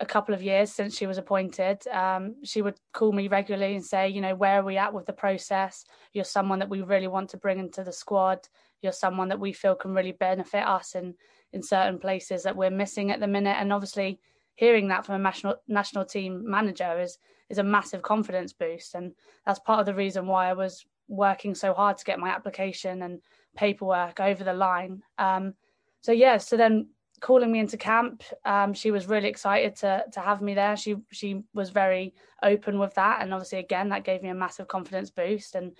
a 0.00 0.06
couple 0.06 0.34
of 0.34 0.42
years 0.42 0.72
since 0.72 0.96
she 0.96 1.06
was 1.06 1.18
appointed. 1.18 1.86
Um, 1.88 2.36
she 2.42 2.62
would 2.62 2.74
call 2.92 3.12
me 3.12 3.28
regularly 3.28 3.76
and 3.76 3.84
say, 3.84 4.08
you 4.08 4.20
know, 4.20 4.34
where 4.34 4.60
are 4.60 4.64
we 4.64 4.76
at 4.76 4.92
with 4.92 5.06
the 5.06 5.12
process? 5.12 5.84
You're 6.12 6.24
someone 6.24 6.58
that 6.58 6.68
we 6.68 6.82
really 6.82 7.06
want 7.06 7.30
to 7.30 7.36
bring 7.36 7.58
into 7.58 7.84
the 7.84 7.92
squad. 7.92 8.48
You're 8.84 8.92
someone 8.92 9.28
that 9.30 9.40
we 9.40 9.52
feel 9.52 9.74
can 9.74 9.94
really 9.94 10.12
benefit 10.12 10.64
us 10.64 10.94
in 10.94 11.14
in 11.52 11.62
certain 11.62 11.98
places 11.98 12.42
that 12.42 12.56
we're 12.56 12.70
missing 12.70 13.10
at 13.10 13.20
the 13.20 13.26
minute. 13.26 13.56
And 13.58 13.72
obviously, 13.72 14.20
hearing 14.54 14.88
that 14.88 15.06
from 15.06 15.16
a 15.16 15.18
national 15.18 15.56
national 15.66 16.04
team 16.04 16.48
manager 16.48 17.00
is 17.00 17.18
is 17.48 17.58
a 17.58 17.62
massive 17.62 18.02
confidence 18.02 18.52
boost. 18.52 18.94
And 18.94 19.12
that's 19.46 19.58
part 19.60 19.80
of 19.80 19.86
the 19.86 19.94
reason 19.94 20.26
why 20.26 20.48
I 20.48 20.54
was 20.54 20.84
working 21.08 21.54
so 21.54 21.74
hard 21.74 21.98
to 21.98 22.04
get 22.04 22.18
my 22.18 22.30
application 22.30 23.02
and 23.02 23.20
paperwork 23.56 24.20
over 24.20 24.44
the 24.44 24.54
line. 24.54 25.02
Um, 25.18 25.54
so 26.00 26.12
yeah 26.12 26.38
so 26.38 26.56
then 26.56 26.88
calling 27.20 27.50
me 27.50 27.58
into 27.58 27.76
camp 27.76 28.22
um, 28.44 28.74
she 28.74 28.90
was 28.90 29.06
really 29.06 29.28
excited 29.28 29.76
to 29.76 30.04
to 30.12 30.20
have 30.20 30.42
me 30.42 30.54
there. 30.54 30.76
She 30.76 30.96
she 31.10 31.42
was 31.52 31.70
very 31.70 32.14
open 32.42 32.78
with 32.78 32.94
that. 32.94 33.22
And 33.22 33.32
obviously 33.32 33.58
again 33.58 33.88
that 33.90 34.04
gave 34.04 34.22
me 34.22 34.30
a 34.30 34.34
massive 34.34 34.68
confidence 34.68 35.10
boost. 35.10 35.54
And 35.54 35.72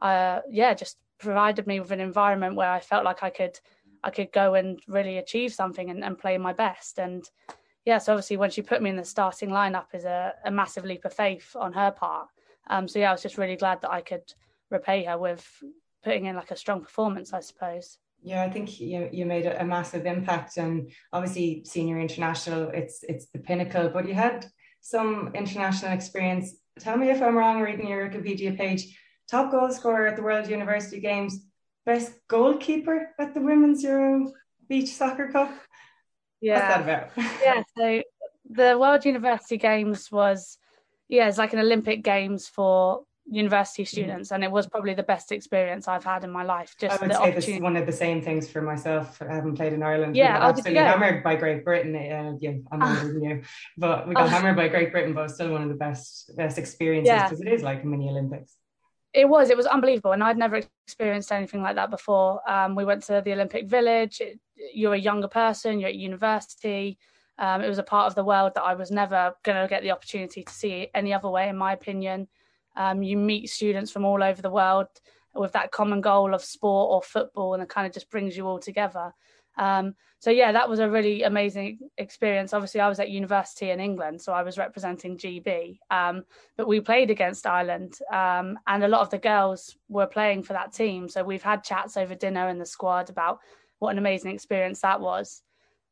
uh, 0.00 0.40
yeah 0.50 0.74
just 0.74 0.96
provided 1.18 1.66
me 1.66 1.80
with 1.80 1.90
an 1.90 2.00
environment 2.00 2.56
where 2.56 2.70
I 2.70 2.80
felt 2.80 3.04
like 3.04 3.22
I 3.22 3.30
could 3.30 3.58
I 4.04 4.10
could 4.10 4.30
go 4.32 4.54
and 4.54 4.80
really 4.86 5.18
achieve 5.18 5.52
something 5.52 5.90
and, 5.90 6.04
and 6.04 6.16
play 6.16 6.38
my 6.38 6.52
best 6.52 6.98
and 6.98 7.28
yeah, 7.84 7.96
so 7.96 8.12
obviously 8.12 8.36
when 8.36 8.50
she 8.50 8.60
put 8.60 8.82
me 8.82 8.90
in 8.90 8.96
the 8.96 9.04
starting 9.04 9.48
lineup 9.48 9.86
is 9.94 10.04
a, 10.04 10.34
a 10.44 10.50
massive 10.50 10.84
leap 10.84 11.06
of 11.06 11.14
faith 11.14 11.56
on 11.58 11.72
her 11.72 11.90
part. 11.90 12.28
Um, 12.68 12.86
so 12.86 12.98
yeah, 12.98 13.08
I 13.08 13.12
was 13.12 13.22
just 13.22 13.38
really 13.38 13.56
glad 13.56 13.80
that 13.80 13.90
I 13.90 14.02
could 14.02 14.34
repay 14.70 15.04
her 15.04 15.16
with 15.16 15.46
putting 16.04 16.26
in 16.26 16.36
like 16.36 16.50
a 16.50 16.56
strong 16.56 16.82
performance, 16.82 17.32
I 17.32 17.40
suppose. 17.40 17.96
Yeah, 18.22 18.42
I 18.42 18.50
think 18.50 18.80
you 18.80 19.08
you 19.12 19.24
made 19.24 19.46
a, 19.46 19.60
a 19.60 19.64
massive 19.64 20.04
impact, 20.04 20.56
and 20.56 20.90
obviously 21.12 21.62
senior 21.64 21.98
international, 21.98 22.68
it's 22.74 23.04
it's 23.04 23.26
the 23.26 23.38
pinnacle. 23.38 23.88
But 23.88 24.06
you 24.08 24.14
had 24.14 24.44
some 24.80 25.30
international 25.34 25.92
experience. 25.92 26.56
Tell 26.80 26.96
me 26.96 27.10
if 27.10 27.22
I'm 27.22 27.36
wrong. 27.36 27.60
Reading 27.60 27.88
your 27.88 28.08
Wikipedia 28.08 28.56
page, 28.56 28.98
top 29.30 29.50
goal 29.50 29.70
scorer 29.70 30.06
at 30.06 30.16
the 30.16 30.22
World 30.22 30.48
University 30.48 31.00
Games, 31.00 31.40
best 31.84 32.12
goalkeeper 32.28 33.10
at 33.18 33.34
the 33.34 33.40
Women's 33.40 33.82
Euro 33.82 34.32
Beach 34.68 34.90
Soccer 34.90 35.28
Cup. 35.28 35.50
Yeah. 36.40 36.54
What's 36.54 36.86
that 36.86 37.10
about? 37.16 37.40
yeah. 37.44 37.62
So 37.76 38.02
the 38.48 38.78
World 38.78 39.04
University 39.04 39.56
Games 39.56 40.10
was, 40.10 40.58
yeah, 41.08 41.28
it's 41.28 41.38
like 41.38 41.52
an 41.52 41.60
Olympic 41.60 42.02
Games 42.02 42.48
for 42.48 43.02
university 43.30 43.82
mm-hmm. 43.82 43.88
students, 43.88 44.32
and 44.32 44.42
it 44.42 44.50
was 44.50 44.66
probably 44.66 44.94
the 44.94 45.02
best 45.02 45.32
experience 45.32 45.86
I've 45.86 46.04
had 46.04 46.24
in 46.24 46.30
my 46.30 46.44
life. 46.44 46.74
Just 46.80 47.02
I 47.02 47.06
would 47.06 47.14
say 47.14 47.30
this 47.32 47.48
is 47.48 47.60
one 47.60 47.76
of 47.76 47.86
the 47.86 47.92
same 47.92 48.22
things 48.22 48.48
for 48.48 48.62
myself. 48.62 49.20
I 49.20 49.34
haven't 49.34 49.56
played 49.56 49.72
in 49.72 49.82
Ireland. 49.82 50.16
Yeah, 50.16 50.34
we 50.34 50.40
got 50.40 50.48
absolutely 50.50 50.82
hammered 50.82 51.22
by 51.22 51.36
Great 51.36 51.64
Britain. 51.64 51.94
Uh, 51.94 52.36
yeah, 52.40 52.52
I'm 52.72 52.82
older 52.82 53.12
than 53.12 53.22
you, 53.22 53.42
but 53.76 54.08
we 54.08 54.14
got 54.14 54.30
hammered 54.30 54.56
by 54.56 54.68
Great 54.68 54.92
Britain. 54.92 55.12
But 55.12 55.20
it 55.20 55.24
was 55.24 55.34
still 55.34 55.50
one 55.50 55.62
of 55.62 55.68
the 55.68 55.74
best 55.74 56.30
best 56.36 56.58
experiences 56.58 57.22
because 57.22 57.42
yeah. 57.42 57.50
it 57.50 57.54
is 57.54 57.62
like 57.62 57.82
a 57.82 57.86
mini 57.86 58.08
Olympics. 58.08 58.54
It 59.14 59.28
was. 59.28 59.50
It 59.50 59.56
was 59.56 59.66
unbelievable, 59.66 60.12
and 60.12 60.22
I'd 60.22 60.36
never 60.36 60.60
experienced 60.86 61.32
anything 61.32 61.62
like 61.62 61.76
that 61.76 61.90
before. 61.90 62.40
Um, 62.48 62.74
we 62.74 62.84
went 62.84 63.02
to 63.04 63.22
the 63.24 63.32
Olympic 63.32 63.66
Village. 63.66 64.20
It, 64.20 64.38
you're 64.74 64.94
a 64.94 64.98
younger 64.98 65.28
person, 65.28 65.78
you're 65.78 65.88
at 65.88 65.94
university. 65.94 66.98
Um, 67.38 67.62
it 67.62 67.68
was 67.68 67.78
a 67.78 67.84
part 67.84 68.08
of 68.08 68.14
the 68.16 68.24
world 68.24 68.52
that 68.56 68.64
I 68.64 68.74
was 68.74 68.90
never 68.90 69.34
going 69.44 69.62
to 69.62 69.68
get 69.68 69.82
the 69.82 69.92
opportunity 69.92 70.42
to 70.42 70.52
see 70.52 70.88
any 70.94 71.14
other 71.14 71.28
way, 71.28 71.48
in 71.48 71.56
my 71.56 71.72
opinion. 71.72 72.28
Um, 72.76 73.02
you 73.02 73.16
meet 73.16 73.48
students 73.48 73.90
from 73.90 74.04
all 74.04 74.22
over 74.22 74.42
the 74.42 74.50
world 74.50 74.88
with 75.34 75.52
that 75.52 75.70
common 75.70 76.00
goal 76.00 76.34
of 76.34 76.44
sport 76.44 76.90
or 76.90 77.02
football, 77.02 77.54
and 77.54 77.62
it 77.62 77.68
kind 77.68 77.86
of 77.86 77.92
just 77.92 78.10
brings 78.10 78.36
you 78.36 78.46
all 78.46 78.58
together. 78.58 79.12
Um, 79.58 79.94
so 80.20 80.30
yeah, 80.30 80.50
that 80.52 80.68
was 80.68 80.80
a 80.80 80.90
really 80.90 81.22
amazing 81.22 81.78
experience. 81.96 82.52
Obviously, 82.52 82.80
I 82.80 82.88
was 82.88 82.98
at 82.98 83.10
university 83.10 83.70
in 83.70 83.78
England, 83.78 84.20
so 84.20 84.32
I 84.32 84.42
was 84.42 84.58
representing 84.58 85.16
GB. 85.16 85.78
Um, 85.90 86.24
but 86.56 86.66
we 86.66 86.80
played 86.80 87.10
against 87.10 87.46
Ireland, 87.46 87.98
um, 88.12 88.58
and 88.66 88.82
a 88.82 88.88
lot 88.88 89.02
of 89.02 89.10
the 89.10 89.18
girls 89.18 89.76
were 89.88 90.06
playing 90.06 90.42
for 90.42 90.54
that 90.54 90.72
team. 90.72 91.08
So 91.08 91.22
we've 91.22 91.42
had 91.42 91.62
chats 91.62 91.96
over 91.96 92.14
dinner 92.14 92.48
in 92.48 92.58
the 92.58 92.66
squad 92.66 93.10
about 93.10 93.38
what 93.78 93.90
an 93.90 93.98
amazing 93.98 94.32
experience 94.32 94.80
that 94.80 95.00
was. 95.00 95.42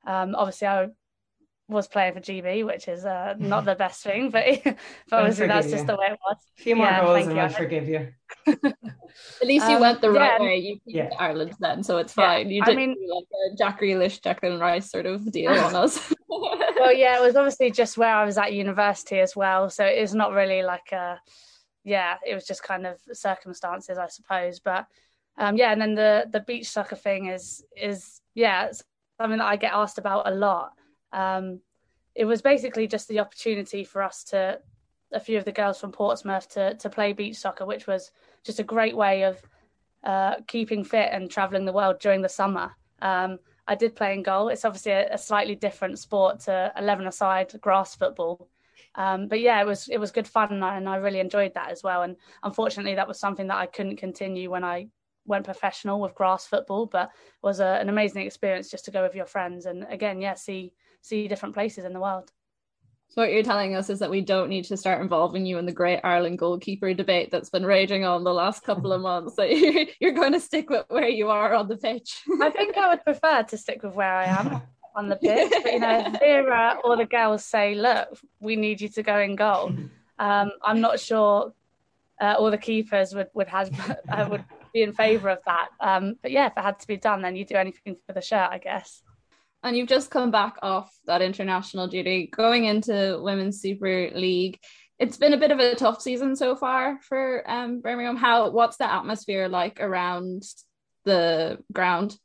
Um, 0.07 0.35
obviously, 0.35 0.69
I 0.69 0.89
was 1.69 1.89
playing 1.89 2.15
for 2.15 2.21
GB, 2.21 2.65
which 2.65 2.87
is 2.87 3.05
uh, 3.05 3.35
not 3.39 3.65
the 3.65 3.75
best 3.75 4.03
thing, 4.03 4.31
but, 4.31 4.45
but 4.65 4.77
obviously 5.11 5.49
that's 5.49 5.69
just 5.69 5.87
the 5.87 5.97
way 5.97 6.09
it 6.11 6.19
was. 6.25 6.37
A 6.59 6.63
few 6.63 6.77
more 6.77 6.87
yeah, 6.87 7.05
goals 7.05 7.27
and 7.27 7.41
I'll 7.41 7.49
forgive 7.49 7.89
you. 7.89 8.09
At 8.47 9.47
least 9.47 9.69
you 9.69 9.77
um, 9.77 9.81
went 9.81 10.01
the 10.01 10.11
right 10.11 10.41
way. 10.41 10.57
You 10.59 10.79
yeah. 10.87 11.11
Ireland 11.19 11.55
then, 11.59 11.83
so 11.83 11.99
it's 11.99 12.13
fine. 12.13 12.51
You 12.51 12.63
didn't 12.63 12.79
I 12.79 12.87
mean, 12.87 12.97
like 13.09 13.25
a 13.53 13.57
Jack 13.57 13.81
Grealish, 13.81 14.21
Declan 14.21 14.61
Rice 14.61 14.91
sort 14.91 15.07
of 15.07 15.31
deal 15.33 15.51
on 15.59 15.75
us. 15.75 16.15
well, 16.29 16.93
yeah, 16.93 17.19
it 17.19 17.23
was 17.23 17.35
obviously 17.35 17.73
just 17.73 17.99
where 17.99 18.15
I 18.15 18.25
was 18.25 18.39
at 18.39 18.53
university 18.53 19.19
as 19.19 19.35
well, 19.35 19.69
so 19.69 19.85
it's 19.85 20.15
not 20.15 20.33
really 20.33 20.63
like 20.63 20.93
a, 20.93 21.21
yeah, 21.83 22.17
it 22.25 22.35
was 22.35 22.47
just 22.47 22.63
kind 22.63 22.87
of 22.87 23.01
circumstances, 23.13 23.99
I 23.99 24.07
suppose, 24.07 24.61
but 24.61 24.87
um, 25.39 25.57
yeah, 25.57 25.73
and 25.73 25.81
then 25.81 25.95
the 25.95 26.27
the 26.31 26.41
beach 26.41 26.69
soccer 26.69 26.97
thing 26.97 27.27
is 27.27 27.63
is 27.77 28.21
yeah 28.35 28.71
something 29.21 29.39
that 29.39 29.47
I 29.47 29.57
get 29.57 29.73
asked 29.73 29.99
about 29.99 30.29
a 30.29 30.35
lot. 30.35 30.73
Um, 31.17 31.61
it 32.15 32.27
was 32.27 32.43
basically 32.43 32.87
just 32.87 33.09
the 33.09 33.21
opportunity 33.21 33.85
for 33.85 34.03
us 34.03 34.23
to 34.25 34.61
a 35.13 35.21
few 35.21 35.39
of 35.39 35.45
the 35.45 35.53
girls 35.53 35.81
from 35.81 35.93
Portsmouth 35.93 36.49
to 36.51 36.75
to 36.75 36.91
play 36.91 37.13
beach 37.13 37.37
soccer, 37.37 37.65
which 37.65 37.87
was 37.87 38.13
just 38.45 38.61
a 38.61 38.65
great 38.65 38.97
way 38.97 39.23
of 39.23 39.41
uh, 40.05 40.37
keeping 40.47 40.85
fit 40.85 41.09
and 41.13 41.31
traveling 41.31 41.65
the 41.65 41.73
world 41.73 41.99
during 42.01 42.23
the 42.23 42.29
summer. 42.29 42.73
Um, 43.03 43.39
I 43.67 43.75
did 43.75 43.97
play 43.97 44.15
in 44.15 44.23
goal. 44.23 44.49
It's 44.49 44.65
obviously 44.65 44.93
a, 44.93 45.15
a, 45.15 45.19
slightly 45.19 45.57
different 45.57 45.99
sport 45.99 46.41
to 46.41 46.73
11 46.79 47.07
aside 47.09 47.53
grass 47.61 47.97
football. 47.97 48.49
Um, 48.95 49.27
but 49.27 49.41
yeah, 49.41 49.61
it 49.61 49.67
was 49.67 49.89
it 49.89 49.99
was 49.99 50.13
good 50.13 50.29
fun, 50.29 50.53
and 50.53 50.65
I, 50.65 50.77
and 50.77 50.89
I 50.89 50.97
really 50.97 51.21
enjoyed 51.21 51.55
that 51.55 51.71
as 51.71 51.83
well. 51.83 52.03
And 52.03 52.17
unfortunately, 52.43 52.95
that 52.95 53.09
was 53.09 53.19
something 53.19 53.49
that 53.49 53.59
I 53.59 53.67
couldn't 53.67 53.97
continue 53.97 54.51
when 54.51 54.65
I 54.65 54.89
went 55.27 55.45
professional 55.45 56.01
with 56.01 56.15
grass 56.15 56.47
football, 56.47 56.87
but 56.87 57.11
was 57.43 57.61
a, 57.61 57.79
an 57.81 57.89
amazing 57.89 58.25
experience 58.27 58.71
just 58.71 58.85
to 58.87 58.91
go 58.91 59.03
with 59.03 59.15
your 59.15 59.27
friends 59.27 59.67
and 59.67 59.85
again, 59.91 60.21
yeah, 60.21 60.35
see 60.35 60.73
see 61.07 61.29
different 61.29 61.55
places 61.55 61.85
in 61.85 61.93
the 61.93 62.01
world. 62.01 62.31
So 63.09 63.23
what 63.23 63.33
you're 63.33 63.45
telling 63.45 63.77
us 63.77 63.89
is 63.89 64.01
that 64.01 64.11
we 64.11 64.21
don't 64.21 64.49
need 64.49 64.65
to 64.65 64.77
start 64.77 65.01
involving 65.01 65.47
you 65.47 65.59
in 65.59 65.67
the 65.67 65.73
Great 65.73 66.01
Ireland 66.03 66.39
goalkeeper 66.39 66.93
debate 66.93 67.31
that's 67.31 67.51
been 67.51 67.65
raging 67.65 68.05
on 68.05 68.25
the 68.25 68.35
last 68.35 68.65
couple 68.65 68.93
of 68.93 69.01
months. 69.01 69.37
That 69.37 69.51
you're, 69.57 69.87
you're 70.01 70.13
going 70.13 70.33
to 70.33 70.41
stick 70.41 70.69
with 70.69 70.85
where 70.89 71.09
you 71.09 71.31
are 71.31 71.55
on 71.55 71.69
the 71.69 71.77
pitch. 71.77 72.23
I 72.43 72.51
think 72.51 72.77
I 72.77 72.89
would 72.89 73.05
prefer 73.05 73.45
to 73.45 73.57
stick 73.57 73.83
with 73.83 73.95
where 73.95 74.13
I 74.13 74.25
am 74.25 74.63
on 74.97 75.09
the 75.09 75.17
pitch. 75.17 75.53
But, 75.63 75.73
you 75.73 75.79
know, 75.79 76.05
if 76.07 76.13
Vera 76.21 76.79
or 76.83 76.97
the 76.97 77.05
girls 77.05 77.45
say, 77.45 77.75
"Look, 77.75 78.19
we 78.41 78.57
need 78.57 78.81
you 78.81 78.89
to 78.89 79.03
go 79.03 79.19
in 79.19 79.37
goal," 79.37 79.73
um, 80.19 80.51
I'm 80.63 80.81
not 80.81 80.99
sure 80.99 81.55
uh, 82.21 82.35
all 82.39 82.51
the 82.51 82.59
keepers 82.59 83.15
would 83.15 83.29
would 83.35 83.49
have 83.49 83.71
uh, 84.09 84.27
would 84.31 84.45
be 84.73 84.83
in 84.83 84.93
favour 84.93 85.29
of 85.31 85.39
that. 85.47 85.69
Um, 85.81 86.17
but 86.23 86.33
yeah, 86.33 86.47
if 86.47 86.53
it 86.57 86.63
had 86.63 86.81
to 86.81 86.87
be 86.87 86.97
done, 86.97 87.23
then 87.23 87.37
you 87.37 87.45
do 87.45 87.55
anything 87.55 87.97
for 88.07 88.13
the 88.13 88.21
shirt, 88.21 88.49
I 88.51 88.59
guess. 88.59 89.03
And 89.63 89.77
you've 89.77 89.89
just 89.89 90.11
come 90.11 90.31
back 90.31 90.57
off 90.63 90.95
that 91.07 91.23
international 91.23 91.89
duty, 91.89 92.31
going 92.35 92.65
into 92.65 93.19
Women's 93.21 93.61
Super 93.61 94.11
League. 94.15 94.59
It's 94.99 95.17
been 95.17 95.33
a 95.33 95.39
bit 95.39 95.51
of 95.51 95.59
a 95.59 95.75
tough 95.75 96.01
season 96.01 96.37
so 96.37 96.57
far 96.57 97.01
for 97.03 97.43
um, 97.51 97.81
Birmingham. 97.81 98.17
How 98.17 98.51
what's 98.51 98.77
the 98.77 98.91
atmosphere 98.91 99.49
like 99.49 99.81
around 99.81 100.45
the 101.05 101.59
ground? 101.73 102.17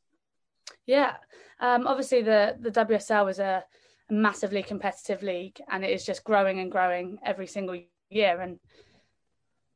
Yeah, 0.86 1.16
um, 1.60 1.86
obviously 1.86 2.22
the 2.22 2.56
the 2.60 2.70
WSL 2.70 3.30
is 3.30 3.38
a, 3.38 3.64
a 4.10 4.12
massively 4.12 4.62
competitive 4.62 5.22
league, 5.22 5.60
and 5.70 5.84
it 5.84 5.90
is 5.90 6.04
just 6.04 6.24
growing 6.24 6.60
and 6.60 6.70
growing 6.70 7.18
every 7.24 7.46
single 7.46 7.78
year. 8.10 8.40
And 8.40 8.58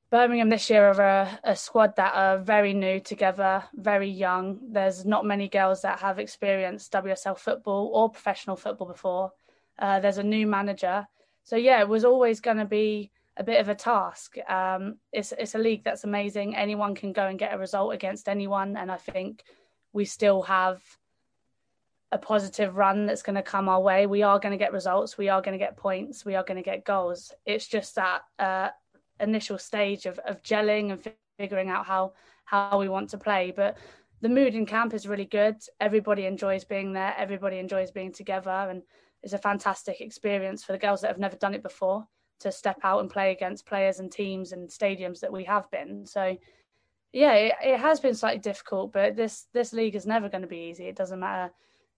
Birmingham 0.08 0.48
this 0.48 0.70
year 0.70 0.86
are 0.88 1.00
a, 1.00 1.40
a, 1.42 1.56
squad 1.56 1.96
that 1.96 2.14
are 2.14 2.38
very 2.38 2.72
new 2.72 3.00
together, 3.00 3.64
very 3.74 4.08
young. 4.08 4.60
There's 4.70 5.04
not 5.04 5.24
many 5.24 5.48
girls 5.48 5.82
that 5.82 5.98
have 5.98 6.20
experienced 6.20 6.92
WSL 6.92 7.36
football 7.36 7.90
or 7.92 8.10
professional 8.10 8.56
football 8.56 8.86
before. 8.86 9.32
Uh, 9.78 9.98
there's 9.98 10.18
a 10.18 10.22
new 10.22 10.46
manager. 10.46 11.08
So, 11.42 11.56
yeah, 11.56 11.80
it 11.80 11.88
was 11.88 12.04
always 12.04 12.40
going 12.40 12.58
to 12.58 12.64
be 12.64 13.10
a 13.36 13.42
bit 13.42 13.60
of 13.60 13.68
a 13.68 13.74
task. 13.74 14.36
Um, 14.48 14.98
it's, 15.12 15.32
it's 15.32 15.56
a 15.56 15.58
league 15.58 15.82
that's 15.82 16.04
amazing. 16.04 16.54
Anyone 16.54 16.94
can 16.94 17.12
go 17.12 17.26
and 17.26 17.38
get 17.38 17.52
a 17.52 17.58
result 17.58 17.92
against 17.92 18.28
anyone. 18.28 18.76
And 18.76 18.92
I 18.92 18.96
think 18.98 19.42
we 19.92 20.04
still 20.04 20.42
have 20.42 20.80
a 22.12 22.18
positive 22.18 22.76
run 22.76 23.06
that's 23.06 23.22
going 23.22 23.34
to 23.34 23.42
come 23.42 23.68
our 23.68 23.80
way. 23.80 24.06
We 24.06 24.22
are 24.22 24.38
going 24.38 24.52
to 24.52 24.64
get 24.64 24.72
results. 24.72 25.18
We 25.18 25.28
are 25.30 25.42
going 25.42 25.58
to 25.58 25.64
get 25.64 25.76
points. 25.76 26.24
We 26.24 26.36
are 26.36 26.44
going 26.44 26.56
to 26.56 26.62
get 26.62 26.84
goals. 26.84 27.32
It's 27.44 27.66
just 27.66 27.96
that. 27.96 28.22
Uh, 28.38 28.68
initial 29.20 29.58
stage 29.58 30.06
of, 30.06 30.18
of 30.20 30.42
gelling 30.42 30.92
and 30.92 31.12
figuring 31.38 31.68
out 31.68 31.86
how 31.86 32.12
how 32.44 32.78
we 32.78 32.88
want 32.88 33.10
to 33.10 33.18
play. 33.18 33.52
But 33.54 33.76
the 34.20 34.28
mood 34.28 34.54
in 34.54 34.66
camp 34.66 34.94
is 34.94 35.08
really 35.08 35.24
good. 35.24 35.56
Everybody 35.80 36.26
enjoys 36.26 36.64
being 36.64 36.92
there. 36.92 37.14
Everybody 37.18 37.58
enjoys 37.58 37.90
being 37.90 38.12
together. 38.12 38.50
And 38.50 38.82
it's 39.22 39.32
a 39.32 39.38
fantastic 39.38 40.00
experience 40.00 40.64
for 40.64 40.72
the 40.72 40.78
girls 40.78 41.00
that 41.00 41.08
have 41.08 41.18
never 41.18 41.36
done 41.36 41.54
it 41.54 41.62
before 41.62 42.06
to 42.38 42.52
step 42.52 42.78
out 42.82 43.00
and 43.00 43.10
play 43.10 43.32
against 43.32 43.66
players 43.66 43.98
and 43.98 44.12
teams 44.12 44.52
and 44.52 44.68
stadiums 44.68 45.20
that 45.20 45.32
we 45.32 45.44
have 45.44 45.70
been. 45.70 46.06
So 46.06 46.36
yeah 47.12 47.32
it, 47.32 47.54
it 47.62 47.80
has 47.80 47.98
been 47.98 48.14
slightly 48.14 48.40
difficult 48.40 48.92
but 48.92 49.16
this 49.16 49.46
this 49.54 49.72
league 49.72 49.94
is 49.94 50.06
never 50.06 50.28
going 50.28 50.42
to 50.42 50.48
be 50.48 50.68
easy. 50.70 50.84
It 50.84 50.96
doesn't 50.96 51.20
matter 51.20 51.52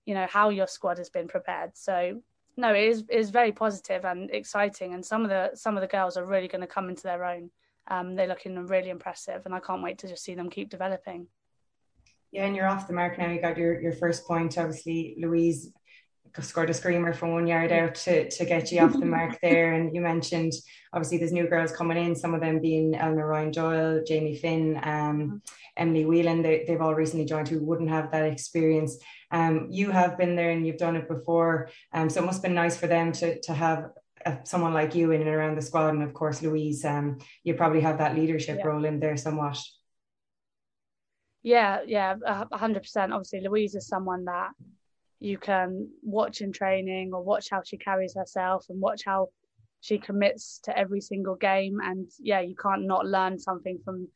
you 0.07 0.15
know 0.15 0.27
how 0.31 0.49
your 0.49 0.67
squad 0.67 0.99
has 0.99 1.11
been 1.11 1.29
prepared. 1.29 1.73
So 1.75 2.23
no, 2.59 2.75
it 2.75 2.89
is 2.89 3.05
is 3.09 3.31
very 3.31 3.53
positive 3.53 4.05
and 4.05 4.31
exciting, 4.33 4.93
and 4.93 5.07
some 5.07 5.23
of 5.23 5.31
the 5.31 5.53
some 5.55 5.77
of 5.77 5.81
the 5.81 5.87
girls 5.87 6.17
are 6.17 6.25
really 6.27 6.49
going 6.49 6.61
to 6.61 6.67
come 6.67 6.89
into 6.89 7.05
their 7.05 7.25
own. 7.25 7.51
Um, 7.87 8.17
they're 8.17 8.27
looking 8.27 8.67
really 8.67 8.91
impressive, 8.91 9.47
and 9.47 9.55
I 9.55 9.61
can't 9.61 9.83
wait 9.83 9.99
to 9.99 10.09
just 10.09 10.25
see 10.25 10.35
them 10.35 10.51
keep 10.51 10.69
developing. 10.69 11.29
Yeah, 12.33 12.47
and 12.47 12.57
you're 12.57 12.67
off 12.67 12.89
the 12.89 12.93
mark 12.93 13.17
now. 13.17 13.31
You 13.31 13.41
got 13.41 13.57
your, 13.57 13.81
your 13.81 13.93
first 13.93 14.27
point. 14.27 14.59
Obviously, 14.59 15.15
Louise 15.19 15.73
scored 16.41 16.71
a 16.71 16.75
screamer 16.75 17.13
from 17.13 17.33
one 17.33 17.47
yard 17.47 17.73
out 17.73 17.95
to, 17.95 18.29
to 18.29 18.45
get 18.45 18.71
you 18.71 18.81
off 18.81 18.93
the 18.93 19.05
mark 19.05 19.39
there. 19.43 19.75
And 19.75 19.95
you 19.95 20.01
mentioned 20.01 20.53
obviously 20.93 21.19
there's 21.19 21.33
new 21.33 21.47
girls 21.47 21.73
coming 21.73 21.97
in, 21.99 22.15
some 22.15 22.35
of 22.35 22.41
them 22.41 22.61
being 22.61 22.95
Elmer 22.95 23.27
Ryan 23.27 23.51
Doyle, 23.51 24.03
Jamie 24.07 24.37
Finn, 24.37 24.77
um, 24.77 24.83
mm-hmm. 24.83 25.37
Emily 25.77 26.05
Whelan. 26.05 26.43
They, 26.43 26.65
they've 26.67 26.81
all 26.81 26.95
recently 26.95 27.25
joined 27.25 27.49
who 27.49 27.65
wouldn't 27.65 27.91
have 27.91 28.11
that 28.13 28.25
experience. 28.25 28.99
Um, 29.31 29.69
you 29.71 29.91
have 29.91 30.17
been 30.17 30.37
there 30.37 30.51
and 30.51 30.67
you've 30.67 30.79
done 30.79 30.97
it 30.97 31.09
before. 31.09 31.71
Um, 31.93 32.09
so 32.09 32.23
it 32.23 32.27
must 32.27 32.39
have 32.39 32.43
been 32.43 32.55
nice 32.55 32.77
for 32.77 32.87
them 32.87 33.13
to, 33.13 33.41
to 33.41 33.53
have 33.53 33.91
uh, 34.25 34.37
someone 34.45 34.75
like 34.75 34.95
you 34.95 35.13
in 35.13 35.21
and 35.21 35.31
around 35.31 35.57
the 35.57 35.63
squad. 35.63 35.95
And 35.95 36.03
of 36.03 36.15
course, 36.15 36.43
Louise, 36.43 36.85
um, 36.85 37.19
you 37.45 37.55
probably 37.55 37.81
have 37.81 37.99
that 37.99 38.17
leadership 38.17 38.59
yeah. 38.59 38.67
role 38.67 38.85
in 38.85 39.01
there 39.01 39.17
somewhat. 39.17 39.59
Yeah, 41.43 41.81
yeah, 41.87 42.17
hundred 42.53 42.81
percent. 42.81 43.13
Obviously, 43.13 43.41
Louise 43.41 43.75
is 43.75 43.87
someone 43.87 44.25
that 44.25 44.51
you 45.21 45.39
can 45.39 45.89
watch 46.03 46.41
in 46.41 46.53
training 46.53 47.13
or 47.13 47.23
watch 47.23 47.49
how 47.51 47.63
she 47.65 47.77
carries 47.77 48.15
herself 48.15 48.67
and 48.69 48.81
watch 48.81 49.03
how 49.05 49.29
she 49.81 49.99
commits 49.99 50.61
to 50.65 50.77
every 50.77 51.01
single 51.01 51.35
game. 51.35 51.79
And 51.83 52.09
yeah, 52.21 52.41
you 52.41 52.55
can't 52.55 52.87
not 52.87 53.07
learn 53.07 53.39
something 53.39 53.79
from 53.85 54.09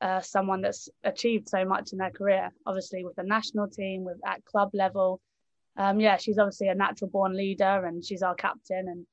uh, 0.00 0.20
someone 0.20 0.60
that's 0.60 0.88
achieved 1.04 1.48
so 1.48 1.64
much 1.64 1.92
in 1.92 1.98
their 1.98 2.10
career. 2.10 2.50
Obviously, 2.66 3.04
with 3.04 3.16
the 3.16 3.22
national 3.22 3.68
team, 3.68 4.04
with 4.04 4.18
at 4.26 4.44
club 4.44 4.70
level. 4.74 5.20
Um, 5.76 6.00
yeah, 6.00 6.18
she's 6.18 6.38
obviously 6.38 6.68
a 6.68 6.74
natural 6.74 7.08
born 7.08 7.34
leader, 7.34 7.86
and 7.86 8.04
she's 8.04 8.22
our 8.22 8.34
captain, 8.34 9.06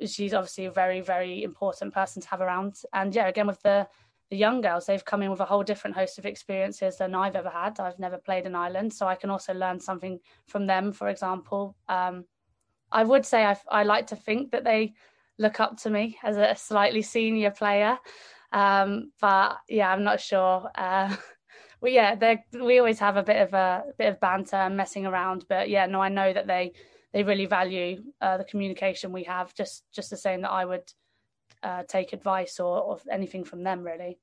and 0.00 0.10
she's 0.10 0.34
obviously 0.34 0.66
a 0.66 0.70
very, 0.70 1.00
very 1.00 1.42
important 1.42 1.94
person 1.94 2.20
to 2.20 2.28
have 2.28 2.40
around. 2.40 2.74
And 2.92 3.14
yeah, 3.14 3.28
again 3.28 3.46
with 3.46 3.62
the 3.62 3.86
the 4.30 4.36
young 4.36 4.60
girls, 4.60 4.86
they've 4.86 5.04
come 5.04 5.22
in 5.22 5.30
with 5.30 5.40
a 5.40 5.44
whole 5.44 5.64
different 5.64 5.96
host 5.96 6.18
of 6.18 6.24
experiences 6.24 6.98
than 6.98 7.14
I've 7.14 7.36
ever 7.36 7.50
had. 7.50 7.80
I've 7.80 7.98
never 7.98 8.16
played 8.16 8.46
an 8.46 8.54
island, 8.54 8.92
so 8.92 9.06
I 9.06 9.16
can 9.16 9.28
also 9.28 9.52
learn 9.52 9.80
something 9.80 10.20
from 10.46 10.66
them. 10.66 10.92
For 10.92 11.08
example, 11.08 11.76
um, 11.88 12.24
I 12.92 13.02
would 13.02 13.26
say 13.26 13.44
I, 13.44 13.56
I 13.68 13.82
like 13.82 14.06
to 14.08 14.16
think 14.16 14.52
that 14.52 14.64
they 14.64 14.94
look 15.38 15.58
up 15.58 15.78
to 15.78 15.90
me 15.90 16.18
as 16.22 16.36
a 16.36 16.54
slightly 16.54 17.02
senior 17.02 17.50
player. 17.50 17.98
Um, 18.52 19.12
but 19.20 19.58
yeah, 19.68 19.90
I'm 19.90 20.04
not 20.04 20.20
sure. 20.20 20.70
Uh, 20.74 21.16
yeah, 21.82 22.36
we 22.52 22.78
always 22.78 22.98
have 23.00 23.16
a 23.16 23.22
bit 23.22 23.42
of 23.42 23.54
a, 23.54 23.84
a, 23.88 23.92
bit 23.98 24.08
of 24.08 24.20
banter 24.20 24.56
and 24.56 24.76
messing 24.76 25.06
around. 25.06 25.44
But 25.48 25.68
yeah, 25.70 25.86
no, 25.86 26.00
I 26.00 26.08
know 26.08 26.32
that 26.32 26.46
they 26.46 26.72
they 27.12 27.24
really 27.24 27.46
value 27.46 28.04
uh, 28.20 28.36
the 28.36 28.44
communication 28.44 29.12
we 29.12 29.24
have. 29.24 29.54
Just 29.54 29.84
just 29.92 30.10
the 30.10 30.16
same 30.16 30.42
that 30.42 30.50
I 30.50 30.64
would 30.64 30.92
uh, 31.62 31.82
take 31.88 32.12
advice 32.12 32.60
or, 32.60 32.80
or 32.80 32.98
anything 33.10 33.44
from 33.44 33.62
them, 33.62 33.82
really. 33.82 34.18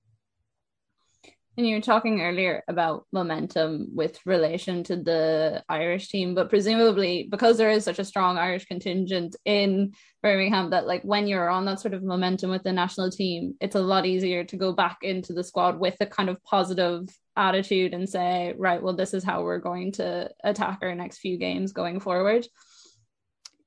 And 1.57 1.67
you 1.67 1.75
were 1.75 1.81
talking 1.81 2.21
earlier 2.21 2.63
about 2.67 3.07
momentum 3.11 3.87
with 3.95 4.19
relation 4.27 4.83
to 4.83 4.95
the 4.95 5.63
Irish 5.67 6.09
team, 6.09 6.35
but 6.35 6.49
presumably 6.49 7.27
because 7.31 7.57
there 7.57 7.71
is 7.71 7.83
such 7.83 7.97
a 7.97 8.05
strong 8.05 8.37
Irish 8.37 8.65
contingent 8.65 9.35
in 9.43 9.93
Birmingham, 10.21 10.69
that 10.69 10.85
like 10.85 11.01
when 11.01 11.25
you're 11.25 11.49
on 11.49 11.65
that 11.65 11.79
sort 11.79 11.95
of 11.95 12.03
momentum 12.03 12.51
with 12.51 12.61
the 12.61 12.71
national 12.71 13.09
team, 13.09 13.55
it's 13.59 13.75
a 13.75 13.79
lot 13.79 14.05
easier 14.05 14.43
to 14.43 14.55
go 14.55 14.71
back 14.71 14.99
into 15.01 15.33
the 15.33 15.43
squad 15.43 15.79
with 15.79 15.95
a 15.99 16.05
kind 16.05 16.29
of 16.29 16.43
positive 16.43 17.09
attitude 17.35 17.95
and 17.95 18.07
say, 18.07 18.53
right, 18.55 18.83
well, 18.83 18.95
this 18.95 19.15
is 19.15 19.23
how 19.23 19.41
we're 19.41 19.57
going 19.57 19.93
to 19.93 20.29
attack 20.43 20.77
our 20.83 20.93
next 20.93 21.17
few 21.17 21.39
games 21.39 21.71
going 21.71 21.99
forward. 21.99 22.47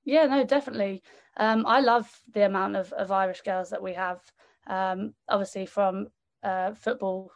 Yeah, 0.04 0.26
no, 0.26 0.44
definitely. 0.44 1.02
Um, 1.40 1.64
I 1.66 1.80
love 1.80 2.06
the 2.34 2.44
amount 2.44 2.76
of, 2.76 2.92
of 2.92 3.10
Irish 3.10 3.40
girls 3.40 3.70
that 3.70 3.82
we 3.82 3.94
have. 3.94 4.20
Um, 4.66 5.14
obviously, 5.26 5.64
from 5.64 6.08
uh, 6.42 6.74
football 6.74 7.32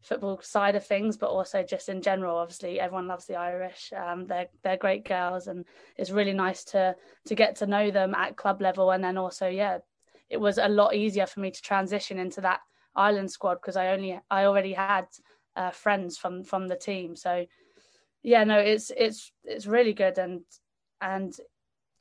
football 0.00 0.38
side 0.42 0.76
of 0.76 0.86
things, 0.86 1.16
but 1.16 1.30
also 1.30 1.62
just 1.62 1.88
in 1.90 2.00
general. 2.00 2.38
Obviously, 2.38 2.80
everyone 2.80 3.06
loves 3.06 3.26
the 3.26 3.36
Irish. 3.36 3.92
Um, 3.94 4.26
they're 4.26 4.48
they're 4.62 4.78
great 4.78 5.06
girls, 5.06 5.46
and 5.46 5.66
it's 5.98 6.10
really 6.10 6.32
nice 6.32 6.64
to 6.64 6.96
to 7.26 7.34
get 7.34 7.56
to 7.56 7.66
know 7.66 7.90
them 7.90 8.14
at 8.14 8.38
club 8.38 8.62
level. 8.62 8.90
And 8.90 9.04
then 9.04 9.18
also, 9.18 9.46
yeah, 9.46 9.78
it 10.30 10.38
was 10.38 10.56
a 10.56 10.68
lot 10.68 10.94
easier 10.94 11.26
for 11.26 11.40
me 11.40 11.50
to 11.50 11.62
transition 11.62 12.18
into 12.18 12.40
that 12.40 12.60
Ireland 12.96 13.30
squad 13.30 13.56
because 13.56 13.76
I 13.76 13.88
only 13.88 14.18
I 14.30 14.44
already 14.44 14.72
had 14.72 15.06
uh, 15.54 15.70
friends 15.70 16.16
from 16.16 16.44
from 16.44 16.66
the 16.68 16.76
team. 16.76 17.14
So 17.14 17.44
yeah, 18.22 18.44
no, 18.44 18.58
it's 18.58 18.90
it's 18.96 19.32
it's 19.44 19.66
really 19.66 19.92
good, 19.92 20.16
and 20.16 20.40
and 21.02 21.34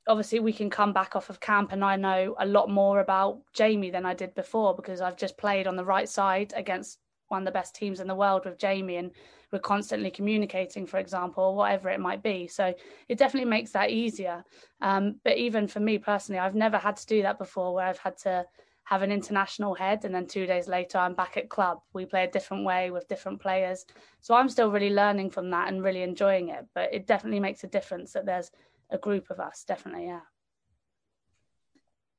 obviously 0.08 0.40
we 0.40 0.54
can 0.54 0.70
come 0.70 0.94
back 0.94 1.16
off 1.16 1.30
of 1.30 1.40
camp 1.40 1.72
and 1.72 1.84
I 1.84 1.96
know 1.96 2.36
a 2.40 2.46
lot 2.46 2.70
more 2.70 3.00
about 3.00 3.40
Jamie 3.54 3.92
than 3.92 4.06
I 4.06 4.14
did 4.14 4.36
before 4.36 4.76
because 4.76 5.02
I've 5.02 5.18
just 5.18 5.38
played 5.38 5.68
on 5.68 5.76
the 5.76 5.86
right 5.86 6.10
side 6.10 6.54
against 6.56 7.00
one 7.30 7.42
of 7.42 7.46
the 7.46 7.52
best 7.52 7.74
teams 7.74 8.00
in 8.00 8.08
the 8.08 8.16
world 8.16 8.46
with 8.46 8.60
Jamie 8.60 8.98
and 8.98 9.12
we're 9.52 9.60
constantly 9.60 10.12
communicating, 10.12 10.86
for 10.86 10.98
example, 10.98 11.44
or 11.44 11.56
whatever 11.56 11.90
it 11.90 12.00
might 12.00 12.22
be. 12.22 12.48
So 12.48 12.74
it 13.08 13.18
definitely 13.18 13.50
makes 13.50 13.72
that 13.72 13.92
easier. 13.92 14.44
Um, 14.82 15.20
but 15.24 15.38
even 15.38 15.68
for 15.68 15.80
me 15.80 15.98
personally, 15.98 16.40
I've 16.40 16.56
never 16.56 16.78
had 16.78 16.98
to 16.98 17.06
do 17.06 17.22
that 17.22 17.38
before 17.38 17.74
where 17.74 17.88
I've 17.88 18.00
had 18.00 18.18
to 18.20 18.46
have 18.86 19.02
an 19.02 19.12
international 19.12 19.74
head 19.74 20.04
and 20.04 20.14
then 20.14 20.28
two 20.28 20.46
days 20.46 20.68
later 20.68 20.98
I'm 20.98 21.16
back 21.16 21.38
at 21.38 21.50
club. 21.50 21.80
We 21.94 22.06
play 22.06 22.26
a 22.26 22.32
different 22.32 22.66
way 22.66 22.92
with 22.92 23.08
different 23.08 23.42
players. 23.42 23.86
So 24.20 24.36
I'm 24.36 24.50
still 24.50 24.72
really 24.72 24.90
learning 24.90 25.30
from 25.30 25.50
that 25.52 25.70
and 25.70 25.84
really 25.84 26.02
enjoying 26.02 26.50
it. 26.50 26.66
But 26.76 26.94
it 26.94 27.08
definitely 27.08 27.40
makes 27.40 27.64
a 27.64 27.68
difference 27.68 28.12
that 28.14 28.26
there's 28.26 28.52
a 28.94 28.98
group 28.98 29.30
of 29.30 29.40
us, 29.40 29.66
definitely, 29.68 30.06
yeah. 30.06 30.22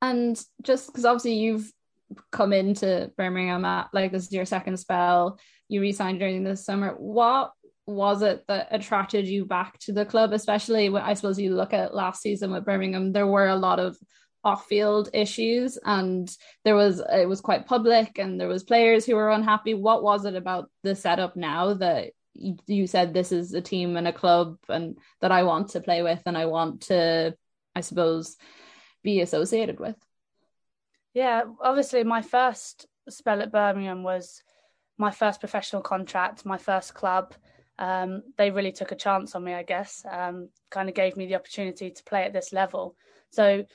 And 0.01 0.39
just 0.61 0.87
because 0.87 1.05
obviously 1.05 1.35
you've 1.35 1.71
come 2.31 2.53
into 2.53 3.11
Birmingham 3.17 3.65
at 3.65 3.87
like 3.93 4.11
this 4.11 4.25
is 4.25 4.31
your 4.31 4.45
second 4.45 4.77
spell, 4.77 5.39
you 5.67 5.81
re-signed 5.81 6.19
during 6.19 6.43
the 6.43 6.55
summer. 6.55 6.91
What 6.91 7.51
was 7.87 8.21
it 8.21 8.43
that 8.47 8.67
attracted 8.71 9.27
you 9.27 9.45
back 9.45 9.79
to 9.79 9.93
the 9.93 10.05
club, 10.05 10.33
especially 10.33 10.89
when 10.89 11.01
I 11.01 11.13
suppose 11.13 11.39
you 11.39 11.55
look 11.55 11.73
at 11.73 11.95
last 11.95 12.21
season 12.21 12.51
with 12.51 12.65
Birmingham, 12.65 13.13
there 13.13 13.27
were 13.27 13.47
a 13.47 13.55
lot 13.55 13.79
of 13.79 13.97
off-field 14.43 15.09
issues 15.13 15.77
and 15.85 16.29
there 16.63 16.75
was 16.75 17.01
it 17.11 17.27
was 17.27 17.41
quite 17.41 17.65
public 17.65 18.19
and 18.19 18.39
there 18.39 18.47
was 18.47 18.63
players 18.63 19.05
who 19.05 19.15
were 19.15 19.31
unhappy. 19.31 19.73
What 19.73 20.03
was 20.03 20.25
it 20.25 20.35
about 20.35 20.69
the 20.83 20.95
setup 20.95 21.35
now 21.35 21.73
that 21.75 22.11
you 22.35 22.87
said 22.87 23.13
this 23.13 23.31
is 23.31 23.53
a 23.53 23.61
team 23.61 23.97
and 23.97 24.07
a 24.07 24.13
club 24.13 24.57
and 24.69 24.97
that 25.21 25.31
I 25.31 25.43
want 25.43 25.69
to 25.69 25.79
play 25.79 26.03
with 26.03 26.21
and 26.25 26.37
I 26.37 26.45
want 26.45 26.81
to, 26.83 27.35
I 27.75 27.81
suppose, 27.81 28.37
be 29.03 29.21
associated 29.21 29.79
with? 29.79 29.95
Yeah, 31.13 31.43
obviously 31.61 32.03
my 32.03 32.21
first 32.21 32.87
spell 33.09 33.41
at 33.41 33.51
Birmingham 33.51 34.03
was 34.03 34.43
my 34.97 35.11
first 35.11 35.39
professional 35.39 35.81
contract, 35.81 36.45
my 36.45 36.57
first 36.57 36.93
club. 36.93 37.33
Um, 37.77 38.23
they 38.37 38.51
really 38.51 38.71
took 38.71 38.91
a 38.91 38.95
chance 38.95 39.35
on 39.35 39.43
me, 39.43 39.53
I 39.53 39.63
guess. 39.63 40.05
Um, 40.09 40.49
kind 40.69 40.89
of 40.89 40.95
gave 40.95 41.17
me 41.17 41.25
the 41.25 41.35
opportunity 41.35 41.91
to 41.91 42.03
play 42.03 42.23
at 42.23 42.33
this 42.33 42.53
level. 42.53 42.95
So 43.31 43.65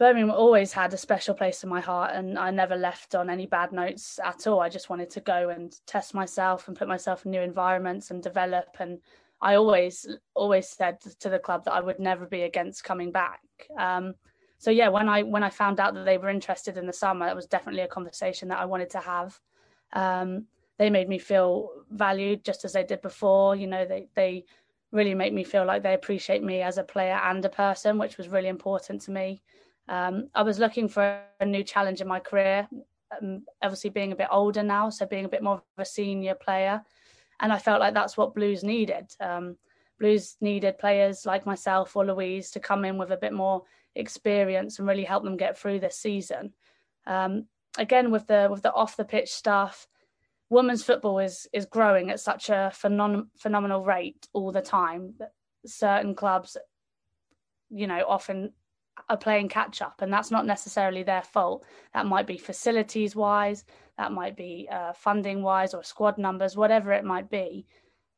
Birmingham 0.00 0.30
always 0.30 0.72
had 0.72 0.94
a 0.94 0.96
special 0.96 1.34
place 1.34 1.62
in 1.62 1.68
my 1.68 1.82
heart, 1.82 2.12
and 2.14 2.38
I 2.38 2.50
never 2.50 2.74
left 2.74 3.14
on 3.14 3.28
any 3.28 3.44
bad 3.44 3.70
notes 3.70 4.18
at 4.24 4.46
all. 4.46 4.58
I 4.58 4.70
just 4.70 4.88
wanted 4.88 5.10
to 5.10 5.20
go 5.20 5.50
and 5.50 5.76
test 5.86 6.14
myself 6.14 6.66
and 6.66 6.76
put 6.76 6.88
myself 6.88 7.26
in 7.26 7.32
new 7.32 7.42
environments 7.42 8.10
and 8.10 8.22
develop. 8.22 8.76
And 8.78 9.00
I 9.42 9.56
always, 9.56 10.08
always 10.34 10.70
said 10.70 11.00
to 11.18 11.28
the 11.28 11.38
club 11.38 11.66
that 11.66 11.74
I 11.74 11.80
would 11.80 11.98
never 11.98 12.24
be 12.24 12.42
against 12.42 12.82
coming 12.82 13.12
back. 13.12 13.40
Um, 13.78 14.14
so 14.56 14.70
yeah, 14.70 14.88
when 14.88 15.06
I 15.06 15.22
when 15.22 15.42
I 15.42 15.50
found 15.50 15.80
out 15.80 15.92
that 15.92 16.06
they 16.06 16.16
were 16.16 16.30
interested 16.30 16.78
in 16.78 16.86
the 16.86 16.94
summer, 16.94 17.28
it 17.28 17.36
was 17.36 17.46
definitely 17.46 17.82
a 17.82 17.88
conversation 17.88 18.48
that 18.48 18.58
I 18.58 18.64
wanted 18.64 18.88
to 18.90 19.00
have. 19.00 19.38
Um, 19.92 20.46
they 20.78 20.88
made 20.88 21.10
me 21.10 21.18
feel 21.18 21.72
valued 21.90 22.42
just 22.42 22.64
as 22.64 22.72
they 22.72 22.84
did 22.84 23.02
before. 23.02 23.54
You 23.54 23.66
know, 23.66 23.84
they 23.84 24.08
they 24.14 24.46
really 24.92 25.14
make 25.14 25.34
me 25.34 25.44
feel 25.44 25.66
like 25.66 25.82
they 25.82 25.92
appreciate 25.92 26.42
me 26.42 26.62
as 26.62 26.78
a 26.78 26.84
player 26.84 27.20
and 27.22 27.44
a 27.44 27.50
person, 27.50 27.98
which 27.98 28.16
was 28.16 28.28
really 28.28 28.48
important 28.48 29.02
to 29.02 29.10
me. 29.10 29.42
Um, 29.90 30.28
I 30.36 30.42
was 30.42 30.60
looking 30.60 30.88
for 30.88 31.20
a 31.40 31.44
new 31.44 31.64
challenge 31.64 32.00
in 32.00 32.06
my 32.06 32.20
career, 32.20 32.68
um, 33.20 33.42
obviously 33.60 33.90
being 33.90 34.12
a 34.12 34.16
bit 34.16 34.28
older 34.30 34.62
now, 34.62 34.88
so 34.88 35.04
being 35.04 35.24
a 35.24 35.28
bit 35.28 35.42
more 35.42 35.54
of 35.56 35.62
a 35.78 35.84
senior 35.84 36.36
player, 36.36 36.80
and 37.40 37.52
I 37.52 37.58
felt 37.58 37.80
like 37.80 37.92
that's 37.92 38.16
what 38.16 38.34
Blues 38.34 38.62
needed. 38.62 39.12
Um, 39.18 39.56
Blues 39.98 40.36
needed 40.40 40.78
players 40.78 41.26
like 41.26 41.44
myself 41.44 41.96
or 41.96 42.06
Louise 42.06 42.52
to 42.52 42.60
come 42.60 42.84
in 42.84 42.98
with 42.98 43.10
a 43.10 43.16
bit 43.16 43.32
more 43.32 43.64
experience 43.96 44.78
and 44.78 44.86
really 44.86 45.04
help 45.04 45.24
them 45.24 45.36
get 45.36 45.58
through 45.58 45.80
this 45.80 45.96
season. 45.96 46.52
Um, 47.06 47.46
again, 47.76 48.12
with 48.12 48.28
the 48.28 48.46
with 48.48 48.62
the 48.62 48.72
off 48.72 48.96
the 48.96 49.04
pitch 49.04 49.30
stuff, 49.32 49.88
women's 50.50 50.84
football 50.84 51.18
is 51.18 51.48
is 51.52 51.66
growing 51.66 52.10
at 52.10 52.20
such 52.20 52.48
a 52.48 52.70
phenom- 52.72 53.28
phenomenal 53.36 53.84
rate 53.84 54.28
all 54.32 54.52
the 54.52 54.62
time 54.62 55.14
that 55.18 55.32
certain 55.66 56.14
clubs 56.14 56.56
you 57.68 57.86
know 57.86 58.04
often 58.08 58.52
are 59.08 59.16
playing 59.16 59.48
catch 59.48 59.82
up 59.82 60.02
and 60.02 60.12
that's 60.12 60.30
not 60.30 60.46
necessarily 60.46 61.02
their 61.02 61.22
fault 61.22 61.64
that 61.94 62.06
might 62.06 62.26
be 62.26 62.36
facilities 62.36 63.16
wise 63.16 63.64
that 63.98 64.12
might 64.12 64.36
be 64.36 64.68
uh, 64.70 64.92
funding 64.92 65.42
wise 65.42 65.74
or 65.74 65.82
squad 65.82 66.18
numbers 66.18 66.56
whatever 66.56 66.92
it 66.92 67.04
might 67.04 67.30
be 67.30 67.66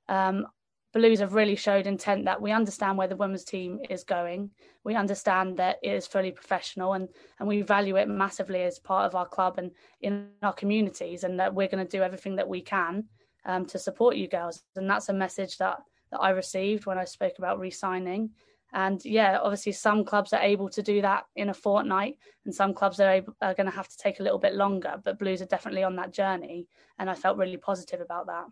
um, 0.09 0.47
Blues 0.93 1.20
have 1.20 1.33
really 1.33 1.57
showed 1.57 1.87
intent 1.87 2.27
that 2.27 2.43
we 2.43 2.53
understand 2.53 2.99
where 2.99 3.09
the 3.09 3.16
women's 3.16 3.45
team 3.45 3.81
is 3.89 4.05
going. 4.05 4.51
We 4.85 4.95
understand 4.95 5.57
that 5.57 5.79
it 5.83 5.95
is 5.95 6.07
fully 6.07 6.33
professional 6.33 6.93
and, 6.93 7.09
and 7.39 7.49
we 7.49 7.62
value 7.62 7.97
it 7.97 8.09
massively 8.09 8.62
as 8.62 8.79
part 8.79 9.07
of 9.07 9.14
our 9.14 9.27
club 9.27 9.57
and 9.57 9.70
in 10.03 10.29
our 10.43 10.53
communities, 10.53 11.25
and 11.25 11.41
that 11.41 11.55
we're 11.55 11.68
going 11.68 11.85
to 11.85 11.97
do 11.97 12.03
everything 12.03 12.37
that 12.37 12.49
we 12.49 12.61
can 12.61 13.05
um, 13.47 13.64
to 13.66 13.79
support 13.79 14.16
you 14.16 14.29
girls. 14.29 14.62
And 14.77 14.89
that's 14.89 15.09
a 15.09 15.14
message 15.14 15.57
that, 15.59 15.79
that 16.11 16.18
I 16.18 16.31
received 16.31 16.85
when 16.85 16.99
I 16.99 17.05
spoke 17.05 17.39
about 17.39 17.59
re 17.59 17.70
signing. 17.70 18.31
And 18.73 19.05
yeah, 19.05 19.39
obviously, 19.43 19.73
some 19.73 20.05
clubs 20.05 20.33
are 20.33 20.41
able 20.41 20.68
to 20.70 20.83
do 20.83 21.03
that 21.03 21.25
in 21.37 21.51
a 21.51 21.55
fortnight, 21.55 22.16
and 22.45 22.55
some 22.55 22.73
clubs 22.73 23.01
are, 23.01 23.11
able, 23.11 23.37
are 23.43 23.55
going 23.55 23.68
to 23.68 23.77
have 23.77 23.89
to 23.89 23.97
take 23.99 24.20
a 24.20 24.23
little 24.23 24.39
bit 24.39 24.55
longer. 24.55 24.95
But 25.03 25.18
Blues 25.18 25.43
are 25.43 25.47
definitely 25.47 25.83
on 25.83 25.97
that 25.97 26.12
journey, 26.12 26.68
and 26.99 27.11
I 27.11 27.14
felt 27.14 27.37
really 27.37 27.59
positive 27.59 28.01
about 28.01 28.27
that. 28.27 28.47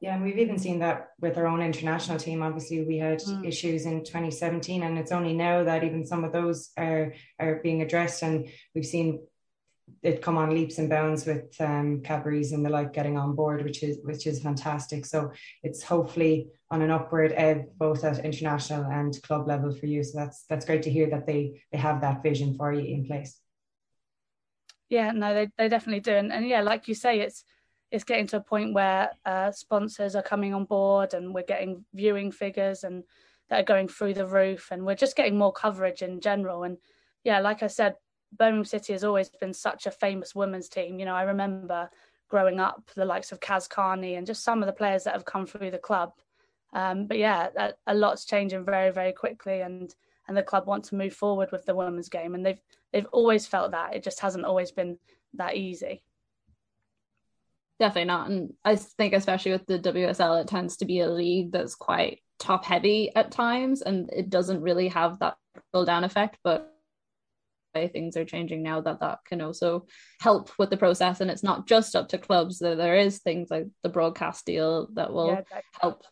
Yeah, 0.00 0.14
and 0.14 0.22
we've 0.22 0.38
even 0.38 0.58
seen 0.58 0.78
that 0.78 1.08
with 1.20 1.36
our 1.36 1.48
own 1.48 1.60
international 1.60 2.18
team. 2.18 2.40
Obviously, 2.40 2.84
we 2.84 2.98
had 2.98 3.18
mm. 3.18 3.44
issues 3.44 3.84
in 3.84 4.04
2017, 4.04 4.84
and 4.84 4.96
it's 4.96 5.10
only 5.10 5.34
now 5.34 5.64
that 5.64 5.82
even 5.82 6.06
some 6.06 6.22
of 6.22 6.32
those 6.32 6.70
are 6.78 7.14
are 7.40 7.56
being 7.56 7.82
addressed, 7.82 8.22
and 8.22 8.48
we've 8.74 8.86
seen 8.86 9.20
it 10.02 10.22
come 10.22 10.36
on 10.36 10.50
leaps 10.50 10.78
and 10.78 10.88
bounds 10.88 11.26
with 11.26 11.60
um, 11.60 12.02
Cadbury's 12.02 12.52
and 12.52 12.64
the 12.64 12.70
like 12.70 12.92
getting 12.92 13.18
on 13.18 13.34
board, 13.34 13.64
which 13.64 13.82
is 13.82 13.98
which 14.04 14.26
is 14.26 14.40
fantastic. 14.40 15.04
So 15.04 15.32
it's 15.64 15.82
hopefully 15.82 16.48
on 16.70 16.82
an 16.82 16.90
upward 16.90 17.32
ebb 17.34 17.66
both 17.78 18.04
at 18.04 18.24
international 18.24 18.84
and 18.84 19.20
club 19.22 19.48
level 19.48 19.74
for 19.74 19.86
you. 19.86 20.02
So 20.04 20.18
that's 20.18 20.44
that's 20.48 20.66
great 20.66 20.82
to 20.82 20.90
hear 20.90 21.08
that 21.10 21.26
they 21.26 21.62
they 21.72 21.78
have 21.78 22.00
that 22.02 22.22
vision 22.22 22.54
for 22.54 22.72
you 22.72 22.94
in 22.94 23.06
place. 23.06 23.38
Yeah, 24.88 25.12
no, 25.12 25.34
they 25.34 25.48
they 25.56 25.68
definitely 25.68 26.00
do, 26.00 26.12
and, 26.12 26.32
and 26.32 26.48
yeah, 26.48 26.62
like 26.62 26.88
you 26.88 26.94
say, 26.94 27.20
it's 27.20 27.44
it's 27.90 28.04
getting 28.04 28.26
to 28.28 28.36
a 28.36 28.40
point 28.40 28.74
where 28.74 29.10
uh, 29.24 29.50
sponsors 29.50 30.14
are 30.14 30.22
coming 30.22 30.52
on 30.54 30.64
board 30.64 31.14
and 31.14 31.34
we're 31.34 31.42
getting 31.42 31.84
viewing 31.94 32.30
figures 32.30 32.84
and 32.84 33.04
that 33.48 33.60
are 33.60 33.64
going 33.64 33.88
through 33.88 34.14
the 34.14 34.26
roof 34.26 34.68
and 34.70 34.84
we're 34.84 34.94
just 34.94 35.16
getting 35.16 35.38
more 35.38 35.52
coverage 35.52 36.02
in 36.02 36.20
general 36.20 36.64
and 36.64 36.76
yeah 37.24 37.40
like 37.40 37.62
i 37.62 37.66
said 37.66 37.94
birmingham 38.36 38.64
city 38.64 38.92
has 38.92 39.04
always 39.04 39.30
been 39.40 39.54
such 39.54 39.86
a 39.86 39.90
famous 39.90 40.34
women's 40.34 40.68
team 40.68 40.98
you 40.98 41.04
know 41.04 41.14
i 41.14 41.22
remember 41.22 41.88
growing 42.28 42.60
up 42.60 42.90
the 42.94 43.04
likes 43.04 43.32
of 43.32 43.40
kaz 43.40 43.68
carney 43.68 44.16
and 44.16 44.26
just 44.26 44.44
some 44.44 44.62
of 44.62 44.66
the 44.66 44.72
players 44.72 45.04
that 45.04 45.14
have 45.14 45.24
come 45.24 45.46
through 45.46 45.70
the 45.70 45.78
club 45.78 46.12
um, 46.72 47.06
but 47.06 47.18
yeah 47.18 47.48
a, 47.56 47.72
a 47.86 47.94
lot's 47.94 48.24
changing 48.24 48.64
very 48.64 48.90
very 48.90 49.12
quickly 49.12 49.60
and 49.60 49.94
and 50.26 50.36
the 50.36 50.42
club 50.42 50.66
want 50.66 50.84
to 50.84 50.94
move 50.94 51.14
forward 51.14 51.50
with 51.52 51.64
the 51.64 51.74
women's 51.74 52.08
game 52.08 52.34
and 52.34 52.44
they've 52.44 52.60
they've 52.92 53.06
always 53.12 53.46
felt 53.46 53.70
that 53.70 53.94
it 53.94 54.02
just 54.02 54.20
hasn't 54.20 54.44
always 54.44 54.70
been 54.70 54.98
that 55.34 55.56
easy 55.56 56.02
definitely 57.78 58.06
not. 58.06 58.30
And 58.30 58.52
I 58.64 58.76
think 58.76 59.14
especially 59.14 59.52
with 59.52 59.66
the 59.66 59.78
WSL, 59.78 60.40
it 60.40 60.48
tends 60.48 60.76
to 60.78 60.84
be 60.84 61.00
a 61.00 61.08
league 61.08 61.52
that's 61.52 61.74
quite 61.74 62.20
top 62.38 62.64
heavy 62.64 63.14
at 63.14 63.30
times, 63.30 63.82
and 63.82 64.10
it 64.12 64.30
doesn't 64.30 64.62
really 64.62 64.88
have 64.88 65.18
that 65.20 65.36
pull 65.72 65.84
down 65.84 66.04
effect. 66.04 66.38
But 66.42 66.72
things 67.74 68.16
are 68.16 68.24
changing 68.24 68.60
now 68.60 68.80
that 68.80 68.98
that 68.98 69.20
can 69.24 69.40
also 69.40 69.86
help 70.20 70.50
with 70.58 70.70
the 70.70 70.76
process, 70.76 71.20
and 71.20 71.30
it's 71.30 71.42
not 71.42 71.66
just 71.66 71.96
up 71.96 72.08
to 72.08 72.18
clubs. 72.18 72.58
that 72.58 72.76
There 72.76 72.96
is 72.96 73.18
things 73.18 73.50
like 73.50 73.66
the 73.82 73.88
broadcast 73.88 74.46
deal 74.46 74.88
that 74.94 75.12
will 75.12 75.28
yeah, 75.28 75.60
help 75.80 76.04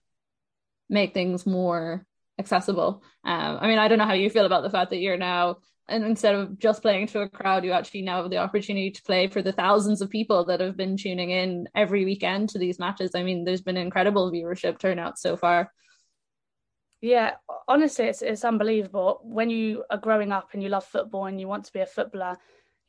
make 0.89 1.15
things 1.15 1.47
more 1.47 2.05
accessible. 2.39 3.03
Um, 3.25 3.59
I 3.61 3.67
mean, 3.67 3.79
I 3.79 3.89
don't 3.89 3.99
know 3.99 4.07
how 4.07 4.13
you 4.13 4.31
feel 4.31 4.47
about 4.47 4.63
the 4.63 4.71
fact 4.71 4.91
that 4.91 4.99
you're 4.99 5.17
now 5.17 5.59
and 5.89 6.05
instead 6.05 6.35
of 6.35 6.59
just 6.59 6.83
playing 6.83 7.07
to 7.07 7.21
a 7.21 7.29
crowd 7.29 7.65
you 7.65 7.73
actually 7.73 8.03
now 8.03 8.23
have 8.23 8.31
the 8.31 8.39
opportunity 8.39 8.91
to 8.91 9.03
play 9.03 9.29
for 9.29 9.43
the 9.43 9.53
thousands 9.53 10.01
of 10.01 10.11
people 10.11 10.45
that 10.45 10.61
have 10.61 10.77
been 10.77 10.97
tuning 10.97 11.31
in 11.31 11.69
every 11.75 12.05
weekend 12.05 12.49
to 12.49 12.59
these 12.59 12.79
matches. 12.79 13.13
I 13.15 13.23
mean 13.23 13.45
there's 13.45 13.63
been 13.63 13.77
incredible 13.77 14.31
viewership 14.33 14.79
turnout 14.79 15.19
so 15.19 15.37
far. 15.37 15.73
Yeah 17.01 17.35
honestly 17.69 18.07
it's, 18.07 18.23
it's 18.23 18.45
unbelievable. 18.45 19.21
When 19.23 19.51
you 19.51 19.85
are 19.91 19.99
growing 19.99 20.33
up 20.33 20.51
and 20.53 20.63
you 20.63 20.69
love 20.69 20.85
football 20.85 21.27
and 21.27 21.41
you 21.41 21.49
want 21.49 21.65
to 21.67 21.73
be 21.73 21.81
a 21.81 21.87
footballer 21.87 22.37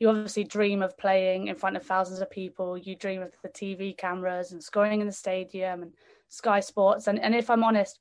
you 0.00 0.08
obviously 0.08 0.44
dream 0.44 0.80
of 0.82 0.96
playing 0.96 1.48
in 1.48 1.56
front 1.56 1.76
of 1.76 1.82
thousands 1.84 2.20
of 2.20 2.30
people. 2.30 2.78
You 2.78 2.94
dream 2.94 3.22
of 3.22 3.32
the 3.42 3.48
tv 3.48 3.96
cameras 3.96 4.52
and 4.52 4.62
scoring 4.62 5.00
in 5.00 5.06
the 5.06 5.12
stadium 5.12 5.82
and 5.82 5.92
sky 6.28 6.60
sports 6.60 7.06
and, 7.06 7.20
and 7.20 7.34
if 7.34 7.50
i'm 7.50 7.64
honest 7.64 7.98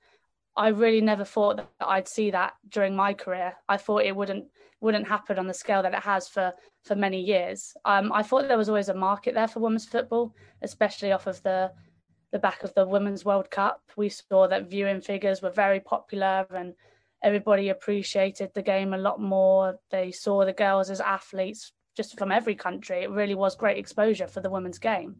I 0.57 0.69
really 0.69 1.01
never 1.01 1.23
thought 1.23 1.57
that 1.57 1.69
I'd 1.79 2.07
see 2.07 2.31
that 2.31 2.53
during 2.67 2.95
my 2.95 3.13
career. 3.13 3.55
I 3.69 3.77
thought 3.77 4.03
it 4.03 4.15
wouldn't 4.15 4.45
wouldn't 4.81 5.07
happen 5.07 5.39
on 5.39 5.47
the 5.47 5.53
scale 5.53 5.83
that 5.83 5.93
it 5.93 6.03
has 6.03 6.27
for 6.27 6.51
for 6.83 6.95
many 6.95 7.21
years. 7.21 7.75
Um, 7.85 8.11
I 8.11 8.23
thought 8.23 8.47
there 8.47 8.57
was 8.57 8.69
always 8.69 8.89
a 8.89 8.95
market 8.95 9.35
there 9.35 9.47
for 9.47 9.59
women's 9.59 9.85
football, 9.85 10.35
especially 10.63 11.11
off 11.11 11.27
of 11.27 11.41
the 11.43 11.71
the 12.31 12.39
back 12.39 12.63
of 12.63 12.73
the 12.73 12.87
Women's 12.87 13.23
World 13.23 13.51
Cup. 13.51 13.81
We 13.95 14.09
saw 14.09 14.47
that 14.47 14.69
viewing 14.69 14.99
figures 14.99 15.41
were 15.41 15.51
very 15.51 15.79
popular 15.79 16.45
and 16.49 16.73
everybody 17.23 17.69
appreciated 17.69 18.51
the 18.53 18.63
game 18.63 18.93
a 18.93 18.97
lot 18.97 19.21
more. 19.21 19.79
They 19.91 20.11
saw 20.11 20.43
the 20.43 20.53
girls 20.53 20.89
as 20.89 20.99
athletes 20.99 21.71
just 21.95 22.17
from 22.17 22.31
every 22.31 22.55
country. 22.55 23.03
It 23.03 23.11
really 23.11 23.35
was 23.35 23.55
great 23.55 23.77
exposure 23.77 24.27
for 24.27 24.41
the 24.41 24.49
women's 24.49 24.79
game. 24.79 25.17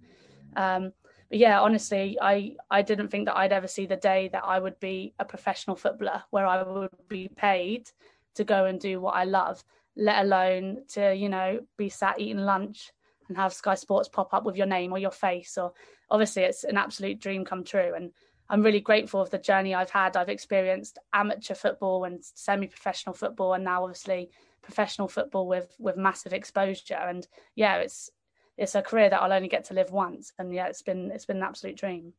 Um, 0.55 0.93
but 1.29 1.39
yeah, 1.39 1.59
honestly, 1.59 2.17
I 2.21 2.55
I 2.69 2.81
didn't 2.81 3.09
think 3.09 3.25
that 3.25 3.37
I'd 3.37 3.51
ever 3.51 3.67
see 3.67 3.85
the 3.85 3.95
day 3.95 4.29
that 4.31 4.43
I 4.45 4.59
would 4.59 4.79
be 4.79 5.13
a 5.19 5.25
professional 5.25 5.75
footballer 5.75 6.23
where 6.29 6.45
I 6.45 6.63
would 6.63 6.89
be 7.07 7.29
paid 7.35 7.89
to 8.35 8.43
go 8.43 8.65
and 8.65 8.79
do 8.79 9.01
what 9.01 9.15
I 9.15 9.25
love, 9.25 9.63
let 9.95 10.23
alone 10.23 10.83
to, 10.89 11.13
you 11.13 11.29
know, 11.29 11.59
be 11.77 11.89
sat 11.89 12.19
eating 12.19 12.37
lunch 12.37 12.91
and 13.27 13.37
have 13.37 13.53
Sky 13.53 13.75
Sports 13.75 14.07
pop 14.07 14.33
up 14.33 14.45
with 14.45 14.55
your 14.55 14.67
name 14.67 14.91
or 14.91 14.99
your 14.99 15.11
face. 15.11 15.57
Or 15.57 15.73
obviously, 16.09 16.43
it's 16.43 16.63
an 16.63 16.77
absolute 16.77 17.19
dream 17.19 17.43
come 17.43 17.63
true. 17.63 17.93
And 17.95 18.11
I'm 18.49 18.63
really 18.63 18.79
grateful 18.79 19.21
of 19.21 19.29
the 19.29 19.37
journey 19.37 19.75
I've 19.75 19.89
had. 19.89 20.15
I've 20.15 20.29
experienced 20.29 20.97
amateur 21.13 21.55
football 21.55 22.05
and 22.05 22.23
semi 22.23 22.67
professional 22.67 23.13
football, 23.13 23.53
and 23.53 23.63
now 23.63 23.83
obviously 23.83 24.29
professional 24.61 25.07
football 25.07 25.47
with 25.47 25.75
with 25.79 25.97
massive 25.97 26.31
exposure. 26.31 26.95
And 26.95 27.27
yeah, 27.55 27.77
it's 27.77 28.09
it's 28.57 28.75
a 28.75 28.81
career 28.81 29.09
that 29.09 29.21
I'll 29.21 29.33
only 29.33 29.47
get 29.47 29.65
to 29.65 29.73
live 29.73 29.91
once. 29.91 30.33
And 30.39 30.53
yeah, 30.53 30.67
it's 30.67 30.81
been 30.81 31.11
it's 31.11 31.25
been 31.25 31.37
an 31.37 31.43
absolute 31.43 31.77
dream. 31.77 32.13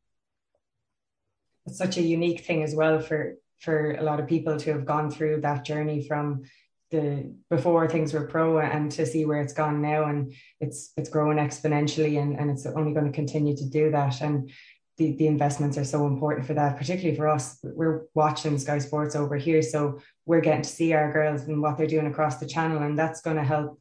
It's 1.65 1.77
such 1.77 1.97
a 1.97 2.01
unique 2.01 2.45
thing 2.45 2.63
as 2.63 2.73
well 2.73 2.99
for 2.99 3.35
for 3.59 3.95
a 3.95 4.03
lot 4.03 4.19
of 4.19 4.27
people 4.27 4.57
to 4.57 4.73
have 4.73 4.85
gone 4.85 5.11
through 5.11 5.41
that 5.41 5.65
journey 5.65 6.07
from 6.07 6.43
the 6.91 7.31
before 7.49 7.87
things 7.87 8.13
were 8.13 8.25
pro 8.25 8.59
and 8.59 8.91
to 8.91 9.05
see 9.05 9.25
where 9.25 9.41
it's 9.41 9.53
gone 9.53 9.81
now 9.81 10.05
and 10.05 10.33
it's 10.59 10.91
it's 10.97 11.09
growing 11.09 11.37
exponentially 11.37 12.19
and, 12.19 12.39
and 12.39 12.49
it's 12.49 12.65
only 12.65 12.93
going 12.93 13.05
to 13.05 13.11
continue 13.11 13.55
to 13.55 13.65
do 13.65 13.91
that 13.91 14.21
and 14.21 14.49
the, 14.97 15.15
the 15.15 15.27
investments 15.27 15.77
are 15.77 15.85
so 15.85 16.07
important 16.07 16.47
for 16.47 16.55
that 16.55 16.77
particularly 16.77 17.15
for 17.15 17.27
us 17.27 17.59
we're 17.63 18.05
watching 18.15 18.57
sky 18.57 18.79
sports 18.79 19.15
over 19.15 19.35
here 19.35 19.61
so 19.61 19.99
we're 20.25 20.41
getting 20.41 20.63
to 20.63 20.69
see 20.69 20.93
our 20.93 21.11
girls 21.13 21.43
and 21.43 21.61
what 21.61 21.77
they're 21.77 21.85
doing 21.85 22.07
across 22.07 22.37
the 22.37 22.47
channel 22.47 22.81
and 22.81 22.97
that's 22.97 23.21
going 23.21 23.37
to 23.37 23.43
help 23.43 23.79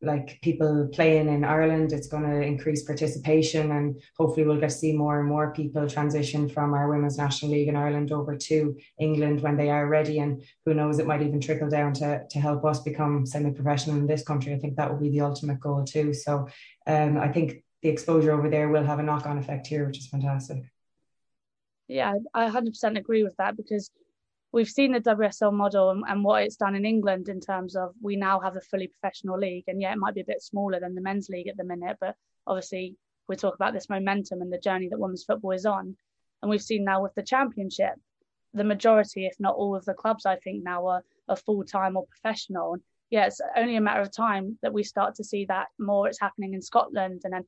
like 0.00 0.38
people 0.42 0.88
playing 0.92 1.28
in 1.28 1.44
Ireland, 1.44 1.92
it's 1.92 2.06
going 2.06 2.22
to 2.22 2.40
increase 2.40 2.84
participation, 2.84 3.72
and 3.72 4.00
hopefully, 4.16 4.46
we'll 4.46 4.60
get 4.60 4.70
to 4.70 4.76
see 4.76 4.92
more 4.96 5.18
and 5.18 5.28
more 5.28 5.52
people 5.52 5.88
transition 5.88 6.48
from 6.48 6.72
our 6.72 6.88
Women's 6.88 7.18
National 7.18 7.52
League 7.52 7.68
in 7.68 7.76
Ireland 7.76 8.12
over 8.12 8.36
to 8.36 8.76
England 9.00 9.40
when 9.40 9.56
they 9.56 9.70
are 9.70 9.88
ready. 9.88 10.20
And 10.20 10.42
who 10.64 10.74
knows, 10.74 10.98
it 10.98 11.06
might 11.06 11.22
even 11.22 11.40
trickle 11.40 11.68
down 11.68 11.92
to, 11.94 12.22
to 12.30 12.40
help 12.40 12.64
us 12.64 12.80
become 12.80 13.26
semi 13.26 13.50
professional 13.50 13.96
in 13.96 14.06
this 14.06 14.22
country. 14.22 14.54
I 14.54 14.58
think 14.58 14.76
that 14.76 14.90
will 14.90 15.00
be 15.00 15.10
the 15.10 15.22
ultimate 15.22 15.58
goal, 15.58 15.84
too. 15.84 16.14
So, 16.14 16.48
um, 16.86 17.18
I 17.18 17.28
think 17.28 17.64
the 17.82 17.88
exposure 17.88 18.32
over 18.32 18.48
there 18.48 18.68
will 18.68 18.84
have 18.84 19.00
a 19.00 19.02
knock 19.02 19.26
on 19.26 19.38
effect 19.38 19.66
here, 19.66 19.86
which 19.86 19.98
is 19.98 20.08
fantastic. 20.08 20.62
Yeah, 21.88 22.14
I 22.34 22.48
100% 22.48 22.98
agree 22.98 23.24
with 23.24 23.36
that 23.38 23.56
because 23.56 23.90
we've 24.52 24.68
seen 24.68 24.92
the 24.92 25.00
WSL 25.00 25.52
model 25.52 25.90
and, 25.90 26.04
and, 26.08 26.24
what 26.24 26.42
it's 26.42 26.56
done 26.56 26.74
in 26.74 26.84
England 26.84 27.28
in 27.28 27.40
terms 27.40 27.76
of 27.76 27.94
we 28.00 28.16
now 28.16 28.40
have 28.40 28.56
a 28.56 28.60
fully 28.60 28.88
professional 28.88 29.38
league. 29.38 29.64
And 29.66 29.80
yeah, 29.80 29.92
it 29.92 29.98
might 29.98 30.14
be 30.14 30.22
a 30.22 30.26
bit 30.26 30.42
smaller 30.42 30.80
than 30.80 30.94
the 30.94 31.00
men's 31.00 31.28
league 31.28 31.48
at 31.48 31.56
the 31.56 31.64
minute, 31.64 31.96
but 32.00 32.14
obviously 32.46 32.96
we 33.28 33.36
talk 33.36 33.54
about 33.54 33.74
this 33.74 33.90
momentum 33.90 34.40
and 34.40 34.52
the 34.52 34.58
journey 34.58 34.88
that 34.88 34.98
women's 34.98 35.24
football 35.24 35.52
is 35.52 35.66
on. 35.66 35.96
And 36.40 36.50
we've 36.50 36.62
seen 36.62 36.84
now 36.84 37.02
with 37.02 37.14
the 37.14 37.22
championship, 37.22 37.94
the 38.54 38.64
majority, 38.64 39.26
if 39.26 39.34
not 39.38 39.56
all 39.56 39.76
of 39.76 39.84
the 39.84 39.94
clubs, 39.94 40.24
I 40.24 40.36
think 40.36 40.64
now 40.64 40.86
are, 40.86 41.02
are 41.28 41.36
full 41.36 41.64
time 41.64 41.96
or 41.96 42.06
professional. 42.06 42.74
And 42.74 42.82
yeah, 43.10 43.26
it's 43.26 43.40
only 43.56 43.76
a 43.76 43.80
matter 43.80 44.00
of 44.00 44.14
time 44.14 44.58
that 44.62 44.72
we 44.72 44.82
start 44.82 45.16
to 45.16 45.24
see 45.24 45.44
that 45.46 45.66
more. 45.78 46.08
It's 46.08 46.20
happening 46.20 46.54
in 46.54 46.62
Scotland, 46.62 47.22
and 47.24 47.32
then 47.32 47.44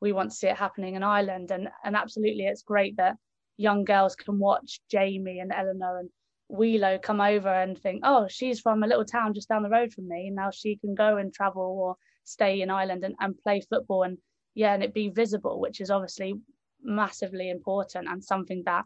we 0.00 0.12
want 0.12 0.30
to 0.30 0.36
see 0.36 0.48
it 0.48 0.56
happening 0.56 0.94
in 0.94 1.02
Ireland. 1.02 1.50
And 1.50 1.68
and 1.84 1.96
absolutely, 1.96 2.44
it's 2.44 2.62
great 2.62 2.96
that 2.98 3.16
young 3.56 3.84
girls 3.84 4.14
can 4.14 4.38
watch 4.38 4.80
Jamie 4.90 5.40
and 5.40 5.52
Eleanor 5.52 5.98
and 5.98 6.10
Wheelo 6.50 7.00
come 7.02 7.20
over 7.20 7.48
and 7.48 7.78
think, 7.78 8.02
oh, 8.04 8.28
she's 8.28 8.60
from 8.60 8.82
a 8.82 8.86
little 8.86 9.04
town 9.04 9.34
just 9.34 9.48
down 9.48 9.62
the 9.62 9.68
road 9.68 9.92
from 9.92 10.08
me. 10.08 10.30
Now 10.30 10.50
she 10.50 10.76
can 10.76 10.94
go 10.94 11.16
and 11.16 11.32
travel 11.32 11.62
or 11.62 11.96
stay 12.24 12.60
in 12.60 12.70
Ireland 12.70 13.04
and, 13.04 13.14
and 13.20 13.38
play 13.38 13.60
football 13.60 14.02
and 14.02 14.18
yeah, 14.54 14.72
and 14.72 14.82
it 14.82 14.94
be 14.94 15.10
visible, 15.10 15.60
which 15.60 15.80
is 15.80 15.90
obviously 15.90 16.34
massively 16.82 17.50
important 17.50 18.08
and 18.08 18.24
something 18.24 18.62
that 18.64 18.84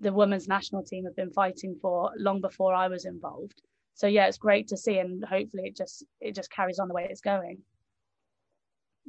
the 0.00 0.12
women's 0.12 0.48
national 0.48 0.82
team 0.82 1.04
have 1.04 1.16
been 1.16 1.30
fighting 1.30 1.76
for 1.80 2.10
long 2.16 2.40
before 2.40 2.74
I 2.74 2.88
was 2.88 3.04
involved. 3.04 3.60
So 3.94 4.06
yeah, 4.06 4.26
it's 4.26 4.38
great 4.38 4.68
to 4.68 4.76
see 4.76 4.98
and 4.98 5.24
hopefully 5.24 5.64
it 5.66 5.76
just 5.76 6.04
it 6.20 6.34
just 6.34 6.50
carries 6.50 6.78
on 6.78 6.88
the 6.88 6.94
way 6.94 7.06
it's 7.10 7.20
going. 7.20 7.58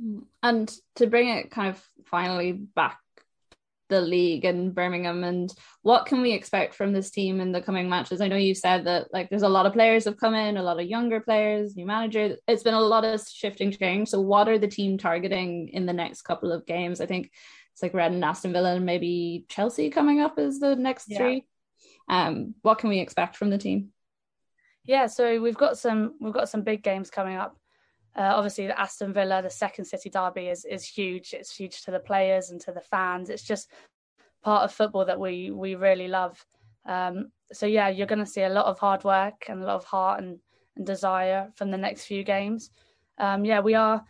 Mm. 0.04 0.24
And 0.42 0.72
to 0.96 1.08
bring 1.08 1.30
it 1.30 1.52
kind 1.52 1.70
of 1.70 1.84
finally 2.06 2.52
back 2.52 3.00
the 3.90 4.02
league 4.02 4.46
and 4.46 4.74
Birmingham 4.74 5.24
and 5.24 5.54
what 5.82 6.06
can 6.06 6.22
we 6.22 6.32
expect 6.32 6.76
from 6.76 6.94
this 6.94 7.10
team 7.10 7.42
in 7.42 7.52
the 7.52 7.62
coming 7.62 7.90
matches? 7.90 8.22
I 8.22 8.28
know 8.28 8.36
you 8.36 8.56
said 8.56 8.86
that 8.86 9.12
like 9.12 9.30
there's 9.30 9.44
a 9.44 9.50
lot 9.50 9.66
of 9.66 9.74
players 9.74 10.06
have 10.06 10.18
come 10.18 10.36
in, 10.36 10.58
a 10.58 10.64
lot 10.64 10.80
of 10.80 10.88
younger 10.88 11.20
players, 11.20 11.76
new 11.76 11.86
manager. 11.86 12.38
It's 12.48 12.64
been 12.64 12.74
a 12.74 12.80
lot 12.80 13.04
of 13.04 13.22
shifting 13.28 13.72
change. 13.72 14.10
So 14.10 14.22
what 14.22 14.48
are 14.48 14.58
the 14.58 14.68
team 14.68 14.98
targeting 14.98 15.70
in 15.70 15.86
the 15.86 15.94
next 15.94 16.22
couple 16.22 16.52
of 16.52 16.66
games? 16.66 17.02
I 17.02 17.06
think 17.06 17.32
it's 17.74 17.84
like 17.84 17.94
Red 17.94 18.12
and 18.12 18.24
Aston 18.24 18.54
Villa 18.54 18.76
and 18.76 18.86
maybe 18.86 19.46
Chelsea 19.50 19.90
coming 19.90 20.20
up 20.20 20.38
as 20.38 20.60
the 20.60 20.76
next 20.76 21.08
yeah. 21.10 21.18
three. 21.18 21.46
Um, 22.08 22.56
what 22.62 22.80
can 22.80 22.90
we 22.90 23.00
expect 23.00 23.36
from 23.36 23.50
the 23.50 23.58
team? 23.58 23.90
Yeah, 24.86 25.08
so 25.08 25.40
we've 25.42 25.58
got 25.58 25.78
some 25.78 26.16
we've 26.20 26.34
got 26.34 26.50
some 26.50 26.64
big 26.64 26.84
games 26.84 27.10
coming 27.10 27.36
up. 27.36 27.59
Uh, 28.16 28.34
obviously, 28.36 28.68
the 28.68 28.80
Aston 28.80 29.14
Villa, 29.14 29.42
the 29.42 29.50
second 29.50 29.86
City 29.86 30.10
derby 30.10 30.48
is 30.48 30.66
is 30.66 30.84
huge. 30.84 31.34
It's 31.34 31.56
huge 31.56 31.84
to 31.84 31.92
the 31.92 32.00
players 32.00 32.50
and 32.50 32.60
to 32.62 32.72
the 32.72 32.82
fans. 32.82 33.30
It's 33.30 33.44
just 33.44 33.72
part 34.44 34.64
of 34.64 34.74
football 34.74 35.06
that 35.06 35.20
we 35.20 35.52
we 35.52 35.76
really 35.76 36.08
love. 36.08 36.44
Um, 36.86 37.32
so 37.52 37.66
yeah, 37.66 37.90
you're 37.90 38.08
going 38.08 38.20
to 38.20 38.26
see 38.26 38.44
a 38.44 38.50
lot 38.50 38.66
of 38.66 38.80
hard 38.80 39.04
work 39.04 39.46
and 39.48 39.62
a 39.62 39.66
lot 39.66 39.76
of 39.76 39.86
heart 39.86 40.22
and, 40.22 40.40
and 40.76 40.86
desire 40.86 41.52
from 41.56 41.72
the 41.72 41.78
next 41.78 42.06
few 42.06 42.24
games. 42.24 42.72
Um, 43.18 43.46
yeah, 43.46 43.60
we 43.60 43.76
are 43.76 44.04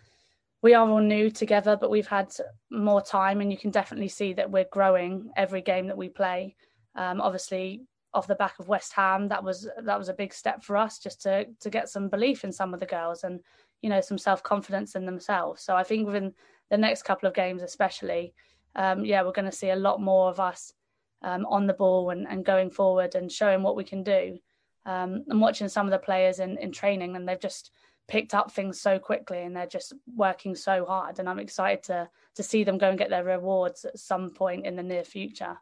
we 0.62 0.74
are 0.74 0.90
all 0.90 1.00
new 1.00 1.30
together, 1.30 1.78
but 1.80 1.90
we've 1.90 2.08
had 2.08 2.34
more 2.70 3.02
time, 3.02 3.42
and 3.42 3.52
you 3.52 3.58
can 3.58 3.72
definitely 3.72 4.10
see 4.10 4.34
that 4.34 4.52
we're 4.52 4.68
growing 4.72 5.32
every 5.36 5.62
game 5.62 5.88
that 5.88 5.98
we 5.98 6.10
play. 6.10 6.56
Um, 6.96 7.22
obviously, 7.22 7.82
off 8.14 8.28
the 8.28 8.36
back 8.36 8.60
of 8.60 8.68
West 8.68 8.94
Ham, 8.94 9.28
that 9.30 9.44
was 9.44 9.70
that 9.84 9.98
was 9.98 10.10
a 10.10 10.14
big 10.14 10.34
step 10.34 10.64
for 10.64 10.78
us 10.78 11.00
just 11.00 11.22
to 11.24 11.46
to 11.60 11.70
get 11.70 11.90
some 11.90 12.10
belief 12.10 12.44
in 12.44 12.52
some 12.52 12.74
of 12.74 12.80
the 12.80 12.86
girls 12.86 13.24
and 13.24 13.40
you 13.82 13.90
know 13.90 14.02
some 14.02 14.18
self 14.18 14.44
confidence 14.44 14.96
in 14.96 15.06
themselves. 15.06 15.62
So 15.64 15.76
I 15.76 15.84
think 15.84 16.06
within 16.06 16.34
the 16.70 16.78
next 16.78 17.04
couple 17.04 17.28
of 17.28 17.34
games, 17.34 17.62
especially, 17.62 18.34
um, 18.76 19.06
yeah, 19.06 19.24
we're 19.24 19.32
going 19.32 19.50
to 19.50 19.52
see 19.52 19.70
a 19.70 19.76
lot 19.76 20.02
more 20.02 20.30
of 20.30 20.40
us 20.40 20.74
um, 21.22 21.46
on 21.48 21.68
the 21.68 21.74
ball 21.74 22.12
and, 22.12 22.28
and 22.28 22.46
going 22.46 22.70
forward 22.70 23.16
and 23.16 23.32
showing 23.32 23.64
what 23.64 23.76
we 23.76 23.84
can 23.84 24.04
do. 24.04 24.38
Um, 24.86 25.26
I'm 25.30 25.40
watching 25.40 25.68
some 25.68 25.86
of 25.86 25.92
the 25.92 26.00
players 26.00 26.40
in, 26.40 26.58
in 26.58 26.72
training 26.72 27.16
and 27.16 27.28
they've 27.28 27.40
just 27.40 27.72
picked 28.08 28.34
up 28.34 28.52
things 28.52 28.82
so 28.82 28.98
quickly 28.98 29.40
and 29.40 29.56
they're 29.56 29.68
just 29.68 29.94
working 30.16 30.56
so 30.56 30.86
hard. 30.86 31.20
And 31.20 31.30
I'm 31.30 31.40
excited 31.40 31.84
to 31.84 32.10
to 32.36 32.44
see 32.44 32.64
them 32.64 32.78
go 32.78 32.90
and 32.90 32.98
get 32.98 33.10
their 33.10 33.24
rewards 33.24 33.84
at 33.84 34.00
some 34.00 34.30
point 34.30 34.66
in 34.66 34.76
the 34.76 34.84
near 34.84 35.04
future. 35.04 35.58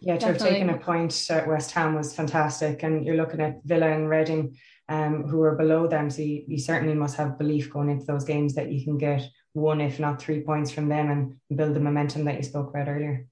Yeah, 0.00 0.14
to 0.14 0.20
Definitely. 0.20 0.46
have 0.46 0.54
taken 0.54 0.70
a 0.70 0.78
point 0.78 1.30
at 1.30 1.46
West 1.46 1.72
Ham 1.72 1.94
was 1.96 2.14
fantastic. 2.14 2.82
And 2.82 3.04
you're 3.04 3.16
looking 3.16 3.40
at 3.40 3.62
Villa 3.64 3.90
and 3.90 4.08
Reading 4.08 4.56
um, 4.90 5.22
who 5.28 5.40
are 5.42 5.54
below 5.54 5.86
them. 5.86 6.10
So 6.10 6.20
you, 6.20 6.44
you 6.46 6.58
certainly 6.58 6.94
must 6.94 7.16
have 7.16 7.38
belief 7.38 7.70
going 7.70 7.88
into 7.88 8.04
those 8.04 8.24
games 8.24 8.54
that 8.56 8.70
you 8.70 8.84
can 8.84 8.98
get 8.98 9.22
one, 9.52 9.80
if 9.80 9.98
not 10.00 10.20
three 10.20 10.42
points 10.42 10.70
from 10.70 10.88
them 10.88 11.10
and 11.10 11.56
build 11.56 11.74
the 11.74 11.80
momentum 11.80 12.24
that 12.24 12.36
you 12.36 12.42
spoke 12.42 12.70
about 12.70 12.88
earlier. 12.88 13.26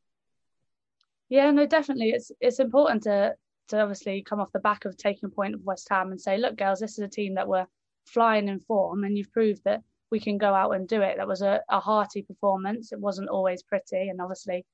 Yeah, 1.29 1.51
no, 1.51 1.67
definitely. 1.67 2.11
It's 2.11 2.33
it's 2.41 2.61
important 2.61 3.03
to 3.03 3.35
to 3.69 3.81
obviously 3.81 4.23
come 4.23 4.41
off 4.41 4.53
the 4.53 4.61
back 4.61 4.87
of 4.87 4.97
taking 4.97 5.31
point 5.31 5.55
of 5.55 5.63
West 5.63 5.89
Ham 5.91 6.11
and 6.11 6.21
say, 6.21 6.39
look, 6.39 6.57
girls, 6.57 6.81
this 6.81 6.93
is 6.93 7.01
a 7.01 7.09
team 7.09 7.35
that 7.35 7.49
were 7.49 7.67
flying 8.07 8.49
in 8.49 8.61
form, 8.61 9.05
and 9.05 9.19
you've 9.19 9.33
proved 9.33 9.63
that 9.65 9.83
we 10.11 10.21
can 10.21 10.39
go 10.39 10.55
out 10.55 10.71
and 10.71 10.89
do 10.89 11.03
it. 11.03 11.19
That 11.19 11.29
was 11.29 11.43
a, 11.43 11.61
a 11.69 11.81
hearty 11.81 12.23
performance. 12.23 12.93
It 12.93 13.01
wasn't 13.01 13.29
always 13.29 13.63
pretty, 13.63 14.09
and 14.09 14.21
obviously 14.21 14.65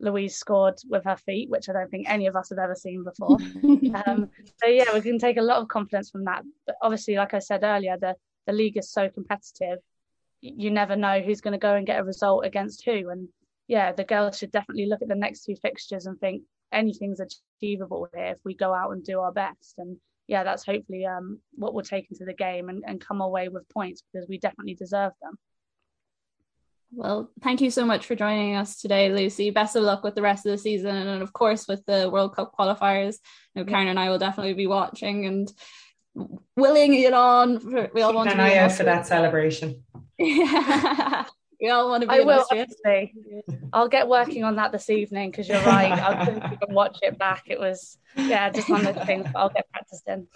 Louise 0.00 0.36
scored 0.36 0.78
with 0.88 1.04
her 1.04 1.16
feet, 1.16 1.50
which 1.50 1.68
I 1.68 1.72
don't 1.72 1.90
think 1.90 2.08
any 2.08 2.26
of 2.26 2.36
us 2.36 2.50
have 2.50 2.58
ever 2.58 2.74
seen 2.74 3.04
before. 3.04 3.38
um, 4.06 4.28
so 4.62 4.68
yeah, 4.68 4.92
we 4.92 5.00
can 5.00 5.18
take 5.18 5.36
a 5.36 5.42
lot 5.42 5.58
of 5.58 5.68
confidence 5.68 6.10
from 6.10 6.24
that. 6.24 6.42
But 6.66 6.76
obviously, 6.82 7.16
like 7.16 7.34
I 7.34 7.38
said 7.38 7.62
earlier, 7.62 7.96
the 7.98 8.16
the 8.46 8.52
league 8.52 8.76
is 8.76 8.90
so 8.90 9.08
competitive. 9.08 9.78
You 10.40 10.70
never 10.70 10.96
know 10.96 11.20
who's 11.20 11.40
going 11.40 11.52
to 11.52 11.58
go 11.58 11.74
and 11.74 11.86
get 11.86 12.00
a 12.00 12.04
result 12.04 12.44
against 12.44 12.84
who. 12.84 13.08
And 13.08 13.28
yeah, 13.66 13.92
the 13.92 14.04
girls 14.04 14.38
should 14.38 14.52
definitely 14.52 14.86
look 14.86 15.00
at 15.00 15.08
the 15.08 15.14
next 15.14 15.44
two 15.44 15.56
fixtures 15.56 16.06
and 16.06 16.18
think 16.20 16.42
anything's 16.70 17.20
achievable 17.20 18.08
here 18.14 18.26
if 18.26 18.38
we 18.44 18.54
go 18.54 18.74
out 18.74 18.90
and 18.90 19.02
do 19.02 19.20
our 19.20 19.32
best. 19.32 19.74
And 19.78 19.96
yeah, 20.26 20.44
that's 20.44 20.66
hopefully 20.66 21.06
um, 21.06 21.40
what 21.54 21.72
we'll 21.72 21.84
take 21.84 22.10
into 22.10 22.24
the 22.24 22.34
game 22.34 22.68
and, 22.68 22.84
and 22.86 23.00
come 23.00 23.20
away 23.20 23.48
with 23.48 23.68
points 23.70 24.02
because 24.12 24.28
we 24.28 24.38
definitely 24.38 24.74
deserve 24.74 25.12
them. 25.22 25.38
Well, 26.96 27.30
thank 27.42 27.60
you 27.60 27.70
so 27.70 27.84
much 27.84 28.06
for 28.06 28.14
joining 28.14 28.54
us 28.54 28.80
today, 28.80 29.12
Lucy. 29.12 29.50
Best 29.50 29.74
of 29.74 29.82
luck 29.82 30.04
with 30.04 30.14
the 30.14 30.22
rest 30.22 30.46
of 30.46 30.52
the 30.52 30.58
season 30.58 30.94
and, 30.94 31.22
of 31.22 31.32
course, 31.32 31.66
with 31.66 31.84
the 31.86 32.08
World 32.08 32.36
Cup 32.36 32.52
qualifiers. 32.56 33.16
You 33.54 33.64
know, 33.64 33.70
Karen 33.70 33.88
and 33.88 33.98
I 33.98 34.10
will 34.10 34.18
definitely 34.18 34.54
be 34.54 34.68
watching 34.68 35.26
and 35.26 35.52
willing 36.56 36.94
it 36.94 37.12
on. 37.12 37.58
For, 37.58 37.90
we 37.92 38.02
all 38.02 38.10
Keep 38.10 38.16
want 38.16 38.30
an 38.30 38.36
to 38.36 38.42
eye 38.42 38.56
out 38.58 38.72
for 38.72 38.84
that 38.84 39.06
celebration. 39.06 39.82
Yeah. 40.18 41.24
we 41.60 41.68
all 41.68 41.88
want 41.88 42.02
to 42.02 42.08
be. 42.08 42.14
I 42.14 42.20
will. 42.20 42.44
Honestly. 42.50 43.12
I'll 43.72 43.88
get 43.88 44.08
working 44.08 44.44
on 44.44 44.56
that 44.56 44.70
this 44.70 44.88
evening 44.88 45.30
because 45.30 45.48
you're 45.48 45.62
right. 45.62 45.92
I 45.92 46.24
couldn't 46.24 46.44
even 46.44 46.74
watch 46.74 46.98
it 47.02 47.18
back. 47.18 47.44
It 47.46 47.58
was 47.58 47.98
yeah, 48.16 48.50
just 48.50 48.68
one 48.68 48.86
of 48.86 48.94
those 48.94 49.04
things. 49.04 49.26
I'll 49.34 49.50
get 49.50 49.68
practiced 49.70 50.06
in. 50.06 50.28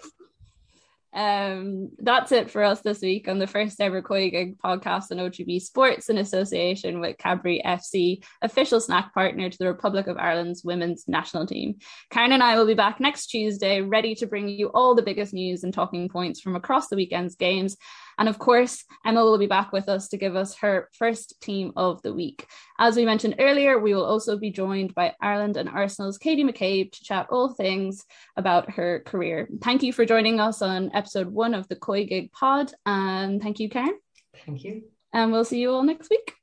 Um, 1.13 1.89
that's 1.97 2.31
it 2.31 2.51
for 2.51 2.63
us 2.63 2.81
this 2.81 3.01
week 3.01 3.27
on 3.27 3.39
the 3.39 3.47
first 3.47 3.81
ever 3.81 4.01
COYGIG 4.01 4.57
podcast 4.57 5.11
on 5.11 5.17
OTB 5.17 5.61
Sports 5.61 6.09
in 6.09 6.17
association 6.17 6.99
with 6.99 7.17
Cadbury 7.17 7.61
FC, 7.65 8.23
official 8.41 8.79
snack 8.79 9.13
partner 9.13 9.49
to 9.49 9.57
the 9.57 9.67
Republic 9.67 10.07
of 10.07 10.17
Ireland's 10.17 10.63
women's 10.63 11.07
national 11.07 11.47
team. 11.47 11.77
Karen 12.11 12.31
and 12.31 12.43
I 12.43 12.57
will 12.57 12.67
be 12.67 12.75
back 12.75 12.99
next 12.99 13.27
Tuesday, 13.27 13.81
ready 13.81 14.13
to 14.15 14.27
bring 14.27 14.47
you 14.47 14.67
all 14.67 14.93
the 14.93 15.01
biggest 15.01 15.33
news 15.33 15.63
and 15.63 15.73
talking 15.73 16.09
points 16.09 16.41
from 16.41 16.55
across 16.55 16.87
the 16.87 16.95
weekend's 16.95 17.35
games. 17.35 17.75
And 18.19 18.27
of 18.27 18.37
course, 18.37 18.83
Emma 19.05 19.23
will 19.23 19.37
be 19.37 19.47
back 19.47 19.71
with 19.71 19.87
us 19.87 20.09
to 20.09 20.17
give 20.17 20.35
us 20.35 20.57
her 20.57 20.89
first 20.93 21.39
team 21.41 21.71
of 21.77 22.01
the 22.01 22.13
week. 22.13 22.45
As 22.77 22.97
we 22.97 23.05
mentioned 23.05 23.35
earlier, 23.39 23.79
we 23.79 23.95
will 23.95 24.05
also 24.05 24.37
be 24.37 24.51
joined 24.51 24.93
by 24.93 25.15
Ireland 25.21 25.55
and 25.55 25.69
Arsenal's 25.69 26.17
Katie 26.17 26.43
McCabe 26.43 26.91
to 26.91 27.03
chat 27.03 27.27
all 27.31 27.53
things 27.53 28.03
about 28.35 28.71
her 28.71 29.01
career. 29.05 29.47
Thank 29.61 29.83
you 29.83 29.93
for 29.93 30.05
joining 30.05 30.41
us 30.41 30.61
on 30.61 30.91
episode 30.93 31.27
one 31.27 31.53
of 31.53 31.67
the 31.69 31.77
COYGIG 31.77 32.33
pod. 32.33 32.73
And 32.85 33.41
thank 33.41 33.59
you, 33.59 33.69
Karen. 33.69 33.97
Thank 34.45 34.65
you. 34.65 34.83
And 35.13 35.31
we'll 35.31 35.45
see 35.45 35.59
you 35.59 35.71
all 35.71 35.83
next 35.83 36.09
week. 36.09 36.33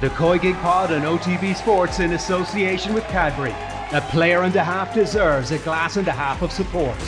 The 0.00 0.10
COYGIG 0.10 0.60
Pod 0.60 0.90
and 0.90 1.04
OTB 1.04 1.56
Sports 1.56 2.00
in 2.00 2.12
association 2.12 2.92
with 2.92 3.04
Cadbury. 3.04 3.54
A 3.96 4.00
player 4.10 4.42
and 4.42 4.54
a 4.56 4.64
half 4.64 4.92
deserves 4.92 5.52
a 5.52 5.58
glass 5.58 5.96
and 5.96 6.08
a 6.08 6.12
half 6.12 6.42
of 6.42 6.50
support. 6.50 6.98